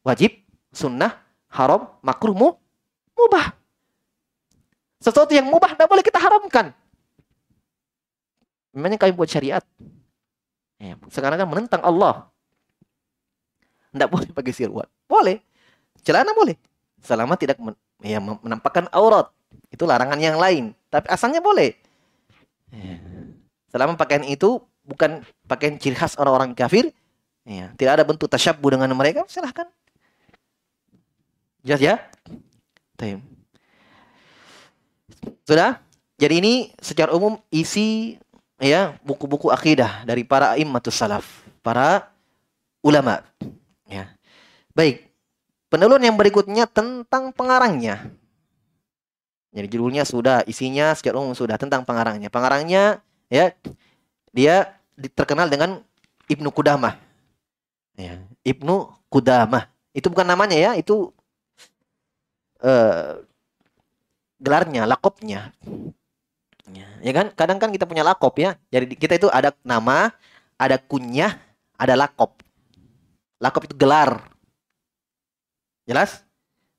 Wajib, 0.02 0.42
sunnah, 0.74 1.22
haram, 1.54 1.86
makruh, 2.02 2.34
mu, 2.34 2.58
mubah. 3.14 3.54
Sesuatu 5.00 5.32
yang 5.32 5.46
mubah 5.48 5.78
tidak 5.78 5.88
boleh 5.88 6.04
kita 6.04 6.18
haramkan. 6.18 6.74
Memangnya 8.74 9.00
kami 9.00 9.14
buat 9.14 9.30
syariat. 9.30 9.64
Ya, 10.80 10.96
sekarang 11.12 11.38
kan 11.40 11.48
menentang 11.48 11.82
Allah. 11.84 12.32
Tidak 13.92 14.10
boleh 14.10 14.30
pakai 14.32 14.54
sirwat. 14.54 14.88
Boleh. 15.10 15.42
Celana 16.06 16.32
boleh. 16.32 16.56
Selama 17.02 17.36
tidak 17.36 17.58
men 17.60 17.76
ya, 18.00 18.22
menampakkan 18.22 18.88
aurat. 18.94 19.34
Itu 19.74 19.90
larangan 19.90 20.20
yang 20.22 20.38
lain. 20.38 20.78
Tapi 20.88 21.10
asalnya 21.10 21.42
boleh. 21.42 21.74
Ya. 22.74 22.98
Selama 23.70 23.98
pakaian 23.98 24.26
itu 24.26 24.62
bukan 24.86 25.22
pakaian 25.46 25.78
ciri 25.78 25.94
khas 25.94 26.18
orang-orang 26.18 26.58
kafir, 26.58 26.90
ya, 27.46 27.70
tidak 27.78 28.02
ada 28.02 28.04
bentuk 28.06 28.26
tasyabuh 28.30 28.74
dengan 28.74 28.90
mereka, 28.98 29.26
silahkan. 29.30 29.70
Jelas 31.62 31.82
ya? 31.82 31.96
Taim. 32.98 33.22
Sudah? 35.46 35.82
Jadi 36.20 36.34
ini 36.44 36.54
secara 36.84 37.16
umum 37.16 37.40
isi 37.48 38.20
ya 38.60 39.00
buku-buku 39.08 39.48
akidah 39.48 40.04
dari 40.04 40.28
para 40.28 40.60
immatus 40.60 41.00
salaf, 41.00 41.26
para 41.64 42.12
ulama. 42.84 43.24
Ya. 43.88 44.12
Baik. 44.76 45.08
Peneluan 45.70 46.02
yang 46.02 46.18
berikutnya 46.18 46.66
tentang 46.66 47.30
pengarangnya. 47.30 48.10
Jadi 49.50 49.68
judulnya 49.70 50.06
sudah, 50.06 50.46
isinya 50.46 50.94
secara 50.94 51.18
umum 51.18 51.34
sudah 51.34 51.58
tentang 51.58 51.82
pengarangnya. 51.82 52.30
Pengarangnya 52.30 53.02
ya 53.34 53.50
dia 54.30 54.78
terkenal 55.18 55.50
dengan 55.50 55.82
Ibnu 56.30 56.54
Kudamah. 56.54 56.94
Ya, 57.98 58.22
Ibnu 58.46 58.94
Kudamah. 59.10 59.66
Itu 59.92 60.14
bukan 60.14 60.30
namanya 60.30 60.54
ya, 60.54 60.72
itu 60.78 61.10
uh, 62.62 63.26
gelarnya, 64.38 64.86
lakopnya. 64.86 65.50
Ya, 66.70 66.88
ya 67.02 67.12
kan? 67.12 67.34
Kadang 67.34 67.58
kan 67.58 67.74
kita 67.74 67.90
punya 67.90 68.06
lakop 68.06 68.38
ya. 68.38 68.54
Jadi 68.70 68.94
kita 68.94 69.18
itu 69.18 69.28
ada 69.34 69.50
nama, 69.66 70.14
ada 70.62 70.78
kunyah, 70.78 71.42
ada 71.74 71.98
lakop. 71.98 72.38
Lakop 73.42 73.66
itu 73.66 73.74
gelar. 73.74 74.30
Jelas? 75.90 76.22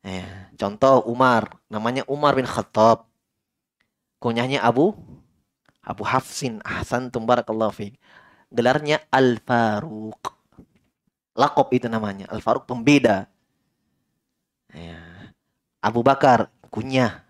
Ya. 0.07 0.50
Contoh 0.61 1.01
Umar, 1.09 1.57
namanya 1.73 2.05
Umar 2.05 2.37
bin 2.37 2.45
Khattab. 2.45 3.09
Kunyahnya 4.21 4.61
Abu 4.61 4.93
Abu 5.81 6.05
Hafsin 6.05 6.61
Ahsan 6.61 7.09
Tumbarakallahu 7.09 7.73
fi. 7.73 7.97
Gelarnya 8.53 9.01
Al 9.09 9.41
Faruq. 9.41 10.21
Lakop 11.33 11.73
itu 11.73 11.89
namanya. 11.89 12.29
Al 12.29 12.45
Faruq 12.45 12.69
pembeda. 12.69 13.25
Ya. 14.77 15.01
Abu 15.81 16.05
Bakar 16.05 16.53
kunyah. 16.69 17.25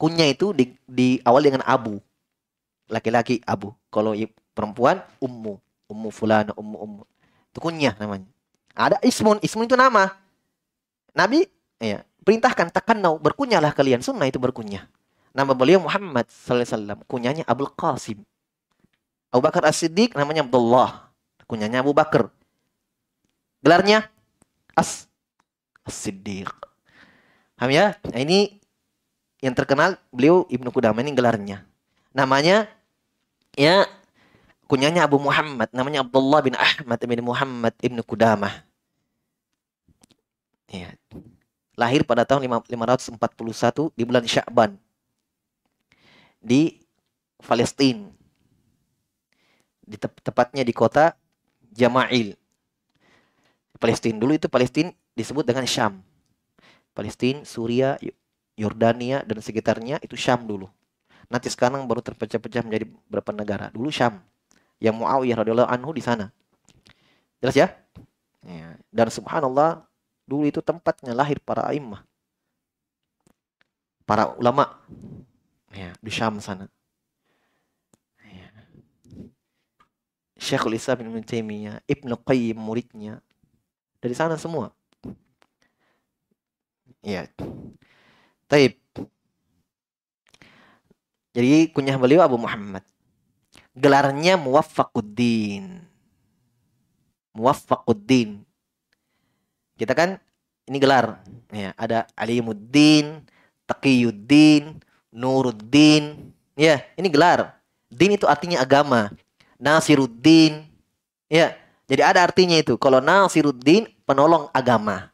Kunyah 0.00 0.32
itu 0.32 0.56
di, 0.56 0.72
di 0.88 1.20
awal 1.22 1.44
dengan 1.44 1.62
Abu. 1.68 2.00
Laki-laki 2.88 3.44
Abu. 3.44 3.76
Kalau 3.92 4.16
perempuan 4.56 5.04
Ummu. 5.20 5.60
Ummu 5.92 6.08
fulana, 6.08 6.56
Ummu 6.56 6.76
Ummu. 6.80 7.02
Itu 7.52 7.60
kunyah 7.60 7.92
namanya. 8.00 8.26
Ada 8.72 8.96
ismun, 9.04 9.36
ismun 9.44 9.68
itu 9.68 9.76
nama. 9.76 10.16
Nabi 11.12 11.44
ya, 11.76 12.00
perintahkan 12.22 12.70
takannau, 12.70 13.18
berkunyalah 13.18 13.74
kalian. 13.74 14.00
Sunnah 14.00 14.26
itu 14.26 14.38
berkunyah. 14.38 14.86
Nama 15.32 15.52
beliau 15.56 15.82
Muhammad 15.82 16.28
sallallahu 16.28 16.62
alaihi 16.62 16.72
wasallam, 16.72 16.98
kunyahnya 17.08 17.44
Abdul 17.48 17.72
Qasim. 17.74 18.18
Abu 19.32 19.40
Bakar 19.40 19.64
As-Siddiq 19.64 20.12
namanya 20.12 20.44
Abdullah, 20.44 21.08
kunyahnya 21.48 21.80
Abu 21.80 21.96
Bakar. 21.96 22.28
Gelarnya 23.64 24.12
As 24.76 25.08
As-Siddiq. 25.88 26.52
Paham 27.56 27.70
ya? 27.72 27.96
Nah, 28.10 28.20
ini 28.20 28.58
yang 29.40 29.54
terkenal 29.56 29.96
beliau 30.12 30.44
Ibnu 30.50 30.68
Qudamah 30.68 31.00
ini 31.00 31.14
gelarnya. 31.16 31.64
Namanya 32.12 32.68
ya 33.56 33.88
kunyahnya 34.68 35.06
Abu 35.08 35.16
Muhammad, 35.16 35.72
namanya 35.72 36.04
Abdullah 36.04 36.40
bin 36.44 36.58
Ahmad 36.58 37.00
bin 37.00 37.20
Muhammad 37.24 37.72
Ibnu 37.80 38.04
Qudamah. 38.04 38.66
Ya. 40.68 40.92
Lahir 41.72 42.04
pada 42.04 42.28
tahun 42.28 42.44
541 42.68 43.16
di 43.96 44.02
bulan 44.04 44.24
Sya'ban 44.28 44.76
di 46.42 46.82
Palestina. 47.38 48.10
Di 49.82 49.96
tep 49.96 50.18
tepatnya 50.20 50.66
di 50.66 50.74
kota 50.74 51.14
Jama'il. 51.72 52.34
Palestina 53.78 54.18
dulu 54.18 54.36
itu 54.36 54.46
Palestina 54.46 54.92
disebut 55.16 55.42
dengan 55.42 55.66
Syam. 55.66 56.02
Palestina, 56.92 57.42
Suria, 57.42 57.96
Yordania 58.54 59.24
dan 59.24 59.40
sekitarnya 59.40 59.96
itu 60.04 60.14
Syam 60.14 60.44
dulu. 60.44 60.68
Nanti 61.32 61.48
sekarang 61.48 61.88
baru 61.88 62.04
terpecah-pecah 62.04 62.62
menjadi 62.62 62.84
beberapa 63.08 63.32
negara. 63.32 63.72
Dulu 63.72 63.88
Syam 63.88 64.20
yang 64.78 64.98
Muawiyah 65.00 65.40
radhiyallahu 65.40 65.70
anhu 65.72 65.90
di 65.96 66.02
sana. 66.04 66.28
Jelas 67.40 67.56
ya? 67.56 67.66
ya? 68.44 68.76
Dan 68.92 69.08
subhanallah 69.08 69.82
dulu 70.32 70.48
itu 70.48 70.64
tempatnya 70.64 71.12
lahir 71.12 71.36
para 71.44 71.68
imam. 71.76 72.00
Para 74.08 74.32
ulama 74.40 74.80
ya, 75.76 75.92
di 76.00 76.08
Syam 76.08 76.40
sana. 76.40 76.72
Ya. 78.24 78.48
Syekhul 80.40 80.80
Islam 80.80 81.12
bin 81.12 81.20
Taimiyah, 81.20 81.84
Ibnu 81.84 82.16
Qayyim 82.24 82.56
muridnya 82.56 83.20
dari 84.00 84.16
sana 84.16 84.40
semua. 84.40 84.72
Ya. 87.04 87.28
Taib. 88.48 88.80
Jadi 91.36 91.68
kunyah 91.72 91.96
beliau 92.00 92.24
Abu 92.24 92.40
Muhammad 92.40 92.84
gelarnya 93.72 94.36
Muwaffaquddin. 94.36 95.80
Muwaffaquddin. 97.32 98.44
Kita 99.82 99.98
kan 99.98 100.14
ini 100.70 100.78
gelar. 100.78 101.18
Ya, 101.50 101.74
ada 101.74 102.06
Alimuddin, 102.14 103.26
Taqiyuddin, 103.66 104.78
Nuruddin. 105.10 106.30
Ya, 106.54 106.86
ini 106.94 107.10
gelar. 107.10 107.58
Din 107.90 108.14
itu 108.14 108.30
artinya 108.30 108.62
agama. 108.62 109.10
Nasiruddin. 109.58 110.62
Ya, 111.26 111.58
jadi 111.90 112.06
ada 112.06 112.22
artinya 112.22 112.54
itu. 112.54 112.78
Kalau 112.78 113.02
Nasiruddin, 113.02 113.90
penolong 114.06 114.46
agama. 114.54 115.10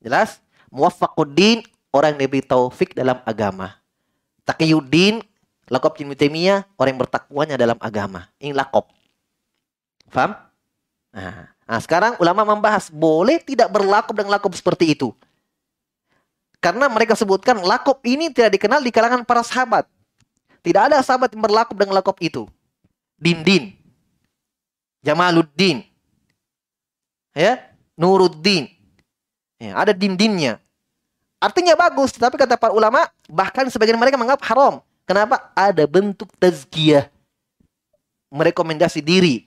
Jelas? 0.00 0.40
Muwaffaquddin, 0.72 1.60
orang 1.92 2.16
yang 2.16 2.26
diberi 2.26 2.40
taufik 2.40 2.96
dalam 2.96 3.20
agama. 3.28 3.76
Taqiyuddin, 4.48 5.20
Lakop 5.72 5.96
Ibnu 5.96 6.12
orang 6.76 6.90
yang 6.92 7.00
bertakwanya 7.00 7.56
dalam 7.56 7.80
agama. 7.80 8.28
Ini 8.36 8.52
lakop. 8.52 8.92
Faham? 10.12 10.36
Nah, 11.14 11.53
nah, 11.64 11.80
sekarang 11.80 12.16
ulama 12.20 12.44
membahas 12.44 12.88
boleh 12.92 13.40
tidak 13.40 13.68
berlakop 13.72 14.14
dengan 14.14 14.36
lakop 14.36 14.52
seperti 14.54 14.94
itu. 14.96 15.12
Karena 16.64 16.88
mereka 16.88 17.12
sebutkan 17.12 17.60
lakop 17.60 18.00
ini 18.08 18.32
tidak 18.32 18.56
dikenal 18.56 18.80
di 18.80 18.88
kalangan 18.88 19.20
para 19.20 19.44
sahabat. 19.44 19.84
Tidak 20.64 20.80
ada 20.80 20.96
sahabat 21.04 21.28
yang 21.36 21.44
berlakop 21.44 21.76
dengan 21.76 22.00
lakop 22.00 22.16
itu. 22.24 22.48
Din-din. 23.20 23.76
Jamaluddin. 25.04 25.84
Ya, 27.36 27.68
Nuruddin. 28.00 28.72
Ya, 29.60 29.76
ada 29.76 29.92
din-dinnya. 29.92 30.56
Artinya 31.36 31.76
bagus, 31.76 32.16
tapi 32.16 32.40
kata 32.40 32.56
para 32.56 32.72
ulama, 32.72 33.04
bahkan 33.28 33.68
sebagian 33.68 34.00
mereka 34.00 34.16
menganggap 34.16 34.40
haram. 34.48 34.80
Kenapa? 35.04 35.52
Ada 35.52 35.84
bentuk 35.84 36.32
tazkiyah. 36.40 37.12
Merekomendasi 38.32 39.04
diri. 39.04 39.44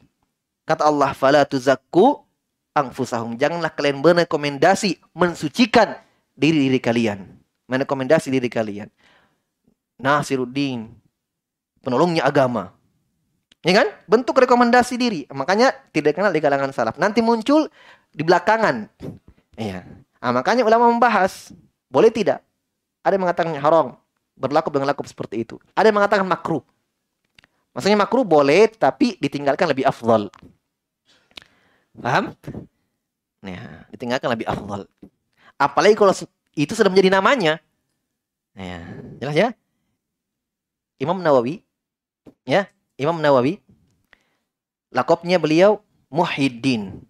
Kata 0.67 0.83
Allah, 0.83 1.15
"Fala 1.15 1.47
tuzakku 1.47 2.27
angfusahum." 2.75 3.39
Janganlah 3.39 3.71
kalian 3.71 4.03
merekomendasi 4.03 4.99
mensucikan 5.15 5.95
diri-diri 6.35 6.83
kalian. 6.83 7.39
Merekomendasi 7.71 8.27
diri 8.27 8.51
kalian. 8.51 8.91
Nasiruddin, 9.97 10.91
penolongnya 11.79 12.27
agama. 12.27 12.75
Ya 13.65 13.83
kan? 13.83 13.87
Bentuk 14.05 14.37
rekomendasi 14.37 14.99
diri. 14.99 15.23
Makanya 15.31 15.73
tidak 15.95 16.19
kenal 16.19 16.29
di 16.29 16.43
kalangan 16.43 16.71
salaf. 16.75 16.99
Nanti 16.99 17.23
muncul 17.23 17.67
di 18.13 18.21
belakangan. 18.21 18.91
Iya. 19.57 19.83
Nah, 20.21 20.31
makanya 20.31 20.67
ulama 20.67 20.91
membahas, 20.91 21.51
boleh 21.89 22.13
tidak? 22.13 22.43
Ada 23.01 23.15
yang 23.17 23.23
mengatakan 23.25 23.51
haram, 23.57 23.87
berlaku 24.37 24.69
dengan 24.69 24.91
laku 24.91 25.07
seperti 25.07 25.47
itu. 25.47 25.55
Ada 25.73 25.89
yang 25.89 25.97
mengatakan 25.97 26.27
makruh. 26.27 26.61
Maksudnya 27.73 27.97
makruh 27.97 28.25
boleh 28.25 28.69
tapi 28.73 29.17
ditinggalkan 29.21 29.69
lebih 29.69 29.85
afdal. 29.85 30.29
Paham? 31.97 32.37
Nah, 33.41 33.89
ditinggalkan 33.93 34.29
lebih 34.29 34.47
afdal. 34.49 34.85
Apalagi 35.57 35.97
kalau 35.97 36.13
itu 36.53 36.73
sudah 36.73 36.89
menjadi 36.89 37.13
namanya. 37.13 37.57
Nah, 38.57 38.81
jelas 39.21 39.35
ya? 39.37 39.49
Imam 40.97 41.21
Nawawi 41.21 41.61
ya, 42.41 42.65
Imam 42.97 43.21
Nawawi 43.21 43.61
lakopnya 44.89 45.37
beliau 45.37 45.81
Muhyiddin. 46.09 47.01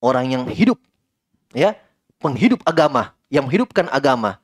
Orang 0.00 0.32
yang 0.32 0.48
hidup 0.48 0.80
ya, 1.52 1.76
penghidup 2.16 2.64
agama, 2.64 3.12
yang 3.28 3.44
menghidupkan 3.44 3.88
agama. 3.92 4.40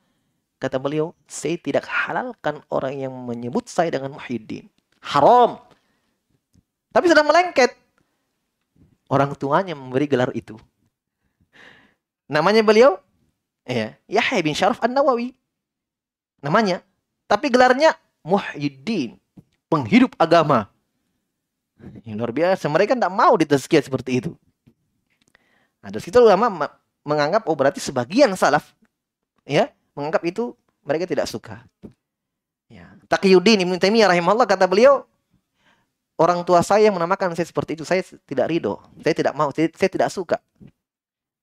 Kata 0.57 0.81
beliau, 0.81 1.13
saya 1.29 1.53
tidak 1.61 1.85
halalkan 1.85 2.65
orang 2.73 2.97
yang 2.97 3.13
menyebut 3.13 3.69
saya 3.69 3.93
dengan 3.93 4.17
Muhyiddin. 4.17 4.65
Haram. 5.01 5.61
Tapi 6.89 7.05
sudah 7.05 7.21
melengket. 7.21 7.76
Orang 9.07 9.35
tuanya 9.39 9.73
memberi 9.73 10.05
gelar 10.07 10.31
itu. 10.35 10.59
Namanya 12.27 12.59
beliau 12.63 12.99
ya, 13.63 13.95
Yahya 14.07 14.39
bin 14.43 14.51
Syaraf 14.51 14.83
An-Nawawi. 14.83 15.31
Namanya. 16.43 16.83
Tapi 17.27 17.47
gelarnya 17.51 17.95
Muhyiddin. 18.23 19.15
Penghidup 19.67 20.15
agama. 20.19 20.67
Yang 22.03 22.15
luar 22.19 22.31
biasa. 22.35 22.67
Mereka 22.67 22.95
tidak 22.95 23.11
mau 23.11 23.35
ditazkiyah 23.35 23.83
seperti 23.83 24.23
itu. 24.23 24.31
Nah, 25.83 25.91
dari 25.91 26.03
situ 26.03 26.19
ulama 26.19 26.67
menganggap 27.07 27.47
oh 27.47 27.55
berarti 27.55 27.79
sebagian 27.79 28.35
salaf 28.35 28.75
ya 29.47 29.71
menganggap 29.95 30.19
itu 30.27 30.51
mereka 30.83 31.07
tidak 31.07 31.27
suka. 31.31 31.63
Ya. 32.67 32.91
Taqiyuddin 33.07 33.63
Ibnu 33.63 33.79
Taimiyah 33.79 34.11
rahimahullah 34.11 34.43
kata 34.43 34.67
beliau, 34.67 35.07
orang 36.17 36.41
tua 36.43 36.65
saya 36.65 36.89
yang 36.89 36.97
menamakan 36.97 37.37
saya 37.37 37.45
seperti 37.45 37.77
itu, 37.77 37.85
saya 37.85 38.01
tidak 38.25 38.49
ridho, 38.49 38.81
saya 39.05 39.13
tidak 39.13 39.33
mau, 39.37 39.53
saya, 39.53 39.69
saya 39.77 39.89
tidak 39.89 40.09
suka 40.09 40.37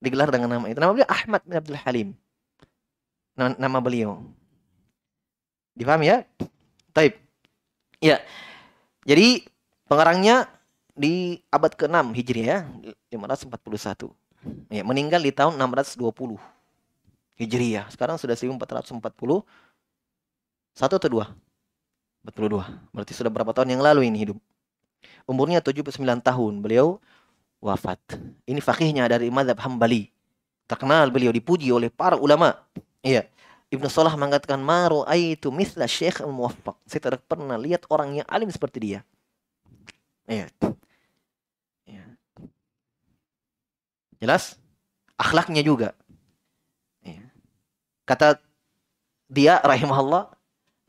digelar 0.03 0.29
dengan 0.29 0.51
nama 0.59 0.67
itu. 0.69 0.77
Nama 0.77 0.93
beliau 0.93 1.09
Ahmad 1.09 1.41
bin 1.47 1.55
Abdul 1.57 1.81
Halim. 1.81 2.09
Nama, 3.39 3.57
nama 3.57 3.79
beliau. 3.81 4.21
Dipahami 5.73 6.11
ya? 6.11 6.19
Taib. 6.93 7.17
Ya. 7.99 8.21
Jadi 9.09 9.49
pengarangnya 9.89 10.47
di 10.95 11.43
abad 11.51 11.73
ke-6 11.75 12.15
Hijriah 12.15 12.63
ya, 13.11 13.19
541. 13.19 14.13
Ya, 14.69 14.85
meninggal 14.85 15.25
di 15.25 15.33
tahun 15.33 15.57
620. 15.57 16.37
Hijriyah. 17.35 17.91
Sekarang 17.91 18.21
sudah 18.21 18.37
1440. 18.37 19.01
Satu 20.75 20.95
atau 20.99 21.11
dua? 21.11 21.35
Betul 22.23 22.51
dua. 22.55 22.71
Berarti 22.95 23.13
sudah 23.15 23.31
berapa 23.31 23.51
tahun 23.51 23.75
yang 23.75 23.83
lalu 23.83 24.07
ini 24.07 24.27
hidup. 24.27 24.39
Umurnya 25.25 25.61
79 25.65 25.97
tahun. 26.21 26.53
Beliau 26.61 27.01
wafat. 27.61 27.99
Ini 28.45 28.61
fakihnya 28.61 29.09
dari 29.09 29.33
madhab 29.33 29.59
Hambali. 29.61 30.13
Terkenal 30.65 31.13
beliau 31.13 31.33
dipuji 31.33 31.69
oleh 31.73 31.93
para 31.93 32.17
ulama. 32.17 32.57
Iya. 33.05 33.29
Ibnu 33.73 33.91
Salah 33.91 34.15
mengatakan 34.15 34.61
maru 34.63 35.03
aitu 35.09 35.51
misla 35.51 35.89
syekh 35.89 36.23
al-muwaffaq. 36.23 36.77
Saya 36.87 37.01
tidak 37.01 37.23
pernah 37.27 37.59
lihat 37.59 37.85
orang 37.91 38.23
yang 38.23 38.27
alim 38.31 38.49
seperti 38.49 38.79
dia. 38.81 39.01
Iya. 40.25 40.49
iya. 41.89 42.05
Jelas? 44.21 44.57
Akhlaknya 45.19 45.61
juga. 45.61 45.93
Kata 48.05 48.37
dia 49.33 49.57
rahimahullah, 49.65 50.29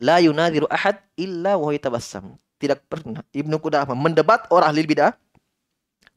la 0.04 0.20
yunadiru 0.20 0.68
ahad 0.68 1.00
illa 1.16 1.56
wa 1.56 1.72
tabassam. 1.80 2.36
Tidak 2.66 2.82
pernah. 2.90 3.22
Ibnu 3.30 3.62
Qudamah 3.62 3.94
mendebat 3.94 4.50
orang 4.50 4.74
ahli 4.74 4.90
bidah 4.90 5.14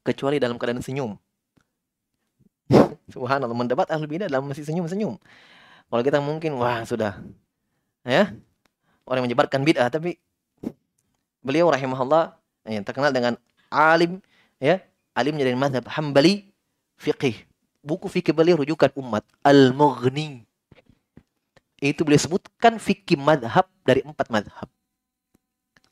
kecuali 0.01 0.41
dalam 0.41 0.57
keadaan 0.57 0.81
senyum. 0.81 1.13
Subhanallah 3.13 3.53
mendapat 3.53 3.93
ahli 3.93 4.09
bidah 4.09 4.33
dalam 4.33 4.49
masih 4.49 4.65
senyum-senyum. 4.65 5.21
Kalau 5.93 6.01
kita 6.01 6.25
mungkin 6.25 6.57
wah 6.57 6.89
sudah. 6.89 7.21
Ya? 8.01 8.33
Orang 9.05 9.21
yang 9.21 9.29
menyebarkan 9.29 9.61
bid'ah 9.61 9.93
tapi 9.93 10.17
beliau 11.45 11.69
rahimahullah 11.69 12.33
yang 12.65 12.81
terkenal 12.81 13.13
dengan 13.13 13.37
alim 13.69 14.25
ya 14.57 14.81
alimnya 15.13 15.45
dari 15.45 15.57
mazhab 15.61 15.85
Hambali 15.85 16.49
fiqih. 16.97 17.45
Buku 17.85 18.09
fikih 18.09 18.33
beliau 18.33 18.57
rujukan 18.57 18.89
umat 18.97 19.29
Al-Mughni. 19.45 20.49
Itu 21.77 22.09
beliau 22.09 22.25
sebutkan 22.25 22.81
fikih 22.81 23.21
madhab 23.21 23.69
dari 23.85 24.01
empat 24.01 24.33
madhab 24.33 24.73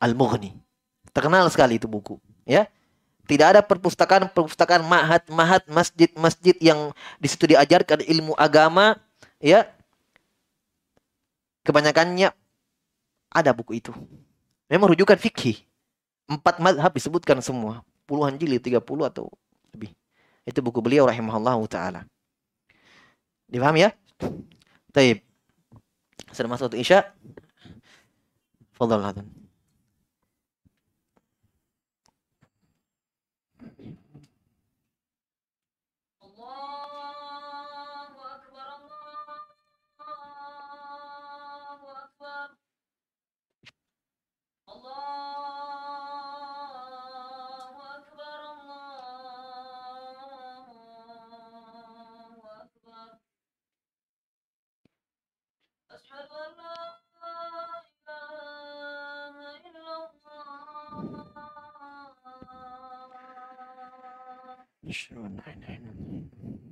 Al-Mughni 0.02 0.56
terkenal 1.14 1.48
sekali 1.48 1.80
itu 1.80 1.88
buku 1.88 2.20
ya 2.44 2.68
tidak 3.26 3.46
ada 3.56 3.60
perpustakaan 3.64 4.30
perpustakaan 4.30 4.86
mahat 4.86 5.26
mahat 5.32 5.62
masjid 5.66 6.10
masjid 6.14 6.54
yang 6.62 6.94
di 7.18 7.26
situ 7.26 7.48
diajarkan 7.50 8.04
ilmu 8.04 8.36
agama 8.38 9.00
ya 9.42 9.66
kebanyakannya 11.66 12.30
ada 13.36 13.50
buku 13.52 13.82
itu. 13.82 13.92
Memang 14.70 14.94
rujukan 14.94 15.18
fikih. 15.20 15.60
Empat 16.26 16.62
madhab 16.62 16.90
disebutkan 16.94 17.38
semua. 17.44 17.84
Puluhan 18.06 18.38
jilid, 18.38 18.62
tiga 18.62 18.80
puluh 18.80 19.04
atau 19.04 19.28
lebih. 19.74 19.92
Itu 20.46 20.62
buku 20.62 20.78
beliau 20.80 21.04
rahimahullah 21.10 21.58
ta'ala. 21.66 22.00
Dipahami 23.50 23.86
ya? 23.86 23.90
Taib. 24.94 25.22
Sudah 26.30 26.50
masuk 26.50 26.70
untuk 26.72 26.80
Isya? 26.80 27.02
Fadal 28.74 29.02
hadun. 64.92 65.40
Iya. 65.66 66.65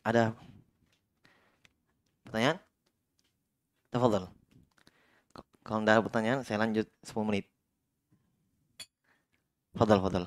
Ada 0.00 0.32
pertanyaan? 2.24 2.58
Tafadhal. 3.90 4.30
Kalau 5.60 5.84
tidak 5.84 5.94
ada 5.98 6.06
pertanyaan, 6.06 6.40
saya 6.40 6.58
lanjut 6.62 6.86
10 7.04 7.28
menit. 7.28 7.44
Fadal, 9.76 10.02
fadal. 10.02 10.24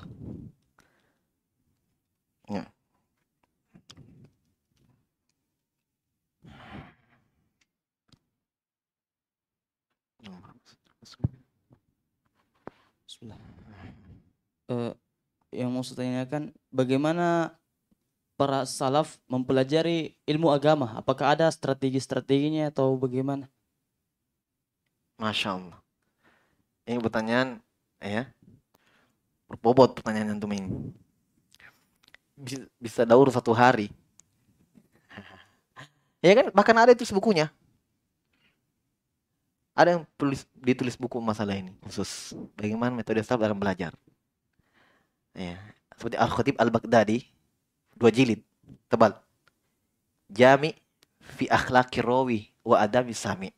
Ya. 2.48 2.64
Bismillah. 13.04 13.40
Uh, 14.64 14.92
yang 15.52 15.68
mau 15.68 15.84
saya 15.84 16.00
tanyakan, 16.00 16.56
bagaimana 16.72 17.58
para 18.34 18.66
salaf 18.66 19.18
mempelajari 19.30 20.18
ilmu 20.26 20.50
agama? 20.50 20.94
Apakah 20.98 21.38
ada 21.38 21.46
strategi-strateginya 21.50 22.70
atau 22.70 22.94
bagaimana? 22.98 23.46
Masya 25.18 25.54
Allah. 25.54 25.78
Ini 26.84 27.00
pertanyaan 27.00 27.62
ya 28.02 28.28
berbobot 29.48 29.96
pertanyaan 29.96 30.36
antum 30.36 30.50
ini. 30.50 30.68
Bisa, 32.82 33.06
daur 33.06 33.30
satu 33.30 33.54
hari. 33.54 33.88
ya 36.26 36.34
kan 36.34 36.46
bahkan 36.50 36.76
ada 36.76 36.90
itu 36.90 37.06
bukunya. 37.14 37.48
Ada 39.74 39.98
yang 39.98 40.02
tulis 40.14 40.46
ditulis 40.54 40.94
buku 40.94 41.18
masalah 41.18 41.58
ini 41.58 41.74
khusus 41.82 42.30
bagaimana 42.54 42.94
metode 42.94 43.22
salaf 43.22 43.42
dalam 43.42 43.58
belajar. 43.58 43.94
Ya, 45.34 45.58
seperti 45.98 46.14
Al-Khatib 46.14 46.54
Al-Baghdadi 46.62 47.33
dua 47.98 48.10
jilid 48.10 48.42
tebal. 48.90 49.16
Jami 50.30 50.74
fi 51.38 51.48
akhlaqi 51.48 52.02
rawi 52.02 52.50
wa 52.66 52.80
adabi 52.80 53.14
sami. 53.14 53.50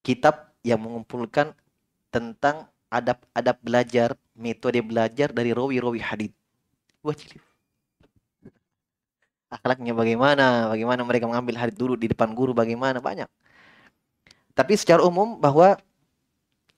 Kitab 0.00 0.50
yang 0.64 0.80
mengumpulkan 0.80 1.52
tentang 2.08 2.66
adab-adab 2.90 3.56
belajar, 3.62 4.08
metode 4.34 4.80
belajar 4.82 5.30
dari 5.30 5.54
rawi-rawi 5.54 6.00
hadis. 6.02 6.32
Dua 7.00 7.14
jilid. 7.14 7.40
Akhlaknya 9.50 9.94
bagaimana? 9.94 10.70
Bagaimana 10.70 11.02
mereka 11.02 11.26
mengambil 11.26 11.58
hadis 11.58 11.74
dulu 11.74 11.98
di 11.98 12.06
depan 12.06 12.30
guru 12.34 12.54
bagaimana? 12.54 13.02
Banyak. 13.02 13.26
Tapi 14.54 14.72
secara 14.78 15.02
umum 15.02 15.38
bahwa 15.38 15.78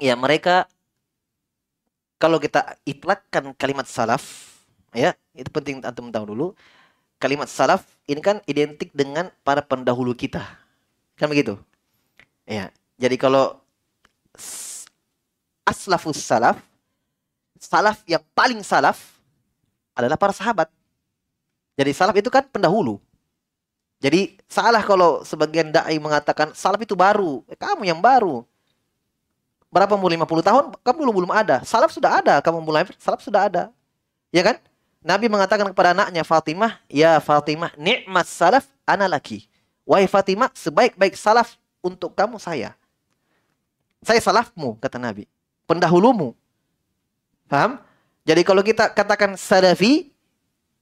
ya 0.01 0.17
mereka 0.17 0.65
kalau 2.17 2.39
kita 2.39 2.79
itlakkan 2.87 3.51
kalimat 3.59 3.85
salaf, 3.91 4.52
ya 4.93 5.17
itu 5.33 5.49
penting 5.49 5.81
antum 5.85 6.13
tahu 6.13 6.33
dulu. 6.33 6.47
Kalimat 7.17 7.47
salaf 7.47 7.87
ini 8.11 8.19
kan 8.19 8.43
identik 8.51 8.91
dengan 8.91 9.31
para 9.47 9.63
pendahulu 9.63 10.11
kita, 10.11 10.43
kan 11.15 11.31
begitu? 11.31 11.55
Ya, 12.43 12.75
jadi 12.99 13.15
kalau 13.15 13.63
aslafus 15.63 16.19
salaf, 16.19 16.59
salaf 17.63 18.03
yang 18.11 18.19
paling 18.35 18.59
salaf 18.67 18.99
adalah 19.95 20.19
para 20.19 20.35
sahabat. 20.35 20.67
Jadi 21.79 21.91
salaf 21.95 22.19
itu 22.19 22.27
kan 22.27 22.43
pendahulu. 22.51 22.99
Jadi 24.03 24.35
salah 24.51 24.83
kalau 24.83 25.23
sebagian 25.23 25.71
dai 25.71 25.95
mengatakan 26.03 26.51
salaf 26.59 26.83
itu 26.83 26.99
baru. 26.99 27.47
Eh, 27.47 27.55
kamu 27.55 27.87
yang 27.87 28.03
baru 28.03 28.43
berapa 29.73 29.97
umur 29.97 30.13
50 30.13 30.43
tahun 30.45 30.65
kamu 30.83 30.97
belum 31.07 31.15
belum 31.23 31.33
ada. 31.33 31.63
Salaf 31.63 31.95
sudah 31.95 32.19
ada, 32.19 32.43
kamu 32.43 32.61
mulai 32.61 32.85
salaf 32.99 33.23
sudah 33.23 33.47
ada. 33.47 33.71
Ya 34.35 34.43
kan? 34.43 34.59
Nabi 35.03 35.27
mengatakan 35.27 35.67
kepada 35.67 35.91
anaknya 35.91 36.23
Fatimah, 36.23 36.79
"Ya 36.87 37.19
Fatimah, 37.19 37.75
nikmat 37.75 38.27
salaf 38.27 38.71
ana 38.87 39.11
laki." 39.11 39.51
Wahai 39.83 40.07
Fatimah, 40.07 40.55
sebaik-baik 40.55 41.19
salaf 41.19 41.59
untuk 41.83 42.15
kamu 42.15 42.39
saya. 42.39 42.79
Saya 44.03 44.23
salafmu, 44.23 44.79
kata 44.79 44.99
Nabi. 44.99 45.27
Pendahulumu. 45.67 46.35
Paham? 47.51 47.83
Jadi 48.23 48.43
kalau 48.47 48.63
kita 48.63 48.91
katakan 48.95 49.35
salafi, 49.35 50.15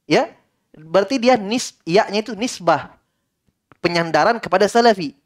ya, 0.05 0.29
berarti 0.77 1.17
dia 1.17 1.37
nis, 1.37 1.73
yaknya 1.85 2.21
itu 2.21 2.33
nisbah. 2.37 2.93
Penyandaran 3.81 4.37
kepada 4.37 4.69
salafi. 4.69 5.17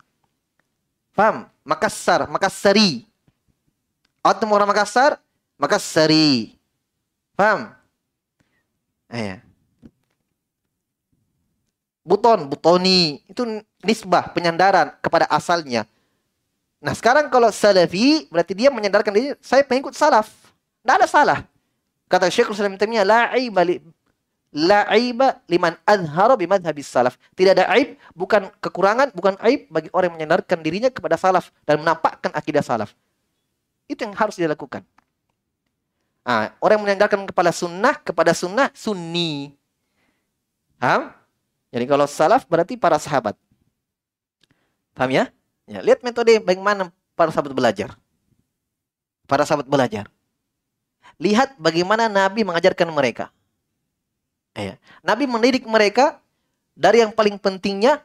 Paham? 1.11 1.51
Makassar, 1.67 2.27
Makassari. 2.31 3.03
Atau 4.23 4.47
orang 4.51 4.71
Makassar, 4.71 5.19
Makassari. 5.59 6.55
Paham? 7.35 7.75
Ya. 9.09 9.41
Buton, 12.05 12.45
butoni. 12.49 13.25
Itu 13.25 13.45
nisbah, 13.81 14.29
penyandaran 14.33 14.93
kepada 15.01 15.25
asalnya. 15.29 15.89
Nah 16.85 16.93
sekarang 16.93 17.33
kalau 17.33 17.49
salafi, 17.49 18.29
berarti 18.29 18.53
dia 18.53 18.69
menyandarkan 18.69 19.09
diri, 19.09 19.33
saya 19.41 19.65
pengikut 19.65 19.97
salaf. 19.97 20.29
Tidak 20.85 20.95
ada 21.01 21.09
salah. 21.09 21.39
Kata 22.05 22.29
Syekhul 22.29 22.53
Islam 22.53 22.77
Taimiyah, 22.77 23.01
la 23.01 23.21
aiba 23.33 23.65
li, 23.65 23.81
la 24.53 24.85
aiba 24.93 25.41
liman 25.49 25.73
azhara 25.81 26.37
bimadhabis 26.37 26.85
salaf. 26.85 27.17
Tidak 27.33 27.57
ada 27.57 27.65
aib, 27.73 27.97
bukan 28.13 28.53
kekurangan, 28.61 29.09
bukan 29.17 29.33
aib 29.49 29.65
bagi 29.73 29.89
orang 29.97 30.13
yang 30.13 30.15
menyandarkan 30.21 30.61
dirinya 30.61 30.93
kepada 30.93 31.17
salaf 31.17 31.49
dan 31.65 31.81
menampakkan 31.81 32.29
akidah 32.37 32.61
salaf. 32.61 32.93
Itu 33.89 34.05
yang 34.05 34.13
harus 34.13 34.37
dilakukan. 34.37 34.85
Nah, 36.25 36.49
orang 36.57 36.81
yang 36.81 36.83
menyandarkan 36.89 37.29
kepada 37.29 37.53
sunnah, 37.53 37.93
kepada 38.01 38.33
sunnah, 38.33 38.73
sunni. 38.73 39.53
Paham? 40.81 41.13
Jadi 41.69 41.85
kalau 41.85 42.09
salaf 42.09 42.49
berarti 42.49 42.73
para 42.73 42.97
sahabat. 42.97 43.37
Paham 44.97 45.11
ya? 45.13 45.29
ya 45.69 45.85
lihat 45.85 46.01
metode 46.01 46.41
bagaimana 46.41 46.89
para 47.13 47.29
sahabat 47.29 47.53
belajar. 47.53 47.93
Para 49.29 49.45
sahabat 49.45 49.69
belajar. 49.69 50.09
Lihat 51.21 51.61
bagaimana 51.61 52.09
Nabi 52.09 52.41
mengajarkan 52.41 52.89
mereka. 52.89 53.29
Ya. 54.57 54.81
Nabi 55.05 55.29
mendidik 55.29 55.67
mereka 55.67 56.17
dari 56.73 57.05
yang 57.05 57.13
paling 57.13 57.37
pentingnya 57.37 58.01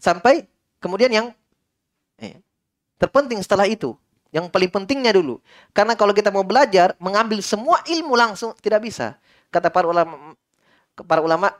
sampai 0.00 0.48
kemudian 0.80 1.12
yang 1.12 1.26
ya, 2.18 2.40
terpenting 2.98 3.38
setelah 3.44 3.68
itu. 3.68 3.94
Yang 4.28 4.52
paling 4.52 4.68
pentingnya 4.68 5.16
dulu. 5.16 5.40
Karena 5.72 5.96
kalau 5.96 6.12
kita 6.12 6.28
mau 6.28 6.44
belajar, 6.44 6.92
mengambil 7.00 7.40
semua 7.40 7.80
ilmu 7.88 8.12
langsung 8.12 8.52
tidak 8.60 8.84
bisa. 8.84 9.16
Kata 9.48 9.72
para 9.72 9.88
ulama 9.88 10.36
para 11.08 11.22
ulama 11.24 11.54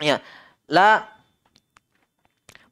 ya, 0.00 0.18
la 0.66 1.06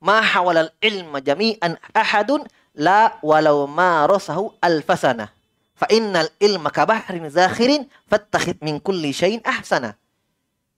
ma 0.01 0.19
hawalal 0.25 0.73
ilma 0.81 1.21
jami'an 1.21 1.77
ahadun 1.93 2.43
la 2.75 3.21
walau 3.23 3.71
ma 3.71 4.09
rasahu 4.09 4.57
alfasana. 4.59 5.31
Fa 5.79 5.87
innal 5.89 6.29
ilma 6.43 6.69
kabahrin 6.69 7.25
zakhirin 7.33 7.87
fattakhid 8.11 8.61
min 8.61 8.83
kulli 8.83 9.15
syai'in 9.15 9.41
ahsana. 9.47 9.97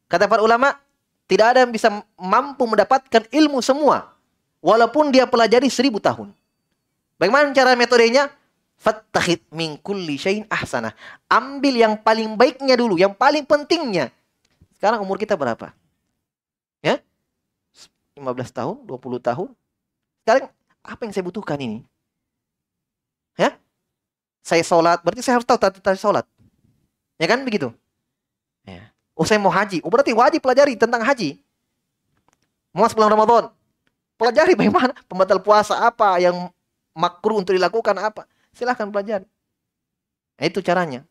Kata 0.07 0.29
para 0.29 0.45
ulama, 0.45 0.77
tidak 1.25 1.57
ada 1.57 1.59
yang 1.65 1.73
bisa 1.73 1.89
mampu 2.21 2.69
mendapatkan 2.69 3.25
ilmu 3.33 3.65
semua. 3.65 4.13
Walaupun 4.61 5.09
dia 5.11 5.25
pelajari 5.27 5.73
seribu 5.73 5.99
tahun. 5.99 6.31
Bagaimana 7.23 7.55
cara 7.55 7.79
metodenya? 7.79 8.35
Fattahid 8.83 9.47
min 9.55 9.79
kulli 9.79 10.19
syai'in 10.19 10.43
ahsana. 10.51 10.91
Ambil 11.31 11.79
yang 11.79 11.95
paling 11.95 12.35
baiknya 12.35 12.75
dulu, 12.75 12.99
yang 12.99 13.15
paling 13.15 13.47
pentingnya. 13.47 14.11
Sekarang 14.75 14.99
umur 15.07 15.23
kita 15.23 15.39
berapa? 15.39 15.71
Ya? 16.83 16.99
15 18.19 18.27
tahun, 18.51 18.83
20 18.83 19.23
tahun. 19.23 19.55
Sekarang 20.27 20.51
apa 20.83 21.01
yang 21.07 21.13
saya 21.15 21.23
butuhkan 21.23 21.63
ini? 21.63 21.87
Ya? 23.39 23.55
Saya 24.43 24.67
sholat, 24.67 24.99
berarti 25.07 25.23
saya 25.23 25.39
harus 25.39 25.47
tahu 25.47 25.63
tata 25.63 25.95
sholat. 25.95 26.27
Ya 27.23 27.31
kan 27.31 27.47
begitu? 27.47 27.71
Ya. 28.67 28.91
Oh 29.15 29.23
saya 29.23 29.39
mau 29.39 29.55
haji, 29.55 29.79
oh 29.87 29.91
berarti 29.95 30.11
wajib 30.11 30.43
pelajari 30.43 30.75
tentang 30.75 31.07
haji. 31.07 31.39
Mau 32.75 32.83
bulan 32.91 33.15
Ramadan, 33.15 33.55
pelajari 34.19 34.59
bagaimana 34.59 34.91
pembatal 35.07 35.39
puasa 35.39 35.79
apa 35.87 36.19
yang 36.19 36.51
makruh 36.93 37.41
untuk 37.41 37.57
dilakukan 37.57 37.97
apa? 37.99 38.29
Silahkan 38.53 38.89
pelajari. 38.89 39.27
Nah, 40.37 40.45
itu 40.49 40.61
caranya. 40.61 41.05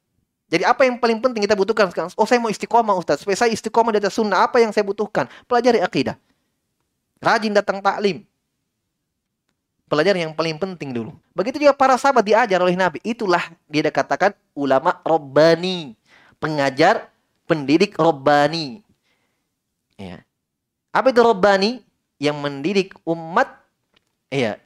Jadi 0.51 0.67
apa 0.67 0.83
yang 0.83 0.99
paling 0.99 1.23
penting 1.23 1.47
kita 1.47 1.55
butuhkan 1.55 1.87
sekarang? 1.87 2.11
Oh 2.19 2.27
saya 2.27 2.43
mau 2.43 2.51
istiqomah 2.51 2.91
Ustaz. 2.99 3.23
Supaya 3.23 3.39
saya 3.39 3.55
istiqomah 3.55 3.95
di 3.95 4.03
atas 4.03 4.19
sunnah. 4.19 4.43
Apa 4.43 4.59
yang 4.59 4.75
saya 4.75 4.83
butuhkan? 4.83 5.31
Pelajari 5.47 5.79
akidah. 5.79 6.19
Rajin 7.23 7.55
datang 7.55 7.79
taklim. 7.79 8.27
Pelajari 9.87 10.27
yang 10.27 10.35
paling 10.35 10.59
penting 10.59 10.91
dulu. 10.91 11.15
Begitu 11.31 11.63
juga 11.63 11.71
para 11.71 11.95
sahabat 11.95 12.27
diajar 12.27 12.59
oleh 12.59 12.75
Nabi. 12.75 12.99
Itulah 12.99 13.47
dia 13.71 13.87
katakan 13.87 14.35
ulama 14.51 14.99
robbani. 15.07 15.95
Pengajar, 16.35 17.07
pendidik 17.47 17.95
robbani. 17.95 18.83
Ya. 19.95 20.27
Apa 20.91 21.15
itu 21.15 21.23
robbani? 21.23 21.79
Yang 22.19 22.37
mendidik 22.43 22.89
umat 23.07 23.55
ya 24.27 24.59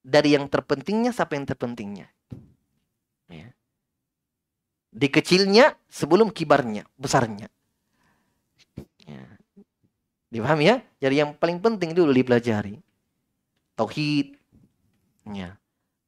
dari 0.00 0.36
yang 0.36 0.48
terpentingnya 0.48 1.12
sampai 1.12 1.40
yang 1.40 1.48
terpentingnya. 1.48 2.08
Ya. 3.30 3.52
Di 4.90 5.06
kecilnya 5.06 5.78
sebelum 5.86 6.34
kibarnya, 6.34 6.88
besarnya. 6.98 7.46
Ya. 9.06 9.24
Dipahami 10.30 10.64
ya? 10.66 10.76
Jadi 11.02 11.14
yang 11.22 11.30
paling 11.34 11.58
penting 11.58 11.94
dulu 11.94 12.10
dipelajari. 12.14 12.78
Tauhid. 13.74 14.38
Ya. 15.30 15.58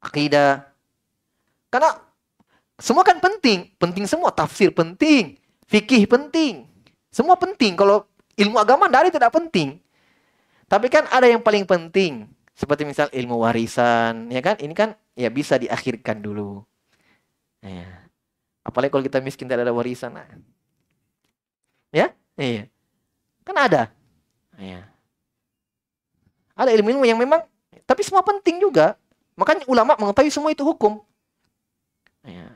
Akidah. 0.03 0.67
Karena 1.71 1.99
semua 2.79 3.03
kan 3.03 3.19
penting. 3.19 3.71
Penting 3.79 4.07
semua. 4.07 4.31
Tafsir 4.31 4.71
penting. 4.71 5.39
Fikih 5.67 6.07
penting. 6.07 6.67
Semua 7.11 7.35
penting. 7.35 7.75
Kalau 7.75 8.07
ilmu 8.39 8.59
agama 8.63 8.87
dari 8.87 9.11
tidak 9.11 9.35
penting. 9.35 9.83
Tapi 10.71 10.87
kan 10.87 11.05
ada 11.11 11.27
yang 11.27 11.43
paling 11.43 11.67
penting. 11.67 12.31
Seperti 12.63 12.87
misal 12.87 13.11
ilmu 13.11 13.43
warisan, 13.43 14.31
ya 14.31 14.39
kan? 14.39 14.55
Ini 14.55 14.71
kan 14.71 14.95
ya 15.19 15.27
bisa 15.35 15.59
diakhirkan 15.59 16.23
dulu. 16.23 16.63
Ya. 17.59 18.07
Apalagi 18.63 18.95
kalau 18.95 19.03
kita 19.03 19.19
miskin 19.19 19.51
tidak 19.51 19.67
ada 19.67 19.75
warisan. 19.75 20.15
Nah. 20.15 20.31
Ya? 21.91 22.15
Iya. 22.39 22.71
Kan 23.43 23.59
ada. 23.59 23.91
Ya. 24.55 24.87
Ada 26.55 26.71
ilmu-ilmu 26.79 27.03
yang 27.03 27.19
memang 27.19 27.43
tapi 27.83 28.07
semua 28.07 28.23
penting 28.23 28.63
juga. 28.63 28.95
Makanya 29.35 29.67
ulama 29.67 29.99
mengetahui 29.99 30.31
semua 30.31 30.55
itu 30.55 30.63
hukum. 30.63 31.03
Ya. 32.23 32.47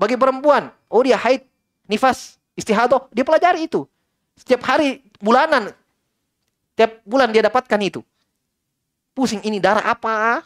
Bagi 0.00 0.16
perempuan, 0.16 0.72
oh 0.88 1.04
dia 1.04 1.20
haid, 1.20 1.44
nifas, 1.84 2.40
istihadah, 2.56 3.12
dia 3.12 3.28
pelajari 3.28 3.68
itu. 3.68 3.84
Setiap 4.40 4.64
hari, 4.64 5.04
bulanan, 5.20 5.76
tiap 6.72 7.04
bulan 7.04 7.28
dia 7.28 7.44
dapatkan 7.44 7.76
itu. 7.84 8.00
Pusing 9.20 9.44
ini 9.44 9.60
darah 9.60 9.84
apa? 9.84 10.40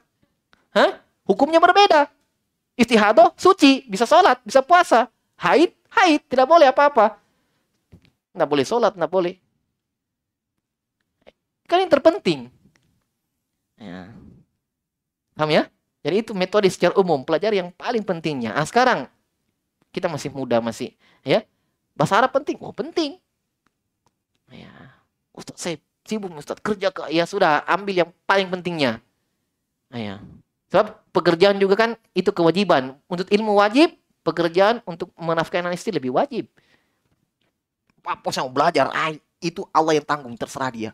Hah? 0.75 0.99
Hukumnya 1.23 1.63
berbeda. 1.63 2.11
Istihadah 2.75 3.31
suci, 3.39 3.87
bisa 3.87 4.03
sholat, 4.03 4.43
bisa 4.43 4.67
puasa. 4.67 5.07
Haid, 5.39 5.71
haid, 5.95 6.27
tidak 6.27 6.51
boleh 6.51 6.67
apa-apa. 6.67 7.23
Tidak 8.35 8.49
boleh 8.51 8.67
sholat, 8.67 8.99
tidak 8.99 9.07
boleh. 9.15 9.39
Kan 11.71 11.87
yang 11.87 11.93
terpenting. 11.95 12.51
Ya. 13.79 14.11
Paham 15.39 15.55
ya? 15.55 15.71
Jadi 16.03 16.27
itu 16.27 16.35
metode 16.35 16.67
secara 16.67 16.99
umum, 16.99 17.23
pelajari 17.23 17.63
yang 17.63 17.71
paling 17.79 18.03
pentingnya. 18.03 18.59
Ah 18.59 18.67
sekarang 18.67 19.07
kita 19.95 20.11
masih 20.11 20.35
muda 20.35 20.59
masih, 20.59 20.99
ya. 21.23 21.47
Bahasa 21.95 22.19
Arab 22.19 22.35
penting, 22.35 22.59
oh 22.59 22.75
penting. 22.75 23.23
Ya. 24.51 24.99
Ustaz 25.31 25.63
saya 25.63 25.79
sibuk 26.05 26.31
Ustaz 26.37 26.61
kerja 26.61 26.93
ke 26.93 27.09
ya 27.11 27.25
sudah 27.25 27.65
ambil 27.65 28.05
yang 28.05 28.11
paling 28.29 28.49
pentingnya. 28.53 29.01
Ya. 29.93 30.21
Sebab 30.69 31.01
pekerjaan 31.15 31.57
juga 31.57 31.75
kan 31.79 31.91
itu 32.13 32.31
kewajiban. 32.31 32.99
Untuk 33.09 33.31
ilmu 33.31 33.59
wajib, 33.59 33.95
pekerjaan 34.27 34.83
untuk 34.85 35.13
menafkahi 35.15 35.65
anak 35.65 35.79
istri 35.79 35.95
lebih 35.95 36.13
wajib. 36.13 36.49
Apa 38.05 38.29
mau 38.43 38.51
belajar, 38.53 38.91
ay, 38.93 39.17
itu 39.41 39.65
Allah 39.73 39.97
yang 39.97 40.05
tanggung, 40.05 40.35
terserah 40.37 40.69
dia. 40.69 40.91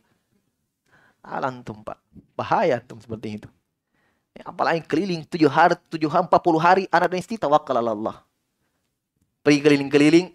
Alantum 1.25 1.83
pak, 1.83 1.99
bahaya 2.39 2.79
tuh 2.79 3.01
seperti 3.03 3.41
itu. 3.41 3.49
Ya, 4.37 4.47
apalagi 4.47 4.85
keliling 4.87 5.27
tujuh 5.27 5.51
hari, 5.51 5.75
tujuh 5.91 6.07
hari, 6.07 6.23
empat 6.29 6.41
puluh 6.41 6.63
hari, 6.63 6.87
anak 6.93 7.11
dan 7.11 7.19
istri 7.19 7.35
tawakal 7.35 7.75
Allah. 7.75 8.23
Pergi 9.43 9.59
keliling-keliling, 9.65 10.31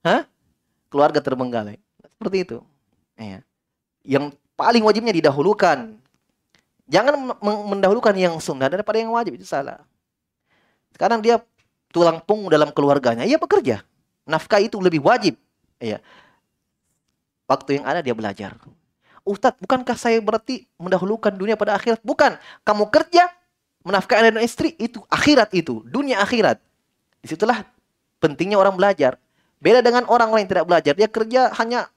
Hah? 0.06 0.24
Keluarga 0.88 1.20
terbengkalai. 1.22 1.78
Seperti 2.18 2.36
itu. 2.42 2.58
Ya. 3.20 3.44
Yang 4.00 4.32
paling 4.56 4.80
wajibnya 4.80 5.12
didahulukan. 5.12 6.00
Jangan 6.90 7.38
mendahulukan 7.44 8.16
yang 8.16 8.34
sunnah 8.42 8.66
daripada 8.66 8.98
yang 8.98 9.14
wajib 9.14 9.38
itu 9.38 9.46
salah. 9.46 9.84
Sekarang 10.90 11.22
dia 11.22 11.38
tulang 11.94 12.18
punggung 12.24 12.50
dalam 12.50 12.74
keluarganya, 12.74 13.22
ia 13.22 13.38
bekerja. 13.38 13.86
Nafkah 14.26 14.58
itu 14.58 14.80
lebih 14.82 15.04
wajib. 15.04 15.38
Ya. 15.78 16.02
Waktu 17.46 17.78
yang 17.78 17.84
ada 17.86 18.02
dia 18.02 18.14
belajar. 18.14 18.58
Ustadz, 19.22 19.62
bukankah 19.62 19.94
saya 19.94 20.18
berarti 20.18 20.66
mendahulukan 20.80 21.30
dunia 21.30 21.54
pada 21.54 21.78
akhirat? 21.78 22.02
Bukan. 22.02 22.34
Kamu 22.66 22.90
kerja, 22.90 23.30
menafkahi 23.86 24.18
anak 24.26 24.32
dan 24.40 24.42
istri, 24.42 24.74
itu 24.80 24.98
akhirat 25.06 25.54
itu. 25.54 25.86
Dunia 25.86 26.18
akhirat. 26.18 26.58
Di 27.22 27.26
situlah 27.30 27.62
pentingnya 28.18 28.58
orang 28.58 28.74
belajar. 28.74 29.20
Beda 29.60 29.84
dengan 29.84 30.08
orang 30.08 30.32
lain 30.32 30.48
tidak 30.48 30.64
belajar. 30.64 30.96
Dia 30.96 31.08
kerja 31.08 31.52
hanya 31.60 31.92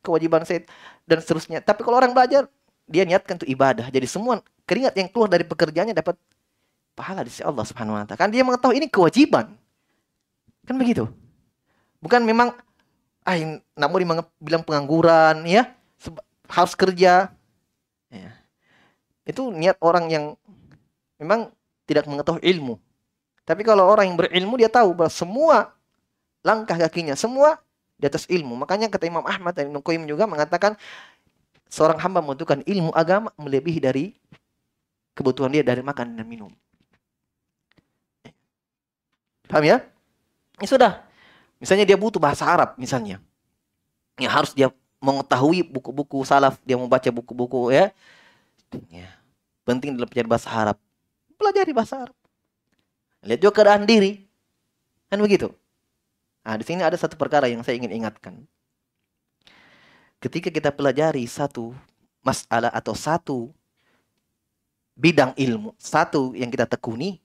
kewajiban 0.00 0.48
saya 0.48 0.64
dan 1.04 1.20
seterusnya. 1.20 1.60
Tapi 1.60 1.84
kalau 1.84 2.00
orang 2.00 2.16
belajar, 2.16 2.48
dia 2.88 3.04
niatkan 3.04 3.36
untuk 3.36 3.52
ibadah. 3.52 3.92
Jadi 3.92 4.08
semua 4.08 4.40
keringat 4.64 4.96
yang 4.96 5.12
keluar 5.12 5.28
dari 5.28 5.44
pekerjaannya 5.44 5.92
dapat 5.92 6.16
pahala 6.96 7.20
di 7.20 7.28
sisi 7.28 7.44
Allah 7.44 7.68
Subhanahu 7.68 8.00
wa 8.00 8.08
taala. 8.08 8.16
Kan 8.16 8.32
dia 8.32 8.40
mengetahui 8.40 8.80
ini 8.80 8.88
kewajiban. 8.88 9.52
Kan 10.64 10.76
begitu. 10.80 11.04
Bukan 12.00 12.24
memang 12.24 12.56
ah 13.22 13.36
namun 13.78 14.24
bilang 14.40 14.64
pengangguran 14.64 15.44
ya 15.44 15.68
harus 16.48 16.72
kerja. 16.72 17.28
Ya. 18.08 18.30
Itu 19.28 19.52
niat 19.52 19.76
orang 19.84 20.08
yang 20.08 20.24
memang 21.20 21.52
tidak 21.84 22.08
mengetahui 22.08 22.40
ilmu. 22.40 22.80
Tapi 23.44 23.62
kalau 23.68 23.84
orang 23.84 24.08
yang 24.08 24.16
berilmu 24.16 24.54
dia 24.56 24.72
tahu 24.72 24.94
bahwa 24.96 25.12
semua 25.12 25.56
langkah 26.42 26.76
kakinya 26.76 27.14
semua 27.14 27.58
di 27.96 28.10
atas 28.10 28.26
ilmu. 28.26 28.58
Makanya 28.58 28.90
kata 28.90 29.06
Imam 29.06 29.22
Ahmad 29.22 29.54
dan 29.54 29.70
Ibnu 29.70 29.80
Qayyim 29.80 30.04
juga 30.10 30.26
mengatakan 30.26 30.74
seorang 31.70 31.96
hamba 32.02 32.20
membutuhkan 32.20 32.60
ilmu 32.66 32.90
agama 32.92 33.30
melebihi 33.38 33.78
dari 33.78 34.04
kebutuhan 35.14 35.54
dia 35.54 35.64
dari 35.64 35.80
makan 35.80 36.18
dan 36.18 36.26
minum. 36.26 36.50
Paham 39.46 39.64
ya? 39.64 39.78
Ini 40.58 40.66
sudah. 40.68 41.04
Misalnya 41.62 41.86
dia 41.86 41.94
butuh 41.94 42.18
bahasa 42.18 42.42
Arab 42.42 42.74
misalnya. 42.74 43.22
Ya 44.18 44.28
harus 44.28 44.52
dia 44.52 44.68
mengetahui 45.02 45.66
buku-buku 45.66 46.22
salaf, 46.26 46.58
dia 46.66 46.74
membaca 46.74 47.08
buku-buku 47.10 47.70
ya. 47.70 47.94
ya. 48.90 49.08
Penting 49.62 49.94
dalam 49.94 50.10
belajar 50.10 50.26
bahasa 50.26 50.48
Arab. 50.50 50.76
Pelajari 51.38 51.72
bahasa 51.74 51.94
Arab. 52.08 52.16
Lihat 53.22 53.38
juga 53.38 53.52
keadaan 53.62 53.86
diri. 53.86 54.26
Kan 55.06 55.22
begitu. 55.22 55.54
Nah, 56.42 56.58
di 56.58 56.64
sini 56.66 56.82
ada 56.82 56.98
satu 56.98 57.14
perkara 57.14 57.46
yang 57.46 57.62
saya 57.62 57.78
ingin 57.78 58.02
ingatkan. 58.02 58.42
Ketika 60.18 60.50
kita 60.50 60.70
pelajari 60.74 61.26
satu 61.26 61.74
masalah 62.22 62.70
atau 62.70 62.94
satu 62.94 63.38
bidang 64.94 65.34
ilmu, 65.38 65.74
satu 65.78 66.34
yang 66.34 66.50
kita 66.50 66.66
tekuni, 66.66 67.18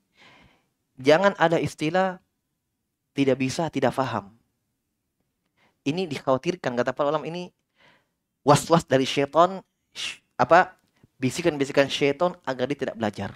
jangan 0.97 1.34
ada 1.38 1.61
istilah 1.61 2.22
tidak 3.13 3.38
bisa, 3.41 3.70
tidak 3.74 3.93
faham. 3.93 4.34
Ini 5.86 6.05
dikhawatirkan 6.05 6.78
kata 6.78 6.93
para 6.93 7.09
ulama 7.09 7.26
ini 7.26 7.49
was-was 8.45 8.86
dari 8.86 9.07
syaitan 9.07 9.63
apa 10.38 10.78
bisikan-bisikan 11.18 11.89
syaitan 11.89 12.38
agar 12.45 12.70
dia 12.70 12.78
tidak 12.78 12.97
belajar. 12.97 13.32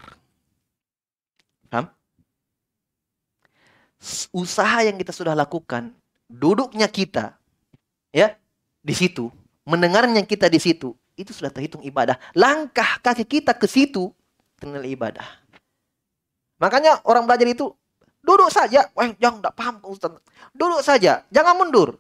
Paham? 1.72 1.90
Usaha 4.34 4.82
yang 4.82 4.97
kita 4.97 5.14
sudah 5.14 5.38
lakukan, 5.38 5.93
duduknya 6.26 6.89
kita 6.89 7.38
ya 8.10 8.34
di 8.82 8.97
situ, 8.97 9.30
mendengarnya 9.62 10.26
kita 10.26 10.49
di 10.49 10.58
situ, 10.58 10.97
itu 11.14 11.30
sudah 11.30 11.54
terhitung 11.54 11.86
ibadah. 11.86 12.18
Langkah 12.34 12.97
kaki 13.06 13.30
kita 13.30 13.54
ke 13.54 13.70
situ 13.70 14.10
ternilai 14.58 14.97
ibadah. 14.97 15.28
Makanya 16.58 17.06
orang 17.06 17.30
belajar 17.30 17.45
itu 17.45 17.70
duduk 18.26 18.49
saja. 18.49 18.89
Wah, 18.93 19.10
jangan 19.18 19.41
tidak 19.41 19.56
paham 19.58 19.76
Ustaz. 19.86 20.14
Duduk 20.54 20.82
saja, 20.82 21.26
jangan 21.30 21.58
mundur. 21.58 21.97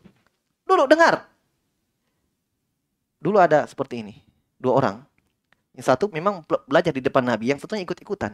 Duduk 0.65 0.89
dengar. 0.89 1.29
Dulu 3.21 3.37
ada 3.37 3.69
seperti 3.69 4.01
ini, 4.01 4.15
dua 4.57 4.73
orang. 4.81 4.95
Yang 5.77 5.85
satu 5.93 6.09
memang 6.09 6.41
belajar 6.65 6.89
di 6.89 7.01
depan 7.05 7.21
Nabi, 7.21 7.53
yang 7.53 7.61
satunya 7.61 7.85
ikut-ikutan. 7.85 8.33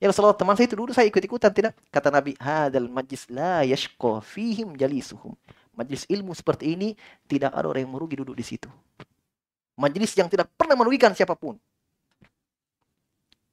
Ya 0.00 0.08
Rasulullah, 0.08 0.32
teman 0.32 0.56
saya 0.56 0.64
itu 0.64 0.80
dulu 0.80 0.96
saya 0.96 1.04
ikut-ikutan 1.12 1.52
tidak. 1.52 1.76
Kata 1.92 2.08
Nabi, 2.08 2.32
hadal 2.40 2.88
majlis 2.88 3.28
la 3.28 3.60
yashqa 3.68 4.24
fihim 4.24 4.72
jalisuhum. 4.72 5.36
Majlis 5.76 6.08
ilmu 6.08 6.32
seperti 6.32 6.72
ini 6.72 6.96
tidak 7.28 7.52
ada 7.52 7.68
orang 7.68 7.84
yang 7.84 7.92
merugi 7.92 8.16
duduk 8.16 8.32
di 8.32 8.40
situ. 8.40 8.72
Majlis 9.76 10.16
yang 10.16 10.32
tidak 10.32 10.48
pernah 10.56 10.72
merugikan 10.72 11.12
siapa 11.12 11.36
pun. 11.36 11.60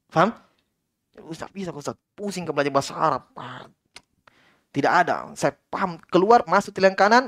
Faham? 0.08 0.32
Ustaz 1.28 1.52
bisa 1.52 1.68
Ustaz, 1.68 2.00
pusing 2.16 2.48
ke 2.48 2.52
belajar 2.56 2.72
bahasa 2.72 2.96
Arab. 2.96 3.28
Ah, 3.36 3.68
tidak 4.72 4.92
ada. 5.04 5.28
Saya 5.36 5.52
paham. 5.68 6.00
Keluar, 6.08 6.48
masuk 6.48 6.72
telinga 6.72 6.96
kanan, 6.96 7.24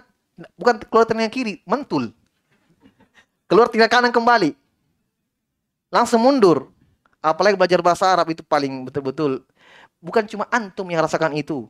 bukan 0.57 0.81
keluar 0.89 1.05
telinga 1.05 1.29
kiri, 1.29 1.61
mentul. 1.69 2.17
Keluar 3.51 3.69
tinggal 3.69 3.93
kanan 3.93 4.15
kembali. 4.15 4.57
Langsung 5.93 6.25
mundur. 6.25 6.73
Apalagi 7.21 7.57
belajar 7.57 7.85
bahasa 7.85 8.09
Arab 8.09 8.33
itu 8.33 8.41
paling 8.41 8.89
betul-betul. 8.89 9.45
Bukan 10.01 10.25
cuma 10.25 10.49
antum 10.49 10.89
yang 10.89 11.05
rasakan 11.05 11.37
itu. 11.37 11.69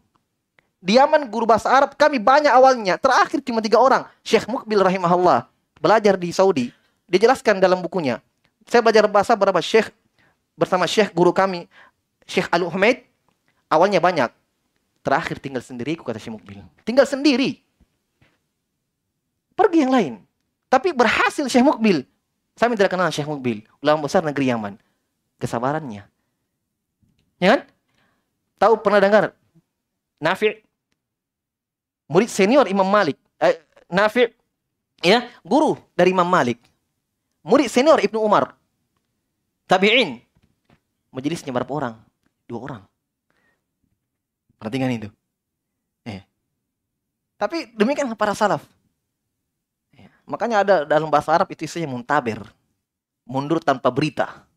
Di 0.80 0.96
Yaman 0.96 1.28
guru 1.28 1.44
bahasa 1.44 1.68
Arab 1.68 1.98
kami 1.98 2.22
banyak 2.22 2.48
awalnya. 2.48 2.96
Terakhir 2.96 3.42
cuma 3.42 3.60
tiga 3.60 3.82
orang. 3.82 4.06
Syekh 4.22 4.46
Mukbil 4.46 4.80
rahimahullah. 4.80 5.50
Belajar 5.82 6.14
di 6.16 6.30
Saudi. 6.30 6.72
Dia 7.10 7.26
jelaskan 7.26 7.58
dalam 7.58 7.82
bukunya. 7.82 8.22
Saya 8.64 8.80
belajar 8.80 9.04
bahasa 9.10 9.34
berapa 9.34 9.58
Syekh 9.58 9.90
bersama 10.54 10.86
Syekh 10.86 11.10
guru 11.10 11.34
kami. 11.34 11.66
Syekh 12.24 12.46
Al 12.48 12.64
Uhaid. 12.64 13.04
Awalnya 13.66 13.98
banyak. 13.98 14.30
Terakhir 15.02 15.42
tinggal 15.42 15.60
sendiri, 15.60 15.98
kata 15.98 16.22
Syekh 16.22 16.38
Mukbil. 16.38 16.62
Tinggal 16.86 17.04
sendiri. 17.04 17.60
Pergi 19.58 19.84
yang 19.84 19.92
lain. 19.92 20.14
Tapi 20.70 20.94
berhasil 20.94 21.44
Syekh 21.50 21.66
Mukbil. 21.66 22.06
Saya 22.54 22.72
tidak 22.76 22.92
kenal 22.92 23.08
Syekh 23.08 23.24
Mukbil, 23.24 23.64
ulama 23.80 24.04
besar 24.04 24.20
negeri 24.20 24.52
Yaman. 24.52 24.76
Kesabarannya. 25.40 26.04
Ya 27.40 27.48
kan? 27.56 27.60
Tahu 28.60 28.84
pernah 28.84 29.00
dengar? 29.00 29.24
Nafi' 30.20 30.60
murid 32.04 32.28
senior 32.28 32.68
Imam 32.68 32.84
Malik. 32.84 33.16
Eh, 33.40 33.56
Nafi' 33.88 34.28
ya, 35.00 35.24
guru 35.40 35.80
dari 35.96 36.12
Imam 36.12 36.28
Malik. 36.28 36.60
Murid 37.40 37.72
senior 37.72 37.96
Ibnu 38.04 38.20
Umar. 38.20 38.52
Tabi'in. 39.64 40.20
Majelisnya 41.08 41.56
berapa 41.56 41.72
orang? 41.72 41.94
Dua 42.44 42.60
orang. 42.60 42.82
Perhatikan 44.60 44.92
itu. 44.92 45.08
Eh. 46.04 46.20
Tapi 47.40 47.72
demikian 47.72 48.12
para 48.12 48.36
salaf. 48.36 48.60
Makanya 50.28 50.62
ada 50.62 50.76
dalam 50.86 51.10
bahasa 51.10 51.34
Arab 51.34 51.50
itu 51.50 51.66
isinya 51.66 51.90
muntaber. 51.90 52.44
Mundur 53.26 53.58
tanpa 53.58 53.90
berita. 53.90 54.49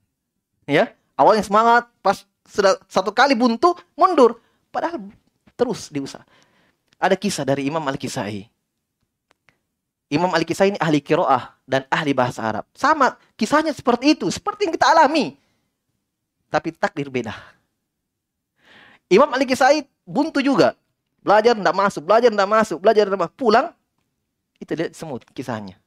Ya, 0.64 0.96
awalnya 1.20 1.44
semangat, 1.44 1.92
pas 2.00 2.24
sudah 2.48 2.80
satu 2.88 3.12
kali 3.12 3.36
buntu, 3.36 3.76
mundur. 3.96 4.40
Padahal 4.72 5.00
terus 5.60 5.92
diusaha. 5.92 6.24
Ada 6.98 7.20
kisah 7.20 7.44
dari 7.44 7.68
Imam 7.68 7.84
Al-Kisai. 7.84 8.48
Imam 10.08 10.32
Al-Kisai 10.32 10.76
ini 10.76 10.80
ahli 10.80 11.04
kiroah 11.04 11.58
dan 11.68 11.84
ahli 11.92 12.16
bahasa 12.16 12.46
Arab. 12.46 12.66
Sama, 12.72 13.20
kisahnya 13.36 13.76
seperti 13.76 14.16
itu. 14.16 14.32
Seperti 14.32 14.70
yang 14.70 14.74
kita 14.78 14.88
alami. 14.88 15.36
Tapi 16.54 16.70
takdir 16.70 17.10
beda. 17.10 17.34
Imam 19.10 19.30
Ali 19.34 19.50
Kisai 19.50 19.90
buntu 20.06 20.38
juga. 20.38 20.78
Belajar 21.24 21.58
tidak 21.58 21.74
masuk, 21.74 22.02
belajar 22.06 22.30
tidak 22.30 22.50
masuk, 22.50 22.78
belajar 22.78 23.04
tidak 23.10 23.20
masuk. 23.26 23.36
Pulang, 23.40 23.68
itu 24.60 24.72
lihat 24.76 24.92
semut 24.94 25.24
kisahnya. 25.34 25.80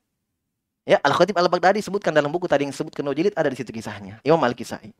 Ya, 0.86 1.02
Al-Khatib 1.02 1.34
Al-Baghdadi 1.34 1.82
sebutkan 1.82 2.14
dalam 2.14 2.30
buku 2.30 2.46
tadi 2.46 2.62
yang 2.62 2.70
sebutkan 2.70 3.02
Nujilid 3.02 3.34
ada 3.34 3.50
di 3.50 3.58
situ 3.58 3.74
kisahnya. 3.74 4.22
Imam 4.22 4.38
Ali 4.46 4.54
Kisai. 4.54 4.94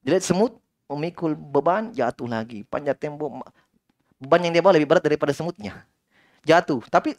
Dilihat 0.00 0.24
semut 0.24 0.56
memikul 0.88 1.36
beban 1.36 1.92
jatuh 1.92 2.24
lagi. 2.24 2.64
Panjat 2.64 2.96
tembok 2.96 3.44
beban 4.16 4.40
yang 4.48 4.56
dia 4.56 4.64
bawa 4.64 4.80
lebih 4.80 4.88
berat 4.88 5.04
daripada 5.04 5.36
semutnya. 5.36 5.84
Jatuh. 6.48 6.80
Tapi 6.88 7.12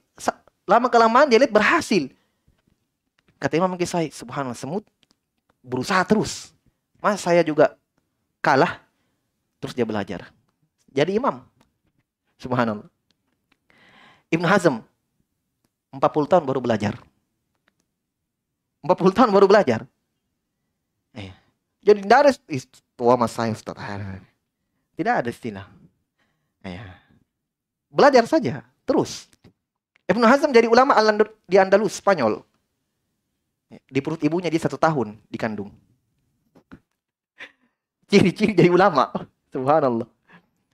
lama 0.66 0.90
kelamaan 0.90 1.30
lihat 1.30 1.54
berhasil. 1.54 2.10
Kata 3.38 3.62
Imam 3.62 3.78
Kisai, 3.78 4.10
subhanallah 4.10 4.58
semut 4.58 4.82
berusaha 5.62 6.02
terus. 6.02 6.50
Mas 6.98 7.22
saya 7.22 7.46
juga 7.46 7.78
kalah. 8.42 8.82
Terus 9.62 9.78
dia 9.78 9.86
belajar. 9.86 10.34
Jadi 10.90 11.14
imam. 11.14 11.46
Subhanallah. 12.42 12.90
Ibn 14.34 14.46
Hazm 14.50 14.82
40 15.94 16.32
tahun 16.32 16.44
baru 16.50 16.58
belajar. 16.58 16.98
40 18.84 19.18
tahun 19.18 19.30
baru 19.32 19.48
belajar. 19.48 19.84
Eh. 21.12 21.32
Jadi 21.84 22.00
tidak 22.04 22.20
ada 22.24 22.32
tua 22.96 23.16
mas 23.20 23.32
saya 23.36 23.52
Ustaz. 23.52 23.76
Tidak 24.96 25.14
ada 25.24 25.30
istilah. 25.32 25.66
Eh. 26.64 26.80
Belajar 27.90 28.24
saja, 28.30 28.64
terus. 28.86 29.28
Ibnu 30.10 30.26
Hazm 30.26 30.50
jadi 30.50 30.66
ulama 30.66 30.98
di 31.46 31.56
Andalus, 31.58 31.98
Spanyol. 32.02 32.42
Di 33.86 34.02
perut 34.02 34.22
ibunya 34.26 34.50
dia 34.50 34.58
satu 34.58 34.82
tahun 34.82 35.22
dikandung. 35.30 35.70
Ciri-ciri 38.10 38.58
jadi 38.58 38.74
ulama. 38.74 39.14
Subhanallah. 39.54 40.10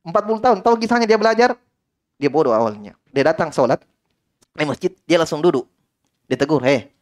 40 0.07 0.40
tahun. 0.40 0.57
Tahu 0.64 0.76
kisahnya 0.80 1.03
dia 1.03 1.19
belajar? 1.19 1.60
Dia 2.15 2.32
bodoh 2.32 2.56
awalnya. 2.56 2.95
Dia 3.11 3.27
datang 3.27 3.52
sholat. 3.52 3.84
Di 4.56 4.64
masjid. 4.64 4.95
Dia 5.03 5.19
langsung 5.19 5.44
duduk. 5.44 5.68
Dia 6.32 6.40
tegur. 6.40 6.64
Hei, 6.64 6.95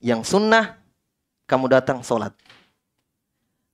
yang 0.00 0.22
sunnah 0.22 0.76
kamu 1.46 1.70
datang 1.70 2.02
sholat. 2.02 2.34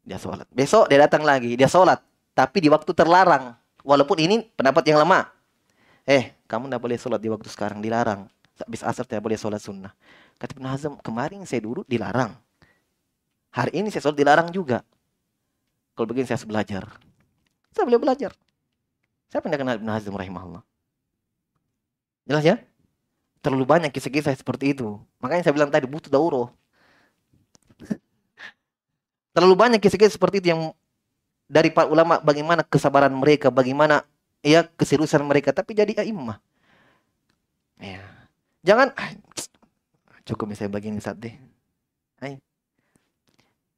Dia 0.02 0.18
sholat. 0.18 0.46
Besok 0.50 0.90
dia 0.90 1.00
datang 1.02 1.22
lagi, 1.22 1.54
dia 1.54 1.70
sholat. 1.70 2.02
Tapi 2.34 2.58
di 2.64 2.68
waktu 2.68 2.90
terlarang. 2.92 3.54
Walaupun 3.82 4.18
ini 4.22 4.46
pendapat 4.54 4.86
yang 4.86 5.02
lemah. 5.02 5.30
Eh, 6.06 6.34
kamu 6.46 6.70
tidak 6.70 6.82
boleh 6.82 6.98
sholat 6.98 7.20
di 7.22 7.30
waktu 7.30 7.48
sekarang, 7.50 7.78
dilarang. 7.78 8.26
Habis 8.58 8.82
asar 8.82 9.06
tidak 9.06 9.26
boleh 9.26 9.38
sholat 9.38 9.62
sunnah. 9.62 9.94
Kata 10.38 10.58
Ibn 10.58 10.66
Hazm, 10.70 10.92
kemarin 11.02 11.42
saya 11.46 11.62
duduk 11.62 11.86
dilarang. 11.86 12.34
Hari 13.54 13.78
ini 13.78 13.90
saya 13.90 14.10
sholat 14.10 14.18
dilarang 14.18 14.48
juga. 14.50 14.82
Kalau 15.94 16.06
begini 16.10 16.26
saya 16.26 16.38
harus 16.38 16.48
belajar. 16.48 16.82
Saya 17.70 17.84
boleh 17.86 18.00
belajar. 18.00 18.32
Siapa 19.30 19.48
yang 19.48 19.64
kenal 19.64 19.76
Ibn 19.78 19.90
Hazm 19.96 20.14
rahimahullah? 20.14 20.62
Jelas 22.26 22.44
ya? 22.44 22.56
Terlalu 23.42 23.64
banyak 23.66 23.90
kisah-kisah 23.90 24.38
seperti 24.38 24.72
itu. 24.72 25.02
Makanya 25.18 25.50
saya 25.50 25.54
bilang 25.54 25.68
tadi 25.68 25.90
butuh 25.90 26.06
dauro. 26.06 26.54
Terlalu 29.34 29.54
banyak 29.58 29.80
kisah-kisah 29.82 30.14
seperti 30.14 30.38
itu 30.38 30.54
yang 30.54 30.70
dari 31.50 31.68
para 31.74 31.90
ulama 31.90 32.22
bagaimana 32.22 32.62
kesabaran 32.62 33.12
mereka, 33.12 33.50
bagaimana 33.50 34.06
ya 34.40 34.64
keseriusan 34.64 35.26
mereka, 35.26 35.50
tapi 35.50 35.74
jadi 35.74 36.06
a'immah. 36.06 36.38
Ya. 37.82 38.06
Jangan 38.62 38.94
cukup 40.30 40.54
misalnya 40.54 40.78
begini 40.78 41.02
saat 41.02 41.18
deh. 41.18 41.34
Ay. 42.22 42.38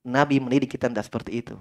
Nabi 0.04 0.36
mendidik 0.38 0.76
kita 0.76 0.92
tidak 0.92 1.08
seperti 1.08 1.40
itu. 1.40 1.56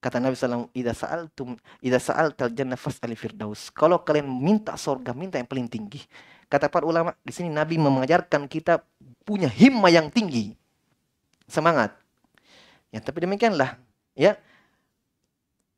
Kata 0.00 0.16
Nabi 0.16 0.32
SAW, 0.32 0.72
Ida 0.72 0.96
sa'altum, 0.96 1.60
Ida 1.84 2.00
sa'altal 2.00 2.56
jannah 2.56 2.78
fas'ali 2.78 3.12
firdaus. 3.12 3.68
Kalau 3.68 4.00
kalian 4.00 4.24
minta 4.24 4.72
surga, 4.72 5.12
minta 5.12 5.36
yang 5.36 5.44
paling 5.44 5.68
tinggi. 5.68 6.00
Kata 6.50 6.66
para 6.66 6.82
ulama, 6.82 7.14
di 7.22 7.30
sini 7.30 7.46
Nabi 7.46 7.78
mengajarkan 7.78 8.50
kita 8.50 8.82
punya 9.22 9.46
himma 9.46 9.86
yang 9.86 10.10
tinggi. 10.10 10.58
Semangat. 11.46 11.94
Ya, 12.90 12.98
tapi 12.98 13.22
demikianlah, 13.22 13.78
ya. 14.18 14.34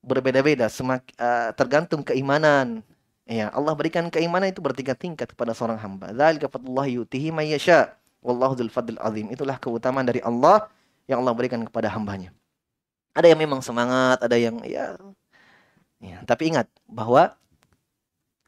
Berbeda-beda, 0.00 0.72
semak, 0.72 1.04
uh, 1.20 1.52
tergantung 1.52 2.00
keimanan. 2.00 2.80
Ya, 3.28 3.52
Allah 3.52 3.76
berikan 3.76 4.08
keimanan 4.08 4.48
itu 4.48 4.64
bertingkat-tingkat 4.64 5.36
kepada 5.36 5.52
seorang 5.52 5.76
hamba. 5.76 6.10
Dzalika 6.10 6.48
fadlullah 6.48 6.88
yutihi 6.88 7.28
may 7.28 7.52
yasha. 7.52 7.92
Wallahu 8.24 8.56
dzul 8.56 8.72
fadl 8.72 8.96
azim. 8.96 9.28
Itulah 9.28 9.60
keutamaan 9.60 10.08
dari 10.08 10.24
Allah 10.24 10.72
yang 11.10 11.20
Allah 11.20 11.34
berikan 11.36 11.60
kepada 11.66 11.92
hambanya. 11.92 12.32
Ada 13.12 13.28
yang 13.28 13.44
memang 13.44 13.60
semangat, 13.60 14.24
ada 14.24 14.36
yang 14.40 14.56
ya, 14.64 14.96
ya 16.00 16.24
tapi 16.24 16.48
ingat 16.48 16.64
bahwa 16.88 17.36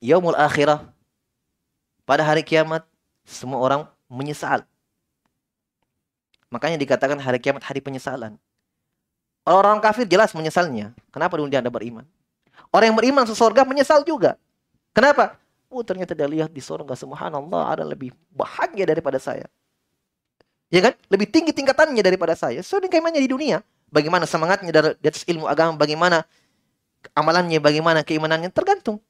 yaumul 0.00 0.32
akhirah 0.38 0.93
pada 2.04 2.24
hari 2.24 2.44
kiamat 2.44 2.84
semua 3.24 3.60
orang 3.60 3.88
menyesal. 4.08 4.64
Makanya 6.52 6.78
dikatakan 6.78 7.18
hari 7.18 7.42
kiamat 7.42 7.64
hari 7.66 7.82
penyesalan. 7.82 8.38
Orang-orang 9.44 9.82
kafir 9.84 10.08
jelas 10.08 10.32
menyesalnya. 10.32 10.96
Kenapa 11.12 11.36
dulu 11.36 11.50
dia 11.52 11.60
ada 11.60 11.68
beriman? 11.68 12.06
Orang 12.72 12.94
yang 12.94 12.96
beriman 12.96 13.26
masuk 13.26 13.36
surga 13.36 13.66
menyesal 13.66 14.06
juga. 14.06 14.40
Kenapa? 14.94 15.36
Oh 15.68 15.82
ternyata 15.82 16.14
dia 16.14 16.30
lihat 16.30 16.54
di 16.54 16.62
surga 16.62 16.94
subhanallah 16.94 17.74
ada 17.74 17.82
lebih 17.82 18.14
bahagia 18.30 18.86
daripada 18.86 19.18
saya. 19.18 19.50
Ya 20.70 20.80
kan? 20.80 20.94
Lebih 21.10 21.28
tinggi 21.28 21.50
tingkatannya 21.50 22.00
daripada 22.00 22.38
saya. 22.38 22.62
So 22.62 22.78
bagaimana 22.78 23.18
di 23.18 23.26
dunia. 23.26 23.60
Bagaimana 23.90 24.26
semangatnya 24.26 24.94
di 24.98 25.06
atas 25.06 25.26
ilmu 25.26 25.50
agama. 25.50 25.74
Bagaimana 25.74 26.22
amalannya. 27.14 27.58
Bagaimana 27.58 28.06
keimanannya. 28.06 28.50
Tergantung. 28.54 29.02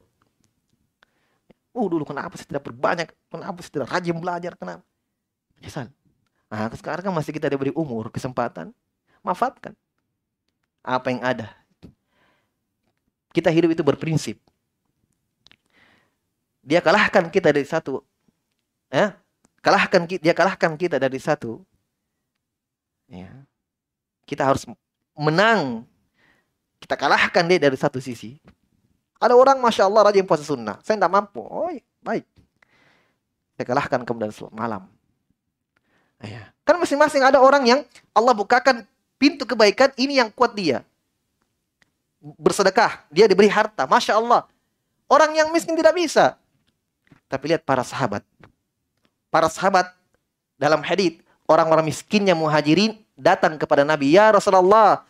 Oh 1.75 1.91
dulu 1.91 2.07
kenapa 2.07 2.39
saya 2.39 2.47
tidak 2.55 2.71
berbanyak? 2.71 3.11
Kenapa 3.27 3.59
saya 3.59 3.71
tidak 3.75 3.89
rajin 3.91 4.15
belajar? 4.15 4.55
Kenapa? 4.55 4.87
Nyesal. 5.59 5.91
Nah 6.47 6.71
sekarang 6.71 7.03
kan 7.03 7.13
masih 7.13 7.35
kita 7.35 7.51
diberi 7.51 7.75
umur, 7.75 8.07
kesempatan. 8.07 8.71
Manfaatkan. 9.19 9.75
Apa 10.79 11.11
yang 11.11 11.19
ada. 11.19 11.51
Kita 13.35 13.51
hidup 13.51 13.75
itu 13.75 13.83
berprinsip. 13.83 14.39
Dia 16.63 16.79
kalahkan 16.79 17.27
kita 17.27 17.51
dari 17.51 17.67
satu. 17.67 17.99
Ya, 18.87 19.19
kalahkan 19.59 20.07
dia 20.07 20.31
kalahkan 20.31 20.79
kita 20.79 20.95
dari 20.95 21.19
satu. 21.19 21.59
Ya. 23.11 23.29
Kita 24.23 24.47
harus 24.47 24.63
menang. 25.13 25.83
Kita 26.79 26.95
kalahkan 26.95 27.43
dia 27.45 27.59
dari 27.59 27.75
satu 27.75 27.99
sisi. 27.99 28.39
Ada 29.19 29.33
orang 29.33 29.57
Masya 29.59 29.87
Allah 29.87 30.11
rajin 30.11 30.27
puasa 30.27 30.43
sunnah. 30.43 30.77
Saya 30.83 30.99
tidak 30.99 31.11
mampu. 31.11 31.41
Oh 31.41 31.71
baik. 32.03 32.25
Saya 33.55 33.65
kalahkan 33.65 34.03
kemudian 34.03 34.31
malam. 34.51 34.85
Ya. 36.19 36.51
Kan 36.67 36.75
masing-masing 36.81 37.23
ada 37.23 37.39
orang 37.39 37.63
yang 37.63 37.79
Allah 38.11 38.33
bukakan 38.35 38.83
pintu 39.15 39.47
kebaikan 39.47 39.93
ini 39.95 40.19
yang 40.19 40.27
kuat 40.33 40.51
dia. 40.57 40.83
Bersedekah. 42.19 43.05
Dia 43.13 43.29
diberi 43.29 43.47
harta. 43.47 43.87
Masya 43.87 44.19
Allah. 44.19 44.49
Orang 45.05 45.31
yang 45.37 45.53
miskin 45.53 45.77
tidak 45.77 45.95
bisa. 45.95 46.35
Tapi 47.29 47.53
lihat 47.53 47.63
para 47.63 47.85
sahabat. 47.85 48.25
Para 49.29 49.47
sahabat 49.47 49.93
dalam 50.57 50.81
hadith 50.81 51.21
orang-orang 51.45 51.85
miskinnya 51.89 52.33
muhajirin 52.33 52.97
datang 53.15 53.55
kepada 53.55 53.85
Nabi. 53.85 54.13
Ya 54.13 54.33
Rasulullah, 54.33 55.05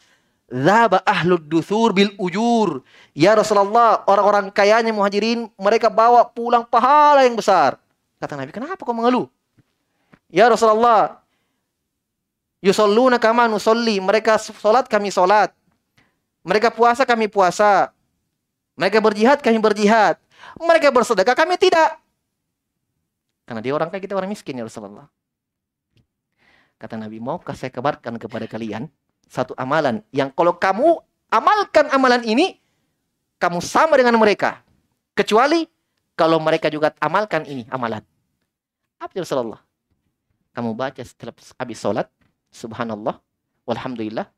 Zaba 0.45 1.01
ahlud 1.01 1.49
dusur 1.49 1.89
bil 1.89 2.13
ujur. 2.21 2.85
Ya 3.17 3.33
Rasulullah, 3.33 4.05
orang-orang 4.05 4.53
kayanya 4.53 4.93
muhajirin, 4.93 5.49
mereka 5.57 5.89
bawa 5.89 6.21
pulang 6.29 6.61
pahala 6.61 7.25
yang 7.25 7.33
besar. 7.33 7.81
Kata 8.21 8.37
Nabi, 8.37 8.53
kenapa 8.53 8.77
kau 8.85 8.93
mengeluh? 8.93 9.25
Ya 10.29 10.45
Rasulullah, 10.45 11.17
yusalluna 12.61 13.17
kama 13.17 13.49
nusolli. 13.49 13.97
Mereka 13.97 14.37
solat, 14.37 14.85
kami 14.85 15.09
solat. 15.09 15.49
Mereka 16.45 16.69
puasa, 16.69 17.09
kami 17.09 17.25
puasa. 17.25 17.89
Mereka 18.77 19.01
berjihad, 19.01 19.41
kami 19.41 19.57
berjihad. 19.57 20.21
Mereka 20.61 20.93
bersedekah, 20.93 21.33
kami 21.33 21.57
tidak. 21.57 21.97
Karena 23.49 23.61
dia 23.65 23.73
orang 23.73 23.89
kayak 23.89 24.05
kita 24.05 24.13
orang 24.13 24.29
miskin 24.29 24.61
ya 24.61 24.65
Rasulullah. 24.65 25.09
Kata 26.77 27.01
Nabi, 27.01 27.17
maukah 27.17 27.57
saya 27.57 27.73
kabarkan 27.73 28.21
kepada 28.21 28.45
kalian 28.45 28.85
satu 29.29 29.53
amalan 29.57 30.01
yang 30.13 30.29
kalau 30.31 30.55
kamu 30.55 31.01
amalkan 31.29 31.89
amalan 31.91 32.21
ini, 32.23 32.57
kamu 33.41 33.59
sama 33.59 33.99
dengan 33.99 34.15
mereka. 34.15 34.61
Kecuali 35.15 35.67
kalau 36.15 36.39
mereka 36.39 36.71
juga 36.71 36.95
amalkan 36.99 37.43
ini 37.47 37.67
amalan. 37.71 38.03
Apa 38.99 39.11
Rasulullah? 39.19 39.61
Kamu 40.55 40.71
baca 40.71 41.03
setelah 41.03 41.35
habis 41.59 41.77
sholat, 41.79 42.07
subhanallah, 42.47 43.19
walhamdulillah, 43.67 44.31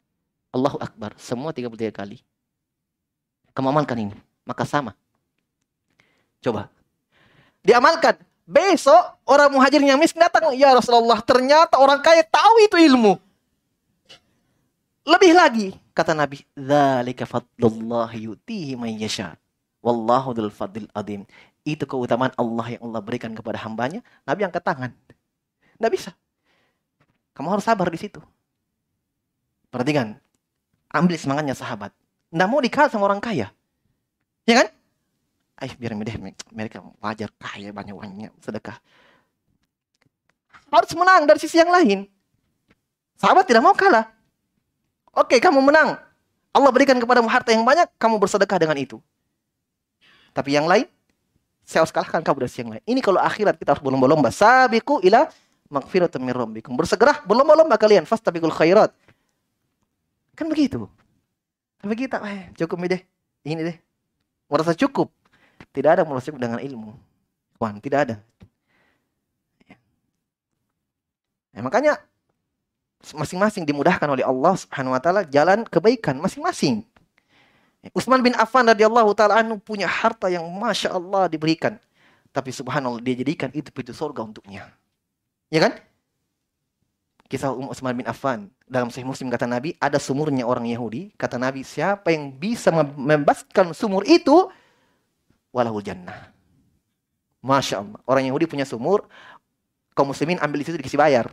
Allahu 0.49 0.81
Akbar. 0.81 1.13
Semua 1.21 1.53
33 1.53 1.93
kali. 1.93 2.17
Kamu 3.53 3.69
amalkan 3.69 3.97
ini. 4.01 4.15
Maka 4.45 4.65
sama. 4.65 4.97
Coba. 6.41 6.69
Diamalkan. 7.61 8.17
Besok 8.47 9.19
orang 9.27 9.51
muhajir 9.51 9.83
yang 9.83 9.99
miskin 9.99 10.23
datang. 10.23 10.55
Ya 10.55 10.71
Rasulullah 10.71 11.19
ternyata 11.19 11.75
orang 11.75 11.99
kaya 11.99 12.23
tahu 12.23 12.63
itu 12.63 12.79
ilmu. 12.79 13.19
Lebih 15.07 15.31
lagi, 15.31 15.67
Kata 15.95 16.11
Nabi, 16.11 16.43
"Dzalika 16.53 17.23
fadlullah 17.23 18.11
yutihi 18.11 18.75
man 18.75 18.91
yasha." 18.91 19.39
Wallahu 19.79 20.35
dzul 20.35 20.51
fadlil 20.51 20.91
adim. 20.91 21.23
Itu 21.63 21.87
keutamaan 21.87 22.35
Allah 22.35 22.75
yang 22.75 22.91
Allah 22.91 22.99
berikan 22.99 23.31
kepada 23.31 23.55
hambanya. 23.63 24.03
Nabi 24.27 24.43
angkat 24.43 24.61
tangan. 24.67 24.91
Nggak 25.79 25.91
bisa. 25.95 26.11
Kamu 27.33 27.47
harus 27.55 27.63
sabar 27.63 27.87
di 27.87 27.95
situ. 27.95 28.19
Perhatikan. 29.71 30.19
Ambil 30.91 31.15
semangatnya 31.15 31.55
sahabat. 31.55 31.95
Nggak 32.29 32.49
mau 32.51 32.59
dikalah 32.59 32.89
sama 32.91 33.07
orang 33.07 33.23
kaya. 33.23 33.47
Ya 34.43 34.63
kan? 34.63 34.67
Ayo 35.63 35.73
biar 35.79 35.95
mereka 36.51 36.83
wajar 36.99 37.31
kaya 37.39 37.71
banyak 37.71 37.95
uangnya 37.95 38.29
sedekah. 38.43 38.77
Harus 40.67 40.91
menang 40.93 41.23
dari 41.25 41.39
sisi 41.39 41.57
yang 41.57 41.71
lain. 41.71 42.05
Sahabat 43.15 43.47
tidak 43.47 43.63
mau 43.63 43.73
kalah. 43.73 44.16
Oke, 45.17 45.41
kamu 45.41 45.65
menang. 45.65 45.97
Allah 46.53 46.69
berikan 46.69 46.93
kepadamu 47.01 47.25
harta 47.25 47.49
yang 47.49 47.65
banyak, 47.65 47.89
kamu 47.97 48.21
bersedekah 48.21 48.61
dengan 48.61 48.77
itu. 48.77 49.01
Tapi 50.29 50.53
yang 50.53 50.69
lain, 50.69 50.85
saya 51.65 51.81
harus 51.81 51.89
kalahkan 51.89 52.21
kamu 52.21 52.45
dari 52.45 52.53
yang 52.53 52.69
lain. 52.77 52.83
Ini 52.85 52.99
kalau 53.01 53.17
akhirat 53.17 53.57
kita 53.57 53.73
harus 53.73 53.83
berlomba-lomba. 53.83 54.29
Sabiku 54.29 55.01
ila 55.01 55.25
magfiratun 55.73 56.21
min 56.21 56.37
rabbikum. 56.37 56.77
Bersegera 56.77 57.17
berlomba-lomba 57.25 57.75
kalian 57.81 58.05
fastabiqul 58.05 58.53
khairat. 58.53 58.93
Kan 60.37 60.47
begitu. 60.47 60.85
Tapi 61.81 61.93
kita 61.97 62.21
eh, 62.23 62.53
cukup 62.53 62.85
deh. 62.85 63.01
Ini 63.41 63.61
deh. 63.73 63.77
Merasa 64.47 64.77
cukup. 64.77 65.09
Tidak 65.73 65.91
ada 65.97 66.05
merasa 66.05 66.29
cukup 66.29 66.41
dengan 66.45 66.61
ilmu. 66.61 66.93
Wan, 67.57 67.81
tidak 67.81 67.99
ada. 68.05 68.15
Ya. 69.65 69.75
ya, 71.57 71.59
makanya 71.65 71.97
masing-masing 73.01 73.63
dimudahkan 73.63 74.09
oleh 74.09 74.25
Allah 74.25 74.53
Subhanahu 74.57 74.97
wa 74.97 75.01
taala 75.01 75.21
jalan 75.27 75.63
kebaikan 75.67 76.17
masing-masing. 76.17 76.81
Utsman 77.93 78.19
bin 78.19 78.33
Affan 78.35 78.67
radhiyallahu 78.67 79.13
taala 79.13 79.39
anhu 79.39 79.61
punya 79.61 79.87
harta 79.87 80.27
yang 80.27 80.43
masya 80.49 80.97
Allah 80.97 81.29
diberikan. 81.31 81.77
Tapi 82.33 82.51
subhanallah 82.51 83.01
dia 83.01 83.15
jadikan 83.17 83.49
itu 83.55 83.71
pintu 83.71 83.95
surga 83.95 84.21
untuknya. 84.25 84.69
Ya 85.47 85.63
kan? 85.63 85.79
Kisah 87.27 87.51
Umar 87.51 87.75
Utsman 87.75 87.95
bin 87.95 88.07
Affan 88.07 88.47
dalam 88.67 88.87
Sahih 88.87 89.07
Muslim 89.07 89.27
kata 89.27 89.47
Nabi 89.47 89.75
ada 89.79 89.99
sumurnya 89.99 90.47
orang 90.47 90.67
Yahudi. 90.67 91.11
Kata 91.15 91.35
Nabi 91.35 91.63
siapa 91.63 92.11
yang 92.11 92.31
bisa 92.35 92.71
membebaskan 92.71 93.75
sumur 93.75 94.03
itu 94.07 94.47
walahul 95.51 95.83
jannah. 95.83 96.31
Masya 97.43 97.83
Allah. 97.83 97.99
Orang 98.07 98.23
Yahudi 98.27 98.47
punya 98.47 98.67
sumur, 98.67 99.07
kaum 99.95 100.11
muslimin 100.11 100.39
ambil 100.39 100.63
di 100.63 100.65
situ 100.67 100.77
dikasih 100.79 100.99
bayar. 100.99 101.25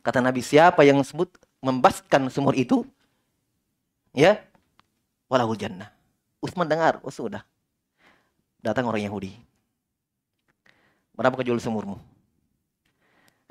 Kata 0.00 0.24
Nabi, 0.24 0.40
siapa 0.40 0.80
yang 0.84 1.00
sebut 1.04 1.28
membaskan 1.60 2.32
sumur 2.32 2.56
itu, 2.56 2.88
ya, 4.16 4.40
walahul 5.28 5.56
jannah. 5.56 5.92
Utsman 6.40 6.64
dengar, 6.64 6.98
oh 7.04 7.12
sudah. 7.12 7.44
Datang 8.64 8.88
orang 8.88 9.04
Yahudi. 9.04 9.36
Berapa 11.12 11.36
kau 11.36 11.44
jual 11.44 11.60
sumurmu? 11.60 12.00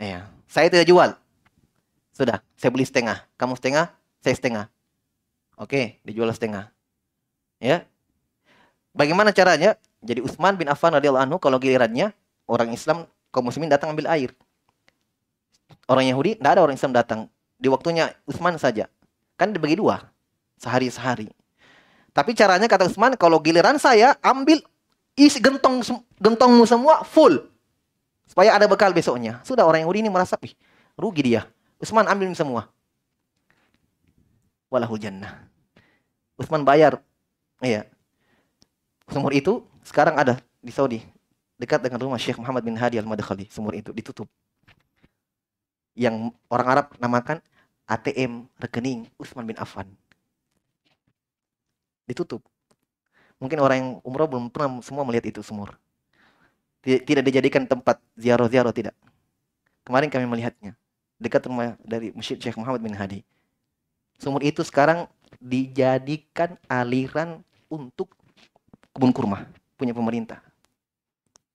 Ya, 0.02 0.26
saya 0.50 0.74
tidak 0.74 0.90
jual. 0.90 1.14
Sudah, 2.14 2.42
saya 2.58 2.70
beli 2.74 2.86
setengah. 2.86 3.22
Kamu 3.38 3.54
setengah, 3.54 3.94
saya 4.26 4.34
setengah. 4.34 4.66
Oke, 5.60 6.02
dijual 6.02 6.34
setengah. 6.34 6.72
Ya. 7.62 7.86
Bagaimana 8.96 9.30
caranya? 9.36 9.78
Jadi 10.00 10.24
Utsman 10.24 10.56
bin 10.56 10.72
Affan 10.72 10.96
radhiyallahu 10.96 11.26
anhu 11.28 11.38
kalau 11.38 11.60
gilirannya 11.60 12.16
orang 12.48 12.72
Islam 12.72 13.06
kaum 13.30 13.46
muslimin 13.46 13.70
datang 13.70 13.92
ambil 13.92 14.08
air 14.10 14.32
orang 15.90 16.06
Yahudi, 16.06 16.38
tidak 16.38 16.52
ada 16.56 16.62
orang 16.62 16.78
Islam 16.78 16.94
datang. 16.94 17.20
Di 17.60 17.68
waktunya 17.68 18.14
Utsman 18.30 18.56
saja. 18.62 18.88
Kan 19.36 19.52
dibagi 19.52 19.76
dua. 19.76 20.06
Sehari-sehari. 20.62 21.28
Tapi 22.14 22.32
caranya 22.38 22.70
kata 22.70 22.88
Utsman, 22.88 23.18
kalau 23.18 23.42
giliran 23.42 23.82
saya 23.82 24.16
ambil 24.22 24.62
isi 25.18 25.42
gentong 25.42 25.84
gentongmu 26.22 26.64
semua 26.70 27.04
full. 27.04 27.42
Supaya 28.30 28.54
ada 28.56 28.70
bekal 28.70 28.94
besoknya. 28.94 29.42
Sudah 29.42 29.66
orang 29.66 29.84
Yahudi 29.84 30.06
ini 30.06 30.12
merasa, 30.14 30.38
Ih, 30.46 30.54
rugi 30.94 31.34
dia. 31.34 31.50
Utsman 31.82 32.06
ambil 32.06 32.32
semua. 32.38 32.70
Walahul 34.70 35.02
jannah. 35.02 35.50
Utsman 36.38 36.62
bayar. 36.62 37.02
Iya. 37.60 37.90
Sumur 39.10 39.34
itu 39.34 39.66
sekarang 39.82 40.16
ada 40.16 40.38
di 40.62 40.70
Saudi. 40.70 41.02
Dekat 41.60 41.84
dengan 41.84 42.00
rumah 42.00 42.22
Syekh 42.22 42.40
Muhammad 42.40 42.64
bin 42.64 42.78
Hadi 42.78 43.02
Al-Madkhali. 43.02 43.50
Sumur 43.52 43.76
itu 43.76 43.92
ditutup 43.92 44.30
yang 46.00 46.32
orang 46.48 46.68
Arab 46.72 46.86
namakan 46.96 47.44
ATM 47.84 48.48
rekening 48.56 49.12
Utsman 49.20 49.44
bin 49.44 49.60
Affan. 49.60 49.92
Ditutup. 52.08 52.40
Mungkin 53.44 53.60
orang 53.60 53.78
yang 53.78 53.90
umroh 54.08 54.28
belum 54.32 54.48
pernah 54.48 54.80
semua 54.80 55.04
melihat 55.04 55.28
itu 55.28 55.44
sumur. 55.44 55.76
Tidak 56.80 57.24
dijadikan 57.24 57.68
tempat 57.68 58.00
ziarah-ziarah 58.16 58.72
tidak. 58.72 58.96
Kemarin 59.84 60.08
kami 60.08 60.24
melihatnya 60.24 60.80
dekat 61.20 61.44
rumah 61.52 61.76
dari 61.84 62.16
Masjid 62.16 62.40
Syekh 62.40 62.56
Muhammad 62.56 62.80
bin 62.80 62.96
Hadi. 62.96 63.20
Sumur 64.16 64.40
itu 64.44 64.64
sekarang 64.64 65.08
dijadikan 65.40 66.56
aliran 66.68 67.44
untuk 67.68 68.12
kebun 68.96 69.12
kurma 69.16 69.48
punya 69.80 69.96
pemerintah. 69.96 70.44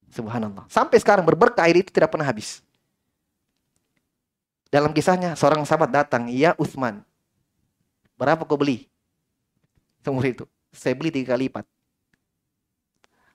Subhanallah. 0.09 0.65
Sampai 0.73 0.97
sekarang 0.97 1.25
berberkah 1.29 1.69
air 1.69 1.85
itu 1.85 1.93
tidak 1.93 2.09
pernah 2.09 2.25
habis. 2.25 2.64
Dalam 4.74 4.90
kisahnya 4.90 5.38
seorang 5.38 5.62
sahabat 5.62 5.94
datang, 5.94 6.26
"Ya 6.26 6.59
Utsman, 6.59 7.06
berapa 8.18 8.42
kau 8.42 8.59
beli?" 8.59 8.90
Sumur 10.02 10.26
itu. 10.26 10.51
Saya 10.74 10.98
beli 10.98 11.14
tiga 11.14 11.38
kali 11.38 11.46
lipat. 11.46 11.62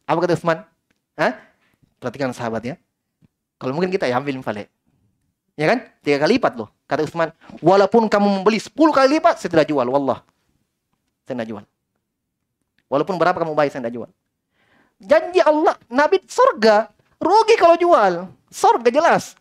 Apa 0.04 0.20
kata 0.20 0.36
Utsman? 0.36 0.68
Hah? 1.16 1.40
Perhatikan 2.04 2.36
sahabatnya. 2.36 2.76
Kalau 3.56 3.72
mungkin 3.72 3.88
kita 3.88 4.12
ya 4.12 4.20
ambil 4.20 4.36
infale. 4.36 4.68
Ya 5.56 5.72
kan? 5.72 5.88
Tiga 6.04 6.20
kali 6.20 6.36
lipat 6.36 6.60
loh. 6.60 6.68
Kata 6.84 7.08
Utsman, 7.08 7.32
walaupun 7.64 8.12
kamu 8.12 8.44
membeli 8.44 8.60
sepuluh 8.60 8.92
kali 8.92 9.18
lipat, 9.18 9.40
saya 9.40 9.48
tidak 9.48 9.72
jual. 9.72 9.88
Wallah. 9.88 10.20
Saya 11.24 11.40
tidak 11.40 11.48
jual. 11.48 11.64
Walaupun 12.92 13.16
berapa 13.16 13.40
kamu 13.40 13.56
bayar, 13.56 13.72
saya 13.72 13.88
tidak 13.88 13.96
jual. 13.96 14.10
Janji 15.00 15.40
Allah, 15.40 15.80
Nabi 15.88 16.20
surga. 16.28 16.92
Rugi 17.16 17.56
kalau 17.56 17.80
jual. 17.80 18.28
Surga 18.52 18.92
jelas. 18.92 19.39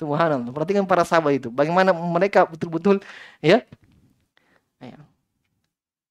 Subhanallah. 0.00 0.48
Perhatikan 0.48 0.88
para 0.88 1.04
sahabat 1.04 1.36
itu. 1.36 1.52
Bagaimana 1.52 1.92
mereka 1.92 2.48
betul-betul 2.48 3.04
ya. 3.44 3.60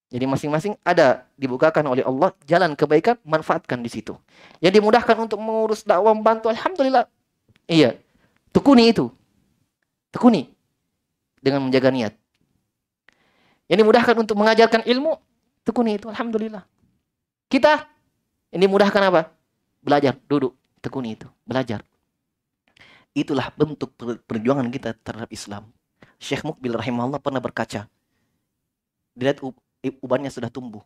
Jadi 0.09 0.25
masing-masing 0.25 0.73
ada 0.81 1.29
dibukakan 1.37 1.85
oleh 1.85 2.01
Allah 2.01 2.33
jalan 2.49 2.73
kebaikan, 2.73 3.21
manfaatkan 3.21 3.77
di 3.81 3.93
situ. 3.93 4.17
Yang 4.57 4.81
dimudahkan 4.81 5.13
untuk 5.21 5.37
mengurus 5.37 5.85
dakwah 5.85 6.17
membantu, 6.17 6.49
alhamdulillah. 6.49 7.05
Iya. 7.69 7.93
Tekuni 8.49 8.89
itu. 8.89 9.13
Tekuni 10.09 10.49
dengan 11.37 11.69
menjaga 11.69 11.93
niat. 11.93 12.13
Yang 13.69 13.85
dimudahkan 13.85 14.15
untuk 14.17 14.33
mengajarkan 14.33 14.81
ilmu, 14.89 15.13
tekuni 15.61 16.01
itu, 16.01 16.09
alhamdulillah. 16.09 16.65
Kita 17.45 17.85
ini 18.49 18.65
dimudahkan 18.65 19.13
apa? 19.13 19.29
Belajar, 19.85 20.17
duduk, 20.25 20.57
tekuni 20.81 21.13
itu, 21.13 21.29
belajar. 21.45 21.85
Itulah 23.17 23.49
bentuk 23.57 23.93
perjuangan 24.25 24.69
kita 24.69 24.93
terhadap 25.01 25.29
Islam. 25.33 25.69
Syekh 26.19 26.45
Mukbil 26.45 26.75
rahimahullah 26.75 27.19
pernah 27.19 27.41
berkaca. 27.41 27.89
Dilihat 29.17 29.41
ubannya 30.03 30.29
sudah 30.29 30.51
tumbuh. 30.51 30.83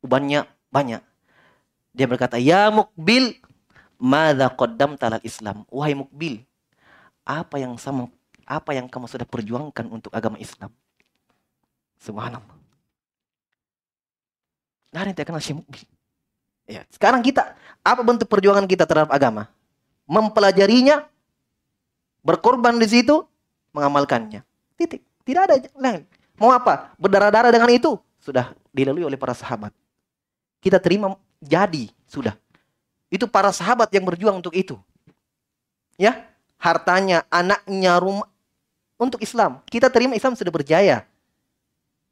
Ubannya 0.00 0.48
banyak. 0.72 1.02
Dia 1.92 2.06
berkata, 2.06 2.38
"Ya 2.38 2.70
Mukbil, 2.70 3.36
madza 3.98 4.48
qaddam 4.54 4.94
talal 4.94 5.20
Islam?" 5.26 5.66
Wahai 5.68 5.98
Mukbil, 5.98 6.46
apa 7.26 7.58
yang 7.58 7.74
sama 7.76 8.08
apa 8.50 8.74
yang 8.74 8.90
kamu 8.90 9.06
sudah 9.06 9.26
perjuangkan 9.26 9.86
untuk 9.90 10.10
agama 10.10 10.34
Islam? 10.38 10.74
Subhanallah. 12.00 12.56
Nah, 14.90 15.06
ini 15.06 15.14
kenal 15.14 15.42
Syekh 15.42 15.62
Mukbil. 15.62 15.86
Ya, 16.70 16.86
sekarang 16.90 17.22
kita 17.22 17.58
apa 17.82 18.00
bentuk 18.02 18.30
perjuangan 18.30 18.66
kita 18.66 18.86
terhadap 18.86 19.10
agama? 19.10 19.50
Mempelajarinya, 20.10 21.06
berkorban 22.26 22.82
di 22.82 22.90
situ, 22.90 23.22
mengamalkannya. 23.70 24.42
Titik. 24.74 25.06
Tidak 25.22 25.42
ada 25.46 25.54
lain. 25.78 26.02
Mau 26.34 26.50
apa? 26.50 26.90
Berdarah-darah 26.98 27.54
dengan 27.54 27.70
itu 27.70 27.94
sudah 28.18 28.50
dilalui 28.74 29.06
oleh 29.06 29.14
para 29.14 29.30
sahabat. 29.30 29.70
Kita 30.58 30.82
terima 30.82 31.14
jadi 31.38 31.86
sudah. 32.10 32.34
Itu 33.06 33.30
para 33.30 33.54
sahabat 33.54 33.86
yang 33.94 34.02
berjuang 34.02 34.42
untuk 34.42 34.50
itu. 34.58 34.74
Ya, 35.94 36.26
hartanya, 36.58 37.22
anaknya, 37.30 38.00
rumah 38.02 38.26
untuk 38.98 39.22
Islam. 39.22 39.62
Kita 39.70 39.86
terima 39.92 40.18
Islam 40.18 40.34
sudah 40.34 40.50
berjaya. 40.50 41.06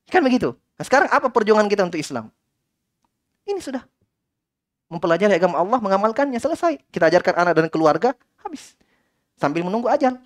Kan 0.06 0.22
begitu. 0.22 0.54
Nah, 0.78 0.84
sekarang 0.86 1.08
apa 1.10 1.26
perjuangan 1.32 1.66
kita 1.66 1.82
untuk 1.88 1.98
Islam? 1.98 2.30
Ini 3.48 3.58
sudah 3.58 3.82
mempelajari 4.88 5.36
agama 5.36 5.60
Allah, 5.60 5.78
mengamalkannya, 5.78 6.40
selesai. 6.40 6.80
Kita 6.88 7.08
ajarkan 7.12 7.34
anak 7.36 7.52
dan 7.56 7.66
keluarga, 7.68 8.16
habis. 8.40 8.74
Sambil 9.36 9.62
menunggu 9.62 9.86
ajal. 9.86 10.18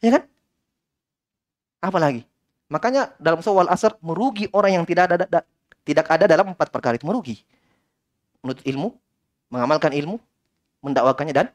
Ya 0.00 0.10
kan? 0.18 0.22
Apa 1.84 1.98
lagi? 2.00 2.24
Makanya 2.72 3.12
dalam 3.20 3.44
soal 3.44 3.68
asar 3.68 3.98
merugi 4.00 4.48
orang 4.54 4.80
yang 4.80 4.84
tidak 4.88 5.12
ada 5.12 5.16
da- 5.28 5.46
tidak 5.84 6.06
ada 6.08 6.24
dalam 6.24 6.56
empat 6.56 6.72
perkara 6.72 6.96
itu 6.96 7.04
merugi. 7.04 7.44
Menuntut 8.40 8.64
ilmu, 8.64 8.88
mengamalkan 9.52 9.92
ilmu, 9.92 10.16
mendakwakannya 10.80 11.34
dan 11.36 11.46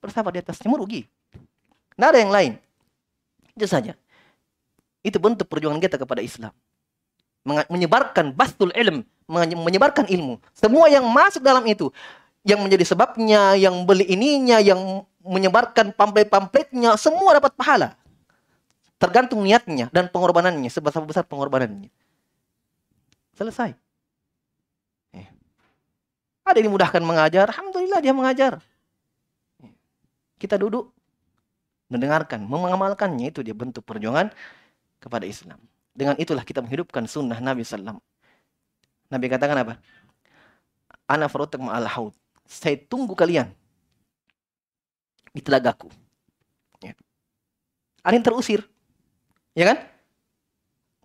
bersabar 0.00 0.32
di 0.32 0.40
atasnya 0.40 0.72
merugi. 0.72 1.04
Nggak 2.00 2.08
ada 2.08 2.18
yang 2.18 2.32
lain. 2.32 2.52
Itu 3.52 3.68
saja. 3.68 3.92
Itu 5.04 5.20
bentuk 5.20 5.44
perjuangan 5.46 5.78
kita 5.78 6.00
kepada 6.00 6.24
Islam. 6.24 6.52
Menyebarkan 7.44 8.32
bastul 8.32 8.72
ilm, 8.72 9.04
menyebarkan 9.30 10.04
ilmu. 10.08 10.40
Semua 10.52 10.86
yang 10.92 11.04
masuk 11.08 11.40
dalam 11.40 11.64
itu, 11.64 11.88
yang 12.44 12.60
menjadi 12.60 12.84
sebabnya, 12.84 13.56
yang 13.56 13.88
beli 13.88 14.04
ininya, 14.04 14.60
yang 14.60 15.04
menyebarkan 15.24 15.96
pamflet-pamfletnya, 15.96 17.00
semua 17.00 17.40
dapat 17.40 17.56
pahala. 17.56 17.96
Tergantung 19.00 19.40
niatnya 19.40 19.88
dan 19.90 20.12
pengorbanannya, 20.12 20.68
sebesar-besar 20.68 21.24
pengorbanannya. 21.24 21.88
Selesai. 23.34 23.74
Eh. 25.16 25.28
Ada 26.44 26.60
yang 26.60 26.70
dimudahkan 26.70 27.02
mengajar, 27.02 27.48
Alhamdulillah 27.50 28.00
dia 28.04 28.12
mengajar. 28.12 28.52
Eh. 29.64 29.72
Kita 30.36 30.60
duduk, 30.60 30.92
mendengarkan, 31.88 32.44
mengamalkannya, 32.44 33.32
itu 33.32 33.40
dia 33.40 33.56
bentuk 33.56 33.82
perjuangan 33.88 34.28
kepada 35.00 35.24
Islam. 35.24 35.58
Dengan 35.96 36.16
itulah 36.20 36.44
kita 36.44 36.60
menghidupkan 36.60 37.08
sunnah 37.08 37.40
Nabi 37.40 37.64
SAW. 37.64 37.98
Nabi 39.14 39.30
katakan 39.30 39.54
apa? 39.54 39.78
Ana 41.06 41.30
farutak 41.30 41.62
ma'al 41.62 41.86
haud. 41.86 42.10
Saya 42.50 42.74
tunggu 42.74 43.14
kalian 43.14 43.54
di 45.30 45.38
telagaku. 45.38 45.86
Ya. 46.82 46.98
Ada 48.02 48.18
yang 48.18 48.26
terusir. 48.26 48.60
Ya 49.54 49.70
kan? 49.70 49.78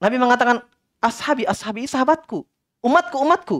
Nabi 0.01 0.17
mengatakan, 0.17 0.65
ashabi, 0.97 1.45
ashabi, 1.45 1.85
sahabatku. 1.85 2.41
Umatku, 2.81 3.17
umatku. 3.21 3.57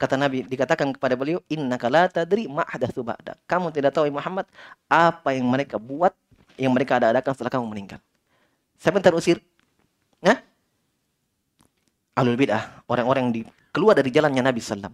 Kata 0.00 0.16
Nabi, 0.16 0.48
dikatakan 0.48 0.96
kepada 0.96 1.12
beliau, 1.12 1.44
innaka 1.52 1.92
la 1.92 2.08
tadri 2.08 2.48
ma'ahdathu 2.48 3.04
ba'da. 3.04 3.36
Kamu 3.44 3.68
tidak 3.68 3.92
tahu, 3.92 4.08
Muhammad, 4.08 4.48
apa 4.88 5.36
yang 5.36 5.44
mereka 5.44 5.76
buat, 5.76 6.16
yang 6.56 6.72
mereka 6.72 6.96
ada-adakan 6.98 7.36
setelah 7.36 7.52
kamu 7.52 7.66
meninggal. 7.68 8.00
Siapa 8.80 8.98
yang 8.98 9.06
terusir? 9.12 9.38
Ahlul 12.12 12.36
bid'ah, 12.36 12.84
orang-orang 12.88 13.28
yang 13.28 13.32
di, 13.32 13.40
keluar 13.72 13.96
dari 13.96 14.12
jalannya 14.12 14.44
Nabi 14.44 14.60
SAW. 14.60 14.92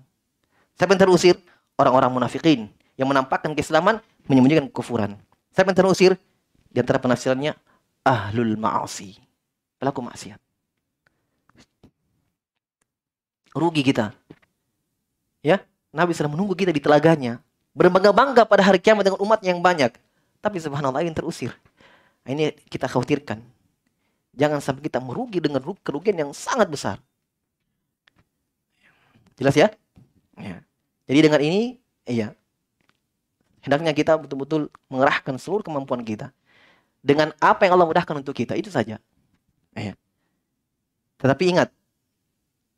Siapa 0.79 0.91
yang 0.95 1.03
terusir? 1.03 1.35
Orang-orang 1.79 2.11
munafikin 2.11 2.71
yang 2.99 3.11
menampakkan 3.11 3.55
keislaman, 3.55 4.03
menyembunyikan 4.27 4.67
kekufuran. 4.71 5.19
Siapa 5.55 5.75
yang 5.75 5.79
terusir? 5.79 6.13
Di 6.71 6.79
antara 6.83 7.03
penafsirannya, 7.03 7.55
ahlul 8.07 8.55
ma'asi. 8.59 9.19
Pelaku 9.79 10.03
maksiat. 10.03 10.39
Rugi 13.55 13.83
kita. 13.83 14.15
Ya, 15.43 15.63
Nabi 15.91 16.15
sedang 16.15 16.35
menunggu 16.35 16.55
kita 16.55 16.71
di 16.71 16.83
telaganya. 16.83 17.43
Berbangga-bangga 17.75 18.47
pada 18.47 18.63
hari 18.63 18.83
kiamat 18.83 19.07
dengan 19.07 19.23
umat 19.23 19.43
yang 19.43 19.63
banyak. 19.63 19.95
Tapi 20.39 20.57
subhanallah 20.59 21.03
yang 21.03 21.15
terusir. 21.15 21.55
Ini 22.27 22.55
kita 22.71 22.91
khawatirkan. 22.91 23.43
Jangan 24.39 24.63
sampai 24.63 24.87
kita 24.87 25.03
merugi 25.03 25.43
dengan 25.43 25.59
ru- 25.63 25.79
kerugian 25.83 26.15
yang 26.15 26.31
sangat 26.31 26.71
besar. 26.71 27.03
Jelas 29.39 29.55
ya? 29.55 29.71
ya. 30.35 30.61
Jadi 31.07 31.19
dengan 31.23 31.41
ini, 31.41 31.79
iya. 32.05 32.35
Hendaknya 33.63 33.95
kita 33.95 34.19
betul-betul 34.19 34.69
mengerahkan 34.91 35.39
seluruh 35.39 35.63
kemampuan 35.63 36.03
kita. 36.03 36.35
Dengan 36.99 37.31
apa 37.39 37.65
yang 37.65 37.79
Allah 37.79 37.87
mudahkan 37.87 38.19
untuk 38.19 38.35
kita. 38.35 38.59
Itu 38.59 38.69
saja. 38.69 38.99
Ya. 39.73 39.95
Tetapi 41.23 41.55
ingat. 41.55 41.71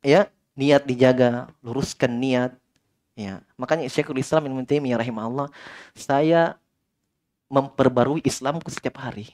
Ya, 0.01 0.29
niat 0.57 0.85
dijaga, 0.85 1.49
luruskan 1.65 2.09
niat. 2.21 2.57
Ya, 3.13 3.43
makanya 3.59 3.85
Syekhul 3.91 4.17
Islam 4.17 4.49
Ibnu 4.49 4.65
Taimiyah 4.65 4.97
rahimahullah, 4.97 5.51
saya 5.93 6.57
memperbarui 7.51 8.23
Islamku 8.23 8.71
setiap 8.71 9.03
hari. 9.03 9.27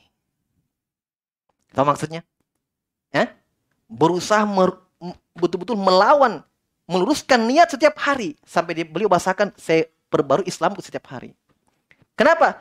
Tahu 1.72 1.86
maksudnya? 1.86 2.26
Ya? 3.14 3.32
Berusaha 3.86 4.44
betul-betul 5.38 5.78
melawan, 5.78 6.42
meluruskan 6.88 7.44
niat 7.44 7.68
setiap 7.68 8.00
hari 8.00 8.40
sampai 8.48 8.82
dia, 8.82 8.86
beliau 8.88 9.12
bahasakan 9.12 9.52
saya 9.60 9.92
perbarui 10.08 10.48
Islamku 10.48 10.80
setiap 10.80 11.12
hari. 11.12 11.36
Kenapa? 12.16 12.58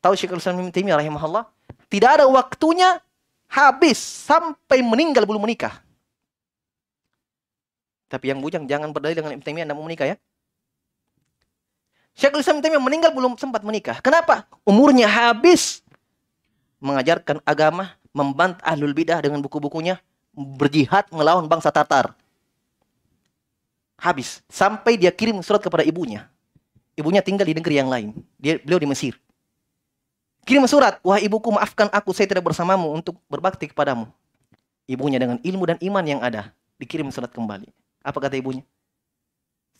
Tahu 0.00 0.16
Syekhul 0.16 0.40
Islam 0.40 0.58
Ibnu 0.64 0.72
Taimiyah 0.72 0.98
rahimahullah, 0.98 1.44
tidak 1.92 2.10
ada 2.18 2.24
waktunya 2.26 2.98
habis 3.46 4.00
sampai 4.00 4.82
meninggal 4.82 5.28
belum 5.28 5.44
menikah. 5.44 5.78
Tapi 8.10 8.32
yang 8.32 8.40
bujang 8.40 8.64
jangan 8.66 8.90
berdalil 8.90 9.14
dengan 9.14 9.36
Ibnu 9.36 9.44
Taimiyah 9.44 9.66
tidak 9.68 9.76
mau 9.76 9.86
menikah 9.86 10.06
ya. 10.08 10.16
Syekhul 12.16 12.40
Islam 12.40 12.58
Ibnu 12.58 12.64
Taimiyah 12.64 12.82
meninggal 12.82 13.10
belum 13.12 13.36
sempat 13.36 13.60
menikah. 13.60 14.00
Kenapa? 14.00 14.48
Umurnya 14.64 15.06
habis 15.06 15.84
mengajarkan 16.80 17.44
agama, 17.44 17.92
membantah 18.16 18.64
ahlul 18.64 18.96
bidah 18.96 19.20
dengan 19.20 19.44
buku-bukunya, 19.44 20.00
berjihad 20.32 21.08
melawan 21.12 21.44
bangsa 21.44 21.68
Tatar. 21.68 22.16
Habis 23.96 24.44
sampai 24.48 25.00
dia 25.00 25.08
kirim 25.08 25.40
surat 25.40 25.60
kepada 25.60 25.82
ibunya. 25.82 26.28
Ibunya 26.96 27.20
tinggal 27.20 27.48
di 27.48 27.56
negeri 27.56 27.76
yang 27.76 27.88
lain. 27.88 28.12
Dia 28.40 28.60
beliau 28.60 28.80
di 28.80 28.88
Mesir. 28.88 29.16
Kirim 30.46 30.62
surat, 30.70 31.02
wah 31.02 31.18
ibuku 31.18 31.50
maafkan 31.50 31.90
aku, 31.90 32.14
saya 32.14 32.30
tidak 32.30 32.46
bersamamu 32.46 32.86
untuk 32.94 33.18
berbakti 33.26 33.66
kepadamu. 33.66 34.06
Ibunya 34.86 35.18
dengan 35.18 35.42
ilmu 35.42 35.64
dan 35.66 35.76
iman 35.82 36.04
yang 36.06 36.22
ada, 36.22 36.54
dikirim 36.78 37.10
surat 37.10 37.34
kembali. 37.34 37.66
Apa 38.06 38.22
kata 38.22 38.38
ibunya? 38.38 38.62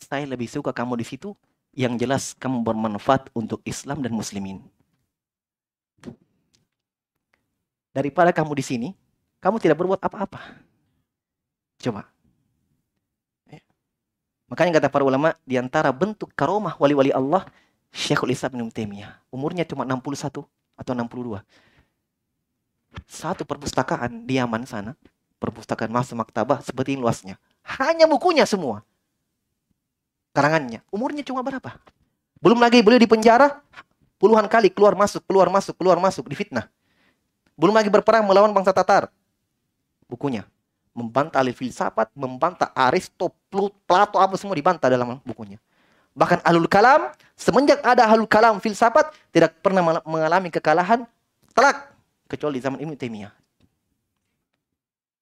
Saya 0.03 0.27
lebih 0.27 0.51
suka 0.51 0.75
kamu 0.75 0.99
di 0.99 1.07
situ, 1.07 1.31
yang 1.71 1.95
jelas 1.95 2.35
kamu 2.35 2.67
bermanfaat 2.67 3.31
untuk 3.31 3.63
Islam 3.63 4.03
dan 4.03 4.11
Muslimin. 4.11 4.59
Daripada 7.95 8.35
kamu 8.35 8.51
di 8.59 8.65
sini, 8.67 8.89
kamu 9.39 9.63
tidak 9.63 9.79
berbuat 9.79 10.03
apa-apa. 10.03 10.59
Coba. 11.79 12.16
Ya. 14.47 14.55
Makanya 14.55 14.79
kata 14.79 14.87
para 14.87 15.03
ulama, 15.03 15.35
di 15.43 15.59
antara 15.59 15.91
bentuk 15.91 16.31
karomah 16.31 16.79
wali-wali 16.79 17.11
Allah, 17.11 17.43
Syekhul 17.91 18.31
Islam 18.31 18.63
Ibn 18.63 18.71
Taimiyah. 18.71 19.19
Umurnya 19.27 19.67
cuma 19.67 19.83
61 19.83 20.47
atau 20.79 20.91
62. 20.95 21.43
Satu 23.03 23.43
perpustakaan 23.43 24.23
di 24.23 24.39
Yaman 24.39 24.63
sana, 24.63 24.95
perpustakaan 25.37 25.91
masa 25.91 26.15
maktabah 26.15 26.63
seperti 26.63 26.95
ini 26.95 27.03
luasnya. 27.03 27.35
Hanya 27.77 28.07
bukunya 28.07 28.47
semua. 28.47 28.81
Karangannya. 30.31 30.79
Umurnya 30.89 31.27
cuma 31.27 31.43
berapa? 31.43 31.75
Belum 32.39 32.61
lagi 32.61 32.79
beliau 32.79 33.01
di 33.01 33.09
penjara 33.09 33.59
puluhan 34.21 34.45
kali 34.47 34.69
keluar 34.69 34.93
masuk, 34.93 35.25
keluar 35.25 35.49
masuk, 35.49 35.75
keluar 35.77 35.97
masuk, 35.99 36.25
difitnah. 36.29 36.69
Belum 37.57 37.73
lagi 37.73 37.89
berperang 37.89 38.23
melawan 38.23 38.53
bangsa 38.53 38.71
Tatar. 38.71 39.09
Bukunya. 40.05 40.45
Membantah 40.97 41.45
ahli 41.45 41.53
filsafat, 41.53 42.09
membantah 42.17 42.73
Aristo, 42.73 43.29
Plato, 43.85 44.17
apa 44.17 44.33
semua 44.33 44.57
dibantah 44.57 44.89
dalam 44.89 45.21
bukunya. 45.21 45.61
Bahkan 46.17 46.41
alul 46.41 46.65
kalam, 46.65 47.13
semenjak 47.37 47.85
ada 47.85 48.09
alul 48.09 48.25
kalam 48.25 48.57
filsafat, 48.57 49.13
tidak 49.29 49.53
pernah 49.61 50.01
mengalami 50.01 50.49
kekalahan 50.49 51.05
telak. 51.53 51.93
Kecuali 52.25 52.57
zaman 52.57 52.81
Ibnu 52.81 52.97
Taimiyah. 52.97 53.29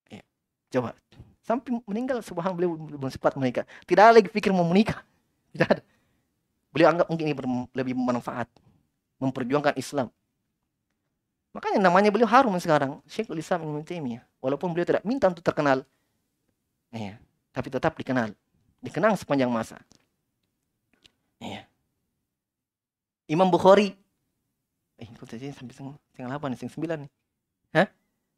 Ya. 0.08 0.24
Coba. 0.72 0.96
Sampai 1.44 1.78
meninggal, 1.86 2.24
subhanallah 2.24 2.56
beliau 2.56 2.80
belum 2.80 3.12
sempat 3.12 3.36
menikah. 3.36 3.68
Tidak 3.84 4.02
lagi 4.02 4.32
pikir 4.32 4.56
mau 4.56 4.66
menikah. 4.66 5.04
Tidak 5.52 5.68
ada. 5.68 5.84
Beliau 6.74 6.88
anggap 6.90 7.08
mungkin 7.12 7.30
ini 7.30 7.36
lebih 7.76 7.94
bermanfaat. 7.94 8.48
Memperjuangkan 9.22 9.76
Islam. 9.78 10.10
Makanya 11.56 11.80
namanya 11.80 12.12
beliau 12.12 12.28
harum 12.28 12.52
sekarang. 12.60 13.00
Syekhul 13.08 13.40
Islam 13.40 13.64
Ibnu 13.64 13.88
Taimiyah. 13.88 14.28
Walaupun 14.44 14.76
beliau 14.76 14.84
tidak 14.84 15.08
minta 15.08 15.32
untuk 15.32 15.40
terkenal. 15.40 15.88
Iya. 16.92 17.16
Tapi 17.56 17.72
tetap 17.72 17.96
dikenal. 17.96 18.36
Dikenang 18.84 19.16
sepanjang 19.16 19.48
masa. 19.48 19.80
Iya. 21.40 21.64
Imam 23.32 23.48
Bukhari. 23.48 23.96
Eh, 25.00 25.08
kok 25.16 25.32
tadi 25.32 25.52
sampai 25.56 25.72
setengah, 25.72 25.96
nih, 25.96 26.56
setengah 26.60 26.76
sembilan 26.76 26.98
nih. 27.08 27.12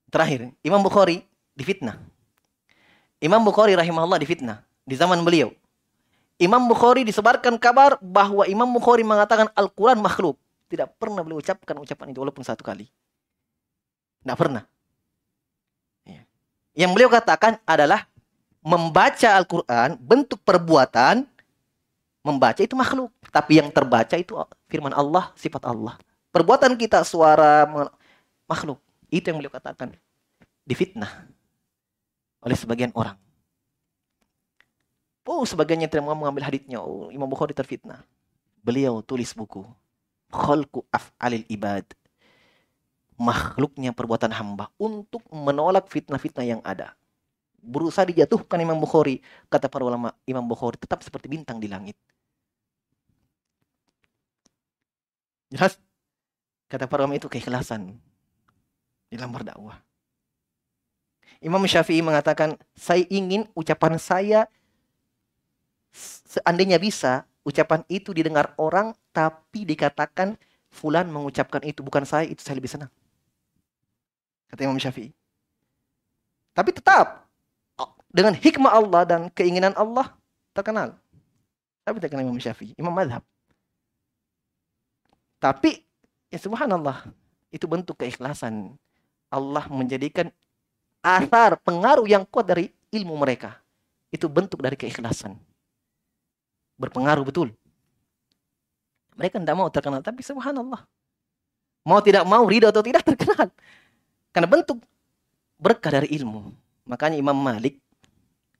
Terakhir, 0.08 0.56
Imam 0.64 0.80
Bukhari 0.80 1.20
difitnah. 1.52 2.00
Imam 3.20 3.44
Bukhari 3.44 3.76
rahimahullah 3.76 4.16
difitnah 4.24 4.64
di 4.88 4.96
zaman 4.96 5.20
beliau. 5.20 5.52
Imam 6.40 6.64
Bukhari 6.64 7.04
disebarkan 7.04 7.60
kabar 7.60 8.00
bahwa 8.00 8.48
Imam 8.48 8.72
Bukhari 8.72 9.04
mengatakan 9.04 9.52
Al-Quran 9.52 10.00
makhluk. 10.00 10.40
Tidak 10.72 10.96
pernah 10.96 11.28
beliau 11.28 11.44
ucapkan 11.44 11.76
ucapan 11.76 12.16
itu 12.16 12.20
walaupun 12.24 12.44
satu 12.44 12.64
kali. 12.64 12.88
Tidak 14.28 14.36
pernah. 14.36 14.68
Ya. 16.04 16.28
Yang 16.76 16.92
beliau 17.00 17.08
katakan 17.08 17.64
adalah 17.64 18.12
membaca 18.60 19.32
Al-Quran, 19.40 19.96
bentuk 19.96 20.44
perbuatan, 20.44 21.24
membaca 22.20 22.60
itu 22.60 22.76
makhluk. 22.76 23.08
Tapi 23.32 23.64
yang 23.64 23.72
terbaca 23.72 24.20
itu 24.20 24.36
firman 24.68 24.92
Allah, 24.92 25.32
sifat 25.40 25.64
Allah. 25.64 25.96
Perbuatan 26.36 26.76
kita, 26.76 27.08
suara, 27.08 27.64
makhluk. 28.44 28.84
Itu 29.08 29.32
yang 29.32 29.40
beliau 29.40 29.56
katakan. 29.56 29.96
difitnah 30.68 31.32
oleh 32.44 32.60
sebagian 32.60 32.92
orang. 32.92 33.16
Oh, 35.24 35.48
sebagiannya 35.48 35.88
tidak 35.88 36.04
mau 36.04 36.20
mengambil 36.20 36.44
haditsnya. 36.44 36.84
Oh, 36.84 37.08
Imam 37.08 37.32
Bukhari 37.32 37.56
terfitnah. 37.56 38.04
Beliau 38.60 39.00
tulis 39.00 39.32
buku 39.32 39.64
Khalqu 40.28 40.84
Af'alil 40.92 41.48
Ibad. 41.48 41.88
Makhluknya 43.18 43.98
perbuatan 43.98 44.30
hamba 44.30 44.70
untuk 44.78 45.26
menolak 45.34 45.90
fitnah-fitnah 45.90 46.46
yang 46.46 46.62
ada. 46.62 46.94
Berusaha 47.58 48.06
dijatuhkan 48.06 48.62
Imam 48.62 48.78
Bukhari. 48.78 49.26
Kata 49.50 49.66
para 49.66 49.82
ulama, 49.84 50.14
Imam 50.30 50.46
Bukhari 50.46 50.78
tetap 50.78 51.02
seperti 51.02 51.26
bintang 51.26 51.58
di 51.58 51.66
langit. 51.66 51.98
Jelas? 55.50 55.82
Kata 56.70 56.86
para 56.86 57.04
ulama 57.04 57.18
itu 57.18 57.26
keikhlasan 57.26 57.98
dalam 59.10 59.32
berdakwah. 59.34 59.82
Imam 61.42 61.62
Syafi'i 61.66 62.06
mengatakan, 62.06 62.58
saya 62.78 63.06
ingin 63.10 63.50
ucapan 63.58 63.98
saya 63.98 64.46
seandainya 66.28 66.78
bisa 66.78 67.26
ucapan 67.48 67.82
itu 67.88 68.12
didengar 68.12 68.54
orang 68.60 68.94
tapi 69.16 69.64
dikatakan 69.64 70.36
fulan 70.68 71.08
mengucapkan 71.08 71.64
itu 71.64 71.80
bukan 71.82 72.04
saya 72.04 72.28
itu 72.28 72.44
saya 72.44 72.60
lebih 72.60 72.70
senang. 72.70 72.92
Kata 74.48 74.64
Imam 74.64 74.80
Syafi'i. 74.80 75.12
Tapi 76.56 76.70
tetap 76.74 77.28
dengan 78.10 78.34
hikmah 78.34 78.72
Allah 78.74 79.02
dan 79.06 79.22
keinginan 79.32 79.76
Allah 79.78 80.16
terkenal. 80.56 80.98
Tapi 81.84 81.98
terkenal 82.02 82.26
Imam 82.26 82.40
Syafi'i, 82.42 82.74
Imam 82.80 82.92
Madhab. 82.92 83.22
Tapi 85.38 85.86
ya 86.34 86.40
subhanallah 86.42 87.08
itu 87.54 87.70
bentuk 87.70 88.00
keikhlasan. 88.02 88.74
Allah 89.28 89.68
menjadikan 89.68 90.32
asar 91.04 91.60
pengaruh 91.62 92.08
yang 92.08 92.24
kuat 92.26 92.48
dari 92.48 92.72
ilmu 92.90 93.14
mereka. 93.20 93.60
Itu 94.10 94.32
bentuk 94.32 94.64
dari 94.64 94.80
keikhlasan 94.80 95.36
berpengaruh 96.78 97.26
betul. 97.26 97.52
Mereka 99.18 99.42
tidak 99.42 99.58
mau 99.58 99.70
terkenal, 99.74 100.06
tapi 100.06 100.22
subhanallah. 100.22 100.86
Mau 101.82 102.00
tidak 102.06 102.24
mau, 102.30 102.46
ridho 102.46 102.70
atau 102.70 102.86
tidak 102.86 103.02
terkenal. 103.02 103.50
Karena 104.38 104.54
bentuk 104.54 104.78
berkah 105.58 105.90
dari 105.90 106.14
ilmu. 106.14 106.54
Makanya 106.86 107.18
Imam 107.18 107.34
Malik, 107.34 107.82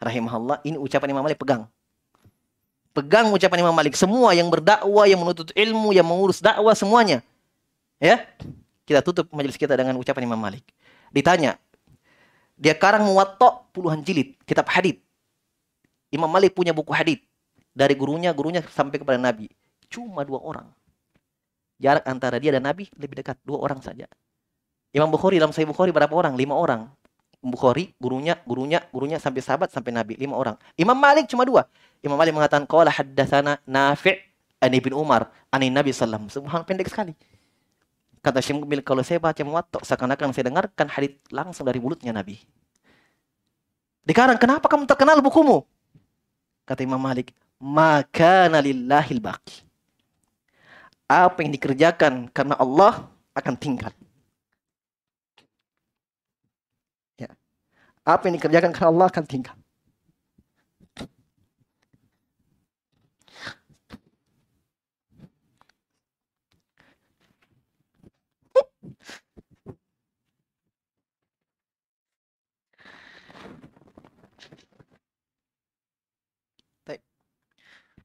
rahimahullah, 0.02 0.66
ini 0.66 0.74
ucapan 0.74 1.14
Imam 1.14 1.22
Malik 1.22 1.38
pegang. 1.38 1.70
Pegang 2.98 3.30
ucapan 3.30 3.62
Imam 3.62 3.78
Malik. 3.78 3.94
Semua 3.94 4.34
yang 4.34 4.50
berdakwah, 4.50 5.06
yang 5.06 5.22
menuntut 5.22 5.54
ilmu, 5.54 5.94
yang 5.94 6.02
mengurus 6.02 6.42
dakwah, 6.42 6.74
semuanya. 6.74 7.22
Ya, 8.02 8.26
kita 8.90 9.06
tutup 9.06 9.30
majelis 9.30 9.54
kita 9.54 9.78
dengan 9.78 9.94
ucapan 10.02 10.26
Imam 10.26 10.42
Malik. 10.42 10.66
Ditanya, 11.14 11.62
dia 12.58 12.74
karang 12.74 13.06
muwatta 13.06 13.62
puluhan 13.70 14.02
jilid, 14.02 14.34
kitab 14.50 14.66
hadith. 14.74 14.98
Imam 16.10 16.26
Malik 16.26 16.58
punya 16.58 16.74
buku 16.74 16.90
hadith 16.90 17.22
dari 17.78 17.94
gurunya, 17.94 18.34
gurunya 18.34 18.66
sampai 18.66 18.98
kepada 18.98 19.22
Nabi. 19.22 19.46
Cuma 19.94 20.26
dua 20.26 20.42
orang. 20.42 20.66
Jarak 21.78 22.02
antara 22.10 22.42
dia 22.42 22.50
dan 22.50 22.66
Nabi 22.66 22.90
lebih 22.98 23.22
dekat. 23.22 23.38
Dua 23.46 23.62
orang 23.62 23.78
saja. 23.86 24.10
Imam 24.96 25.10
Bukhari 25.12 25.40
dalam 25.42 25.52
Sahih 25.52 25.68
Bukhari 25.68 25.92
berapa 25.92 26.12
orang? 26.12 26.36
Lima 26.36 26.56
orang. 26.56 26.88
Bukhari, 27.38 27.94
gurunya, 28.02 28.40
gurunya, 28.44 28.84
gurunya 28.90 29.22
sampai 29.22 29.42
sahabat 29.46 29.70
sampai 29.70 29.94
Nabi. 29.94 30.18
Lima 30.18 30.36
orang. 30.36 30.56
Imam 30.76 30.98
Malik 30.98 31.30
cuma 31.30 31.46
dua. 31.46 31.70
Imam 32.02 32.18
Malik 32.18 32.34
mengatakan, 32.34 32.66
Qala 32.66 32.90
haddathana 32.90 33.62
Nafi' 33.68 34.18
Ani 34.58 34.82
bin 34.82 34.94
Umar, 34.98 35.30
Ani 35.54 35.70
Nabi 35.70 35.94
Sallam. 35.94 36.28
Subhan 36.34 36.66
pendek 36.66 36.90
sekali. 36.90 37.14
Kata 38.26 38.42
Syekh 38.42 38.60
Mubil, 38.60 38.82
kalau 38.82 39.06
saya 39.06 39.22
baca 39.22 39.40
muwatta, 39.46 39.80
seakan-akan 39.86 40.34
saya 40.34 40.50
dengarkan 40.50 40.90
hadis 40.90 41.16
langsung 41.30 41.64
dari 41.64 41.78
mulutnya 41.78 42.12
Nabi. 42.12 42.42
Dikarang, 44.04 44.36
kenapa 44.42 44.66
kamu 44.66 44.90
terkenal 44.90 45.22
bukumu? 45.22 45.64
Kata 46.68 46.84
Imam 46.84 47.00
Malik, 47.00 47.32
maka 47.62 48.50
nalillahil 48.50 49.22
baqi. 49.22 49.64
Apa 51.08 51.40
yang 51.40 51.56
dikerjakan 51.56 52.28
karena 52.36 52.60
Allah 52.60 53.08
akan 53.32 53.56
tinggal. 53.56 53.94
Ya. 57.16 57.32
Apa 58.08 58.32
yang 58.32 58.40
dikerjakan 58.40 58.72
karena 58.72 58.88
Allah 58.88 59.08
akan 59.12 59.26
tinggal. 59.28 59.56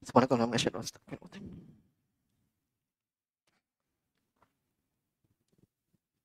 Subhanakallah 0.03 0.51
wa 0.51 0.59
bihamdika 0.59 1.72